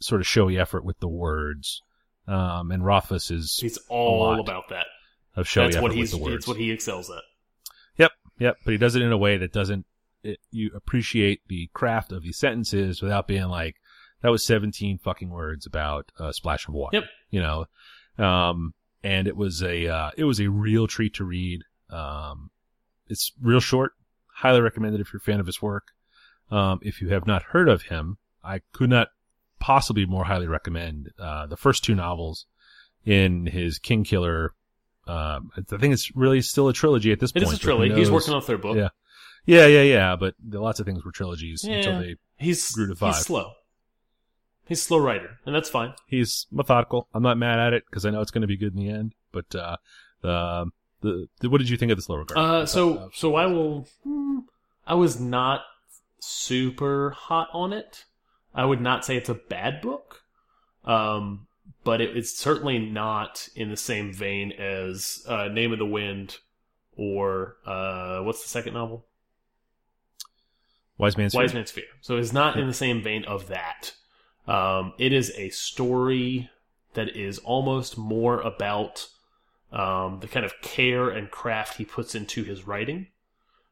sort 0.00 0.20
of 0.20 0.26
showy 0.26 0.58
effort 0.58 0.84
with 0.84 0.98
the 1.00 1.08
words. 1.08 1.82
Um, 2.26 2.70
and 2.70 2.84
Rothfuss 2.84 3.30
is 3.30 3.58
He's 3.60 3.78
all 3.88 4.40
about 4.40 4.68
that. 4.68 4.86
of 5.34 5.48
showy 5.48 5.64
That's 5.66 5.76
effort 5.76 5.82
what 5.82 5.96
with 5.96 6.10
the 6.10 6.18
words. 6.18 6.34
It's 6.36 6.48
what 6.48 6.56
he 6.58 6.70
excels 6.70 7.10
at. 7.10 7.22
Yep, 7.96 8.12
yep, 8.38 8.56
but 8.64 8.72
he 8.72 8.78
does 8.78 8.94
it 8.94 9.02
in 9.02 9.12
a 9.12 9.18
way 9.18 9.36
that 9.38 9.52
doesn't 9.52 9.84
it, 10.22 10.38
you 10.50 10.70
appreciate 10.74 11.40
the 11.48 11.68
craft 11.72 12.12
of 12.12 12.22
these 12.22 12.38
sentences 12.38 13.02
without 13.02 13.26
being 13.26 13.48
like 13.48 13.76
that 14.22 14.30
was 14.30 14.44
17 14.44 14.98
fucking 14.98 15.30
words 15.30 15.66
about 15.66 16.12
a 16.18 16.32
splash 16.32 16.68
of 16.68 16.74
water. 16.74 16.98
Yep. 16.98 17.04
You 17.30 17.40
know. 17.40 17.66
Um 18.24 18.74
and 19.02 19.26
it 19.26 19.36
was 19.36 19.62
a 19.62 19.88
uh 19.88 20.10
it 20.16 20.24
was 20.24 20.40
a 20.40 20.48
real 20.48 20.86
treat 20.86 21.14
to 21.14 21.24
read. 21.24 21.62
Um 21.88 22.50
it's 23.06 23.32
real 23.40 23.60
short. 23.60 23.92
Highly 24.26 24.60
recommended 24.60 25.00
if 25.00 25.12
you're 25.12 25.18
a 25.18 25.24
fan 25.24 25.40
of 25.40 25.46
his 25.46 25.62
work. 25.62 25.88
Um 26.50 26.80
if 26.82 27.00
you 27.00 27.08
have 27.08 27.26
not 27.26 27.42
heard 27.44 27.68
of 27.68 27.82
him, 27.82 28.18
I 28.44 28.60
could 28.72 28.90
not 28.90 29.08
possibly 29.60 30.04
more 30.06 30.24
highly 30.24 30.48
recommend 30.48 31.10
uh 31.18 31.46
the 31.46 31.56
first 31.56 31.84
two 31.84 31.94
novels 31.94 32.46
in 33.06 33.46
his 33.46 33.78
King 33.78 34.02
Killer 34.04 34.52
um, 35.06 35.50
I 35.56 35.62
think 35.78 35.92
it's 35.92 36.14
really 36.14 36.40
still 36.40 36.68
a 36.68 36.72
trilogy 36.72 37.10
at 37.10 37.18
this 37.20 37.30
It 37.30 37.42
point. 37.42 37.52
is 37.54 37.58
a 37.58 37.62
trilogy. 37.62 37.94
He's 37.94 38.10
working 38.10 38.32
on 38.32 38.38
a 38.38 38.42
third 38.42 38.60
book. 38.60 38.76
Yeah. 38.76 38.90
Yeah, 39.44 39.66
yeah, 39.66 39.82
yeah. 39.82 40.14
But 40.16 40.34
lots 40.48 40.78
of 40.78 40.86
things 40.86 41.04
were 41.04 41.10
trilogies 41.10 41.64
Yeah. 41.64 41.76
until 41.76 41.98
they. 42.00 42.16
He's 42.36 42.70
Grew 42.70 42.86
to 42.86 42.94
five. 42.94 43.14
he's 43.16 43.24
slow. 43.24 43.52
He's 44.66 44.78
a 44.78 44.82
slow 44.82 44.98
writer, 44.98 45.38
and 45.46 45.54
that's 45.54 45.68
fine. 45.70 45.94
He's 46.06 46.46
methodical. 46.52 47.08
I'm 47.12 47.24
not 47.24 47.38
mad 47.38 47.58
at 47.58 47.72
it 47.72 47.84
because 47.86 48.06
I 48.06 48.10
know 48.10 48.20
it's 48.20 48.30
going 48.30 48.42
to 48.42 48.46
be 48.46 48.56
good 48.58 48.72
in 48.76 48.78
the 48.78 48.90
end. 48.90 49.14
But 49.32 49.52
uh, 49.52 49.78
the, 50.20 50.66
the 51.00 51.26
the 51.40 51.50
what 51.50 51.58
did 51.58 51.70
you 51.70 51.76
think 51.76 51.90
of 51.90 51.98
the 51.98 52.02
slow 52.02 52.16
regard? 52.16 52.38
Uh, 52.38 52.66
so 52.66 53.10
so 53.12 53.34
I 53.34 53.46
will. 53.46 53.88
hmm, 54.04 54.40
I 54.86 54.94
was 54.94 55.18
not 55.18 55.62
super 56.20 57.10
hot 57.10 57.48
on 57.52 57.72
it. 57.72 58.04
I 58.54 58.64
would 58.64 58.80
not 58.80 59.04
say 59.04 59.16
it's 59.16 59.28
a 59.28 59.34
bad 59.34 59.80
book, 59.80 60.22
um, 60.84 61.46
but 61.84 62.00
it, 62.00 62.16
it's 62.16 62.36
certainly 62.36 62.78
not 62.78 63.48
in 63.54 63.70
the 63.70 63.76
same 63.76 64.12
vein 64.12 64.52
as 64.52 65.24
uh, 65.28 65.48
Name 65.48 65.72
of 65.72 65.78
the 65.78 65.86
Wind 65.86 66.38
or 66.96 67.56
uh, 67.64 68.20
what's 68.20 68.42
the 68.42 68.48
second 68.48 68.74
novel? 68.74 69.06
Wise 70.98 71.16
Man's 71.16 71.34
Wise 71.34 71.52
Fear. 71.52 71.58
Man's 71.58 71.70
Fear. 71.70 71.84
So 72.00 72.16
it's 72.16 72.32
not 72.32 72.58
in 72.58 72.66
the 72.66 72.74
same 72.74 73.02
vein 73.02 73.24
of 73.24 73.48
that. 73.48 73.92
Um, 74.46 74.92
it 74.98 75.12
is 75.12 75.32
a 75.36 75.48
story 75.50 76.50
that 76.94 77.16
is 77.16 77.38
almost 77.38 77.96
more 77.96 78.40
about 78.40 79.08
um, 79.72 80.18
the 80.20 80.28
kind 80.28 80.44
of 80.44 80.60
care 80.60 81.08
and 81.08 81.30
craft 81.30 81.76
he 81.78 81.84
puts 81.84 82.14
into 82.14 82.42
his 82.42 82.66
writing 82.66 83.06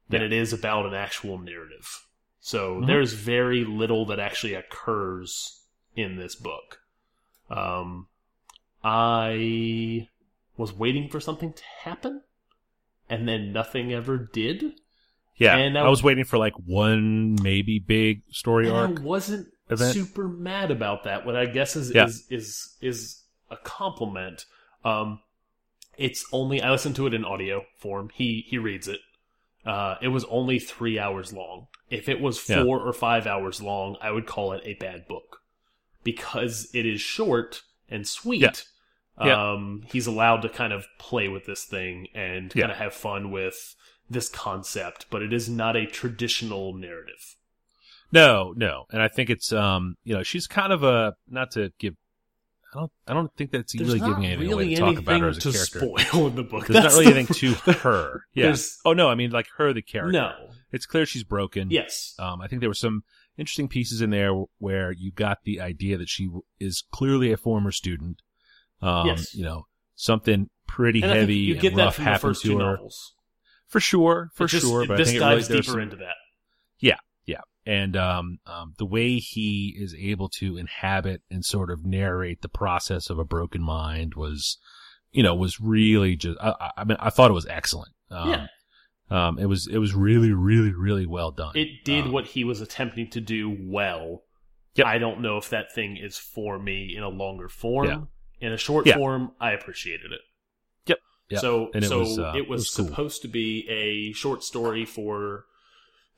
than 0.09 0.21
Yeah. 0.21 0.29
it 0.29 0.33
is 0.33 0.53
about 0.53 0.87
an 0.87 0.95
actual 0.95 1.37
narrative. 1.39 2.07
So 2.49 2.81
Mhm. 2.81 2.87
there's 2.87 3.13
very 3.13 3.63
little 3.63 4.07
that 4.07 4.19
actually 4.19 4.55
occurs 4.55 5.61
in 5.95 6.17
this 6.17 6.35
book. 6.35 6.81
Um, 7.51 8.09
I 8.83 10.09
was 10.57 10.73
waiting 10.73 11.11
for 11.11 11.21
something 11.21 11.53
to 11.53 11.63
happen, 11.83 12.23
and 13.11 13.29
then 13.29 13.53
nothing 13.53 13.93
ever 13.93 14.17
did. 14.17 14.81
Yeah, 15.37 15.59
And 15.59 15.77
I- 15.77 15.83
I 15.85 15.89
was 15.91 16.03
waiting 16.03 16.25
for 16.25 16.39
like 16.39 16.55
one 16.55 17.35
maybe 17.43 17.79
big 17.79 18.23
story 18.31 18.67
And 18.69 18.77
arc. 18.77 18.99
I 19.01 19.03
wasn't 19.03 19.53
event. 19.69 19.93
super 19.93 20.27
mad 20.27 20.71
about 20.71 21.05
that. 21.05 21.27
What 21.27 21.37
I 21.37 21.45
guess 21.45 21.77
is 21.77 21.95
Yeah. 21.95 22.07
is 22.07 22.27
is 22.31 22.77
is 22.81 23.25
a 23.51 23.59
compliment. 23.59 24.47
Um, 24.87 25.21
it's 25.99 26.25
only 26.33 26.63
I 26.63 26.71
listened 26.71 26.97
to 26.97 27.07
it 27.07 27.13
in 27.13 27.27
audio 27.27 27.67
form. 27.77 28.09
He 28.15 28.47
he 28.49 28.57
reads 28.57 28.89
it. 28.89 29.01
Uh, 29.67 29.97
it 30.01 30.09
was 30.09 30.25
only 30.25 30.59
three 30.59 30.99
hours 30.99 31.35
long. 31.35 31.67
If 31.91 32.09
it 32.09 32.21
was 32.21 32.49
Yeah. 32.49 32.63
four 32.63 32.81
or 32.81 32.93
five 32.93 33.27
hours 33.27 33.63
long, 33.63 33.97
I 34.01 34.11
would 34.11 34.27
call 34.27 34.53
it 34.53 34.63
a 34.65 34.75
bad 34.75 35.07
book 35.09 35.43
because 36.05 36.69
it 36.75 36.87
is 36.87 37.01
short 37.01 37.63
and 37.89 38.07
sweet. 38.07 38.41
Yeah. 38.41 38.53
Yeah. 39.25 39.53
Um, 39.53 39.83
he's 39.91 40.07
allowed 40.07 40.43
to 40.43 40.49
kind 40.49 40.73
of 40.73 40.87
play 40.99 41.27
with 41.29 41.47
this 41.47 41.65
thing 41.65 42.07
and 42.15 42.53
Yeah. 42.55 42.63
kind 42.63 42.73
of 42.73 42.79
have 42.79 42.95
fun 42.95 43.31
with 43.31 43.75
this 44.09 44.29
concept, 44.29 45.07
but 45.11 45.23
it 45.23 45.33
is 45.33 45.49
not 45.49 45.77
a 45.77 45.87
traditional 45.87 46.73
narrative. 46.73 47.37
No, 48.13 48.55
no, 48.57 48.87
and 48.91 49.03
I 49.03 49.09
think 49.09 49.29
it's 49.29 49.53
um, 49.53 49.97
you 50.05 50.15
know, 50.15 50.23
she's 50.23 50.47
kind 50.47 50.73
of 50.73 50.83
a 50.83 51.15
not 51.29 51.51
to 51.53 51.73
give. 51.79 51.95
I 52.75 52.79
don't. 52.81 52.93
I 53.07 53.15
don't 53.15 53.35
think 53.37 53.51
that's 53.51 53.73
There's 53.73 53.89
really 53.89 54.01
giving 54.01 54.27
anything 54.27 54.41
really 54.51 54.53
away 54.53 54.75
to 54.75 54.81
talk 54.81 54.99
about 54.99 55.21
her 55.21 55.29
as 55.29 55.39
a 55.39 55.49
anything 55.49 55.53
character. 55.53 55.79
spoil 56.11 56.27
in 56.27 56.35
the 56.37 56.43
book. 56.43 56.67
There's 56.67 56.83
That's 56.83 56.95
not 56.97 57.01
really 57.01 57.15
anything 57.15 57.35
to 57.35 57.73
her. 57.73 58.23
Yeah. 58.35 58.55
Oh 58.85 58.93
no, 58.93 59.09
I 59.09 59.15
mean 59.15 59.31
like 59.31 59.47
her, 59.57 59.73
the 59.73 59.83
character. 59.83 60.13
No. 60.13 60.33
It's 60.71 60.85
clear 60.85 61.07
she's 61.07 61.25
broken. 61.25 61.71
Yes. 61.71 62.15
Um, 62.19 62.43
I 62.43 62.47
think 62.49 62.61
there 62.61 62.69
were 62.69 62.75
some 62.75 63.05
interesting 63.39 63.69
pieces 63.69 64.03
in 64.03 64.11
there 64.11 64.33
where 64.59 64.93
you 64.93 65.13
got 65.13 65.39
the 65.45 65.61
idea 65.63 65.97
that 65.97 66.09
she 66.11 66.29
is 66.61 66.85
clearly 66.93 67.33
a 67.33 67.37
former 67.39 67.73
student. 67.73 68.21
Um, 68.83 69.07
Yes. 69.07 69.35
You 69.35 69.45
know, 69.45 69.67
something 69.95 70.51
pretty 70.67 71.03
And 71.03 71.11
heavy 71.11 71.37
you 71.37 71.53
and 71.55 71.63
get 71.63 71.75
that 71.77 71.85
rough 71.87 71.95
from 71.95 72.05
the 72.05 72.19
first 72.19 72.43
to 72.43 72.49
two 72.49 72.59
her. 72.59 72.73
novels. 72.73 73.15
For 73.67 73.81
sure, 73.81 74.31
for 74.35 74.45
It 74.45 74.49
just- 74.49 74.67
sure. 74.67 74.87
But 74.87 74.99
this 74.99 75.09
I 75.09 75.13
think 75.13 75.23
it 75.23 75.25
really, 75.25 75.35
dives 75.37 75.49
deeper 75.49 75.63
some- 75.63 75.81
into 75.81 75.97
that. 75.97 76.15
And 77.69 77.97
um, 77.97 78.39
um, 78.47 78.73
the 78.79 78.87
way 78.87 79.17
he 79.19 79.77
is 79.79 79.95
able 79.95 80.29
to 80.41 80.57
inhabit 80.57 81.21
and 81.31 81.45
sort 81.45 81.71
of 81.71 81.85
narrate 81.85 82.41
the 82.41 82.49
process 82.49 83.11
of 83.11 83.19
a 83.19 83.25
broken 83.25 83.63
mind 83.63 84.15
was, 84.15 84.57
you 85.13 85.23
know, 85.23 85.35
was 85.35 85.61
really 85.61 86.17
just. 86.17 86.39
I, 86.41 86.71
I- 86.79 86.85
mean, 86.85 86.97
I 86.99 87.11
thought 87.11 87.31
it 87.31 87.35
was 87.35 87.47
excellent. 87.47 87.93
Um, 88.11 88.31
Yeah. 88.31 88.47
Um, 89.11 89.39
it 89.39 89.47
was 89.47 89.67
it 89.67 89.79
was 89.79 89.95
really 89.95 90.33
really 90.33 90.73
really 90.75 91.07
well 91.07 91.31
done. 91.31 91.53
It 91.57 91.83
did 91.85 92.05
Um, 92.07 92.13
what 92.13 92.27
he 92.27 92.45
was 92.45 92.61
attempting 92.61 93.09
to 93.11 93.21
do 93.23 93.57
well. 93.59 94.23
Yep. 94.75 94.87
I 94.87 94.99
don't 94.99 95.21
know 95.23 95.39
if 95.39 95.49
that 95.49 95.73
thing 95.75 95.97
is 95.97 96.19
for 96.19 96.59
me 96.59 96.95
in 96.97 97.03
a 97.03 97.09
longer 97.09 97.49
form. 97.49 97.87
Yeah. 97.89 98.01
In 98.47 98.53
a 98.53 98.59
short 98.59 98.87
Yeah. 98.87 98.97
form, 98.97 99.33
I 99.41 99.53
appreciated 99.53 100.13
it. 100.13 100.21
Yep. 100.87 100.99
Yep. 101.31 101.41
So 101.41 101.71
And 101.75 101.85
it 101.85 101.89
so 101.89 101.99
was, 102.01 102.19
uh, 102.19 102.33
it 102.35 102.35
was, 102.35 102.37
it 102.37 102.49
was 102.49 102.71
cool. 102.71 102.87
supposed 102.87 103.23
to 103.23 103.29
be 103.29 103.67
a 103.69 104.13
short 104.13 104.45
story 104.45 104.85
for 104.85 105.45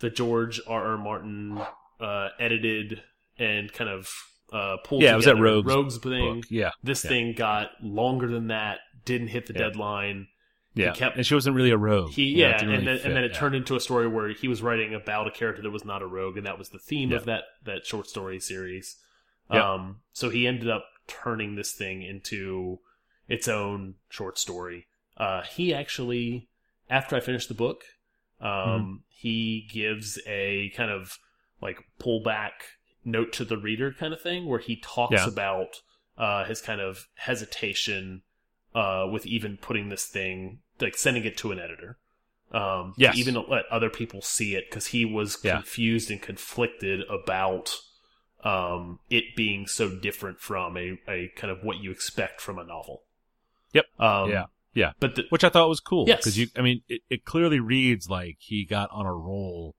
the 0.01 0.11
George 0.11 0.61
R. 0.67 0.89
R. 0.93 0.99
Martin 0.99 1.61
uh, 2.01 2.29
edited 2.39 3.03
and 3.39 3.73
kind 3.73 3.89
of 3.91 4.11
uh, 4.53 4.77
pulled 4.85 5.03
Yeah, 5.03 5.13
it 5.13 5.17
was 5.17 5.25
that 5.27 5.37
Rogues 5.37 5.67
Rogues 5.67 5.99
thing. 5.99 6.41
book. 6.41 6.45
Yeah, 6.51 6.71
This 6.83 7.05
Yeah. 7.05 7.09
thing 7.09 7.33
got 7.35 7.71
longer 7.83 8.27
than 8.29 8.49
that. 8.49 8.81
Didn't 9.05 9.29
hit 9.29 9.47
the 9.47 9.53
Yeah. 9.53 9.61
deadline. 9.61 10.29
yeah. 10.75 10.93
kept- 10.93 11.17
and 11.17 11.27
she 11.27 11.35
wasn't 11.35 11.55
really 11.57 11.71
a 11.73 11.77
rogue. 11.77 12.13
He 12.13 12.27
You 12.27 12.37
know, 12.45 12.49
it 12.49 12.51
yeah, 12.53 12.59
didn't 12.59 12.75
and 12.75 12.87
really 12.87 12.99
then 12.99 13.07
and 13.07 13.17
then 13.17 13.25
it 13.25 13.33
yeah. 13.33 13.39
turned 13.39 13.55
into 13.57 13.75
a 13.75 13.81
story 13.81 14.07
where 14.07 14.29
he 14.29 14.47
was 14.49 14.63
writing 14.63 14.95
about 14.95 15.27
a 15.27 15.31
character 15.33 15.61
that 15.63 15.71
was 15.71 15.85
not 15.85 16.01
a 16.01 16.07
rogue, 16.07 16.37
and 16.37 16.47
that 16.47 16.59
was 16.59 16.69
the 16.71 16.79
theme 16.79 17.13
of 17.13 17.25
that 17.25 17.43
that 17.65 17.85
short 17.87 18.07
story 18.09 18.39
series. 18.39 18.97
Um, 19.51 20.01
so 20.13 20.31
he 20.31 20.47
ended 20.47 20.71
up 20.71 20.85
turning 21.09 21.57
this 21.57 21.73
thing 21.73 22.03
into 22.03 22.79
its 23.29 23.49
own 23.49 23.97
short 24.09 24.39
story. 24.39 24.87
Uh, 25.17 25.43
he 25.43 25.75
actually, 25.75 26.49
after 26.89 27.17
I 27.17 27.21
finished 27.21 27.49
the 27.49 27.55
book, 27.55 27.83
um, 28.41 28.47
Mm-hmm. 28.67 29.01
he 29.09 29.69
gives 29.73 30.19
a 30.27 30.71
kind 30.77 30.91
of 30.91 31.19
like 31.61 31.79
pullback 32.01 32.53
note 33.05 33.33
to 33.35 33.45
the 33.45 33.57
reader 33.59 33.93
kind 33.93 34.13
of 34.13 34.21
thing, 34.21 34.47
where 34.47 34.59
he 34.59 34.77
talks 34.77 35.13
Yeah. 35.13 35.27
about 35.27 35.83
uh, 36.19 36.45
his 36.45 36.61
kind 36.61 36.81
of 36.81 37.09
hesitation 37.17 38.23
uh, 38.75 39.07
with 39.11 39.27
even 39.27 39.57
putting 39.57 39.89
this 39.89 40.07
thing, 40.07 40.61
like 40.81 40.97
sending 40.97 41.25
it 41.25 41.37
to 41.39 41.53
an 41.53 41.59
editor. 41.59 41.99
Um, 42.53 42.97
Yes. 42.97 43.17
even 43.17 43.35
let 43.49 43.67
other 43.71 43.91
people 43.91 44.23
see 44.23 44.55
it 44.57 44.65
because 44.71 44.89
he 44.89 45.05
was 45.05 45.37
Yeah. 45.43 45.53
confused 45.53 46.11
and 46.11 46.21
conflicted 46.21 47.03
about 47.09 47.77
um, 48.43 49.01
it 49.11 49.37
being 49.37 49.67
so 49.67 49.89
different 49.95 50.41
from 50.41 50.77
a, 50.77 50.99
a 51.09 51.29
kind 51.37 51.51
of 51.51 51.63
what 51.63 51.79
you 51.79 51.91
expect 51.91 52.41
from 52.41 52.59
a 52.59 52.65
novel. 52.65 53.03
Yep. 53.73 53.87
Um, 53.99 54.29
Yeah. 54.31 54.47
Yeah. 54.75 54.93
But 55.01 55.17
the, 55.17 55.25
which 55.31 55.45
I 55.45 55.49
thought 55.49 55.69
was 55.69 55.81
cool. 55.81 56.05
Yes. 56.09 56.19
because 56.19 56.39
you, 56.39 56.47
I 56.57 56.63
mean, 56.63 56.83
it, 56.89 57.03
it 57.11 57.25
clearly 57.25 57.59
reads 57.61 58.09
like 58.09 58.37
he 58.39 58.65
got 58.65 58.89
on 58.93 59.07
a 59.07 59.13
roll 59.15 59.75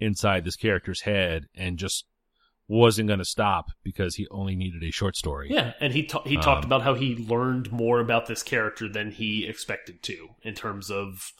inside 0.00 0.44
this 0.44 0.56
character's 0.56 1.02
head 1.02 1.44
and 1.54 1.78
just 1.78 2.04
wasn't 2.66 3.06
going 3.08 3.18
to 3.18 3.24
stop 3.24 3.66
because 3.82 4.16
he 4.16 4.26
only 4.30 4.56
needed 4.56 4.82
a 4.82 4.90
short 4.90 5.16
story. 5.16 5.48
yeah, 5.50 5.72
and 5.80 5.92
he 5.92 6.02
ta- 6.04 6.22
he 6.24 6.36
talked 6.36 6.64
Um, 6.64 6.68
about 6.70 6.82
how 6.82 6.94
he 6.94 7.14
learned 7.16 7.70
more 7.70 8.00
about 8.00 8.26
this 8.26 8.42
character 8.42 8.88
than 8.88 9.10
he 9.12 9.46
expected 9.46 10.02
to 10.04 10.28
in 10.42 10.54
terms 10.54 10.90
of 10.90 11.32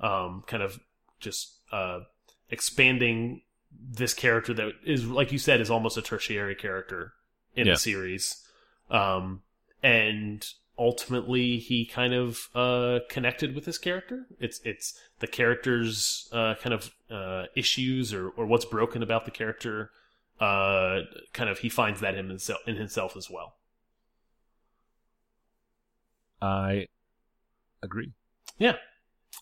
um, 0.00 0.42
kind 0.48 0.62
of 0.62 0.80
just 1.20 1.60
uh, 1.72 2.00
expanding 2.50 3.42
this 3.76 4.14
character 4.14 4.52
that 4.54 4.72
is 4.84 5.06
like 5.06 5.32
you 5.32 5.38
said 5.38 5.60
is 5.60 5.70
almost 5.70 5.96
a 5.96 6.02
tertiary 6.02 6.54
character 6.54 7.12
in 7.56 7.66
Yeah. 7.66 7.72
the 7.74 7.78
series 7.78 8.40
um 8.90 9.42
and 9.82 10.46
ultimately 10.78 11.58
he 11.58 11.84
kind 11.86 12.12
of 12.12 12.48
uh 12.54 12.98
connected 13.08 13.54
with 13.54 13.64
his 13.64 13.78
character 13.78 14.26
it's 14.40 14.60
it's 14.64 14.98
the 15.20 15.26
character's 15.26 16.28
uh 16.32 16.54
kind 16.60 16.74
of 16.74 16.90
uh 17.10 17.44
issues 17.54 18.12
or 18.12 18.30
or 18.30 18.44
what's 18.46 18.64
broken 18.64 19.02
about 19.02 19.24
the 19.24 19.30
character 19.30 19.90
uh 20.40 21.00
kind 21.32 21.48
of 21.48 21.58
he 21.60 21.68
finds 21.68 22.00
that 22.00 22.16
in 22.16 22.28
himself 22.28 22.58
in 22.66 22.74
himself 22.76 23.16
as 23.16 23.30
well 23.30 23.54
I 26.42 26.88
agree. 27.82 28.12
Yeah. 28.58 28.76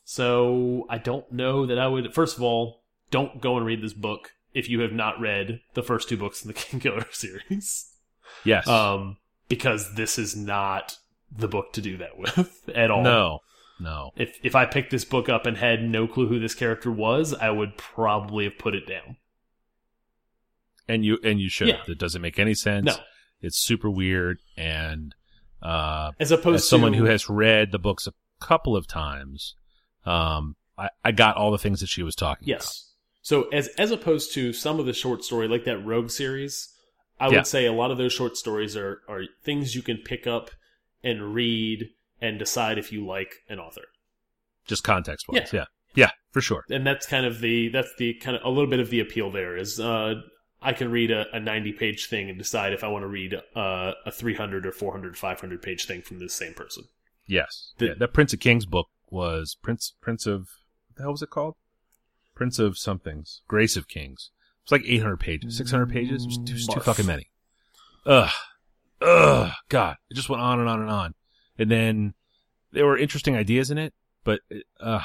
So 0.05 0.87
I 0.89 0.99
don't 0.99 1.31
know 1.33 1.67
that 1.67 1.79
I 1.79 1.89
would. 1.89 2.15
First 2.15 2.37
of 2.37 2.43
all, 2.43 2.83
don't 3.11 3.41
go 3.41 3.57
and 3.57 3.67
read 3.67 3.83
this 3.83 3.93
book 3.93 4.31
if 4.55 4.69
you 4.69 4.81
have 4.81 4.93
not 4.93 5.19
read 5.21 5.61
the 5.75 5.83
first 5.83 6.09
two 6.09 6.17
books 6.17 6.43
in 6.43 6.49
the 6.49 6.55
King 6.61 6.79
Killer 6.81 7.07
series, 7.11 7.93
Yes. 8.45 8.69
um, 8.69 9.17
because 9.49 9.95
this 9.95 10.19
is 10.19 10.37
not 10.37 10.99
the 11.35 11.49
book 11.49 11.73
to 11.75 11.81
do 11.81 11.97
that 11.99 12.17
with 12.19 12.69
at 12.75 12.91
all. 12.91 13.03
no. 13.03 13.39
No. 13.81 14.11
If 14.17 14.39
if 14.45 14.55
I 14.55 14.65
picked 14.67 14.91
this 14.93 15.05
book 15.05 15.29
up 15.29 15.45
and 15.45 15.57
had 15.57 15.83
no 15.83 16.07
clue 16.07 16.29
who 16.29 16.39
this 16.39 16.55
character 16.55 16.91
was, 16.93 17.35
I 17.35 17.51
would 17.51 17.77
probably 17.77 18.45
have 18.45 18.57
put 18.59 18.75
it 18.77 18.87
down. 18.87 19.17
And 20.89 21.05
you 21.05 21.19
and 21.25 21.41
you 21.41 21.49
should. 21.49 21.69
Yeah. 21.69 21.81
It 21.89 21.99
doesn't 21.99 22.23
make 22.23 22.39
any 22.39 22.55
sense. 22.55 22.87
No, 22.87 22.97
It's 23.41 23.59
super 23.59 23.91
weird 23.91 24.39
and 24.57 25.15
uh 25.63 26.13
as 26.21 26.31
opposed 26.33 26.57
as 26.57 26.69
someone 26.69 26.93
to 26.93 26.99
who 26.99 27.05
has 27.05 27.29
read 27.29 27.73
the 27.73 27.79
books 27.79 28.07
a 28.07 28.13
couple 28.41 28.77
of 28.77 28.87
times, 28.87 29.55
um 30.05 30.57
I, 30.79 30.89
I 31.05 31.13
got 31.13 31.37
all 31.37 31.51
the 31.51 31.59
things 31.59 31.81
that 31.81 31.89
she 31.89 32.03
was 32.03 32.15
talking 32.15 32.49
about. 32.49 32.61
Yes. 32.63 32.93
So 33.23 33.49
as 33.51 33.69
as 33.79 33.91
opposed 33.91 34.33
to 34.35 34.53
some 34.53 34.79
of 34.81 34.87
the 34.87 34.93
short 34.93 35.25
story 35.25 35.49
like 35.49 35.65
that 35.65 35.79
Rogue 35.79 36.11
series, 36.11 36.69
I 37.19 37.29
Yeah. 37.29 37.39
would 37.39 37.47
say 37.47 37.67
a 37.67 37.73
lot 37.73 37.91
of 37.91 37.99
those 37.99 38.13
short 38.13 38.37
stories 38.37 38.77
are 38.77 39.01
are 39.09 39.23
things 39.45 39.75
you 39.75 39.83
can 39.83 39.99
pick 39.99 40.27
up 40.27 40.51
and 41.03 41.35
read 41.35 41.91
and 42.21 42.39
decide 42.39 42.79
if 42.79 42.93
you 42.93 43.07
like 43.07 43.37
an 43.49 43.59
author. 43.59 43.83
Just 44.67 44.85
context 44.85 45.27
wise. 45.29 45.53
Yeah. 45.53 45.61
Yeah. 45.61 46.05
yeah. 46.05 46.11
for 46.31 46.41
sure. 46.41 46.65
And 46.71 46.87
that's 46.87 47.07
kind 47.07 47.27
of 47.27 47.41
the 47.41 47.69
that's 47.69 47.93
the 47.99 48.15
kind 48.15 48.37
of 48.37 48.43
a 48.45 48.49
little 48.49 48.71
bit 48.71 48.81
of 48.81 48.91
the 48.91 49.01
appeal 49.01 49.31
there 49.31 49.57
is 49.57 49.81
uh 49.81 50.15
I 50.65 50.73
can 50.73 50.91
read 50.91 51.11
a, 51.11 51.27
a 51.35 51.41
90 51.41 51.73
page 51.73 52.09
thing 52.09 52.31
and 52.31 52.39
decide 52.39 52.73
if 52.73 52.85
I 52.85 52.89
want 52.89 53.03
to 53.03 53.09
read 53.09 53.35
uh, 53.57 53.93
a 54.07 54.13
300 54.13 54.65
or 54.65 54.71
400 54.71 55.19
500 55.19 55.61
page 55.61 55.87
thing 55.87 56.03
from 56.03 56.21
this 56.21 56.35
same 56.35 56.55
person. 56.55 56.85
Yes. 57.27 57.73
The- 57.79 57.87
yeah, 57.87 57.95
that 57.99 58.13
Prince 58.13 58.33
of 58.33 58.39
Kings 58.39 58.65
book 58.65 58.89
was 59.11 59.57
Prince 59.61 59.95
Prince 60.01 60.27
of 60.27 60.51
what 60.89 60.97
the 60.97 61.03
hell 61.03 61.11
was 61.11 61.23
it 61.23 61.31
called? 61.31 61.57
Prince 62.35 62.59
of 62.59 62.79
somethings. 62.79 63.43
Grace 63.49 63.77
of 63.77 63.89
Kings. 63.89 64.31
It's 64.63 64.71
like 64.73 64.83
800 64.87 65.19
pages, 65.19 65.57
600 65.57 65.91
pages. 65.91 66.23
It 66.23 66.27
was, 66.29 66.51
it 66.51 66.53
was 66.53 66.67
too 66.69 66.81
fucking 66.81 67.07
many. 67.07 67.31
Ugh. 68.07 68.31
Ugh. 69.03 69.51
God. 69.69 69.97
It 70.11 70.15
just 70.15 70.29
went 70.29 70.43
on 70.43 70.61
and 70.61 70.69
on 70.69 70.81
and 70.81 70.91
on. 70.91 71.15
And 71.59 71.71
then 71.71 72.15
there 72.73 72.87
were 72.87 72.97
interesting 72.97 73.37
ideas 73.37 73.71
in 73.71 73.79
it, 73.79 73.93
but 74.25 74.41
it, 74.51 74.65
uh, 74.81 75.01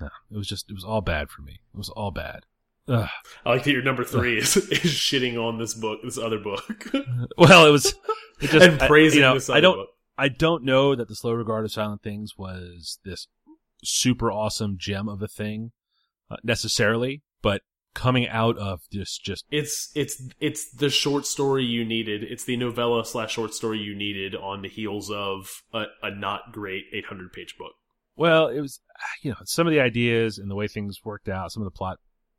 no, 0.00 0.08
it 0.32 0.36
was 0.36 0.48
just, 0.48 0.70
it 0.70 0.74
was 0.74 0.84
all 0.84 1.00
bad 1.00 1.28
for 1.30 1.42
me. 1.42 1.60
It 1.74 1.76
was 1.78 1.88
all 1.90 2.10
bad. 2.10 2.44
Ugh. 2.88 3.08
I 3.44 3.48
like 3.50 3.64
that 3.64 3.72
your 3.72 3.82
number 3.82 4.02
3 4.04 4.38
is 4.38 4.56
is 4.56 4.92
shitting 4.92 5.36
on 5.36 5.58
this 5.58 5.74
book, 5.74 6.00
this 6.02 6.18
other 6.18 6.38
book. 6.38 6.90
Well, 7.38 7.66
it 7.66 7.70
was, 7.70 7.94
it 8.40 8.50
just, 8.50 8.66
and 8.66 8.80
I- 8.82 8.86
praising 8.88 9.18
you 9.20 9.26
know, 9.26 9.34
this 9.34 9.50
I 9.50 9.60
don't, 9.60 9.76
book. 9.76 9.88
I 10.18 10.28
don't 10.28 10.64
know 10.64 10.94
that 10.94 11.08
the 11.08 11.14
slow 11.14 11.32
regard 11.32 11.64
of 11.64 11.72
silent 11.72 12.02
things 12.02 12.36
was 12.36 12.98
this 13.04 13.28
super 13.84 14.30
awesome 14.32 14.76
gem 14.78 15.08
of 15.08 15.22
a 15.22 15.28
thing 15.28 15.72
uh, 16.30 16.36
necessarily, 16.42 17.22
coming 17.94 18.28
out 18.28 18.56
of 18.58 18.80
this 18.92 19.18
just 19.18 19.44
It's 19.50 19.90
it's 19.94 20.22
it's 20.40 20.70
the 20.70 20.90
short 20.90 21.26
story 21.26 21.64
you 21.64 21.84
needed. 21.84 22.22
It's 22.22 22.44
the 22.44 22.56
novella 22.56 23.04
slash 23.04 23.32
short 23.32 23.54
story 23.54 23.78
you 23.78 23.94
needed 23.94 24.34
on 24.34 24.62
the 24.62 24.68
heels 24.68 25.10
of 25.10 25.62
a, 25.72 25.84
a 26.02 26.10
not 26.10 26.52
great 26.52 26.84
800 26.92 27.32
page 27.32 27.56
book. 27.58 27.72
Well, 28.16 28.48
it 28.48 28.60
was 28.60 28.80
you 29.22 29.30
know 29.30 29.36
some 29.44 29.66
of 29.66 29.72
the 29.72 29.80
ideas 29.80 30.38
and 30.38 30.50
the 30.50 30.54
way 30.54 30.68
things 30.68 30.98
worked 31.04 31.28
out. 31.28 31.52
Some 31.52 31.62
of 31.62 31.66
the 31.66 31.76
plot 31.76 31.98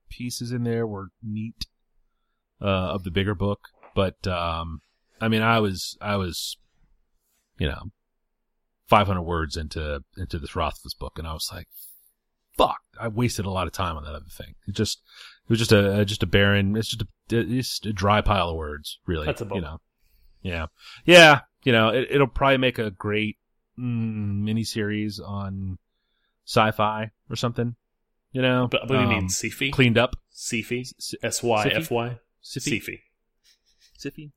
pieces 0.09 0.51
in 0.51 0.63
there 0.63 0.85
were 0.85 1.07
neat 1.23 1.65
uh, 2.61 2.65
of 2.65 3.03
the 3.03 3.11
bigger 3.11 3.35
book, 3.35 3.59
but 3.95 4.25
um, 4.27 4.81
I 5.19 5.27
mean, 5.27 5.41
I 5.41 5.59
was 5.59 5.97
I 6.01 6.17
was 6.17 6.57
you 7.57 7.67
know 7.67 7.91
500 8.87 9.21
words 9.21 9.57
into 9.57 10.01
into 10.17 10.39
this 10.39 10.55
Rothfuss 10.55 10.93
book, 10.93 11.17
and 11.17 11.27
I 11.27 11.33
was 11.33 11.49
like, 11.51 11.67
"Fuck!" 12.57 12.81
I 12.99 13.07
wasted 13.07 13.45
a 13.45 13.51
lot 13.51 13.67
of 13.67 13.73
time 13.73 13.97
on 13.97 14.03
that 14.03 14.15
other 14.15 14.25
thing. 14.29 14.55
It 14.67 14.75
just 14.75 15.01
was 15.51 15.59
just 15.59 15.71
a 15.71 16.03
just 16.05 16.23
a 16.23 16.27
barren. 16.27 16.75
It's 16.75 16.87
just 16.89 17.01
a 17.03 17.07
it's 17.37 17.69
just 17.69 17.85
a 17.85 17.93
dry 17.93 18.21
pile 18.21 18.49
of 18.49 18.55
words, 18.57 18.99
really. 19.05 19.25
That's 19.25 19.41
a 19.41 19.45
bummer. 19.45 19.55
you 19.59 19.61
know. 19.61 19.77
Yeah, 20.41 20.65
yeah. 21.05 21.41
You 21.63 21.71
know, 21.71 21.89
it, 21.89 22.07
it'll 22.09 22.25
probably 22.27 22.57
make 22.57 22.79
a 22.79 22.89
great 22.89 23.37
mm, 23.79 24.41
miniseries 24.41 25.19
on 25.23 25.77
sci-fi 26.47 27.11
or 27.29 27.35
something. 27.35 27.75
You 28.31 28.41
know, 28.41 28.67
But 28.71 28.83
I 28.83 28.85
believe 28.87 29.01
you 29.01 29.07
Um, 29.07 29.13
mean 29.13 29.27
Syfy. 29.27 29.71
cleaned 29.73 29.97
up. 29.97 30.15
Syfy. 30.33 30.81
S- 31.23 31.43
Y 31.43 31.67
F 31.67 31.91
Y. 31.91 32.17
Syfy. 32.43 32.99
Siffy? 33.99 34.31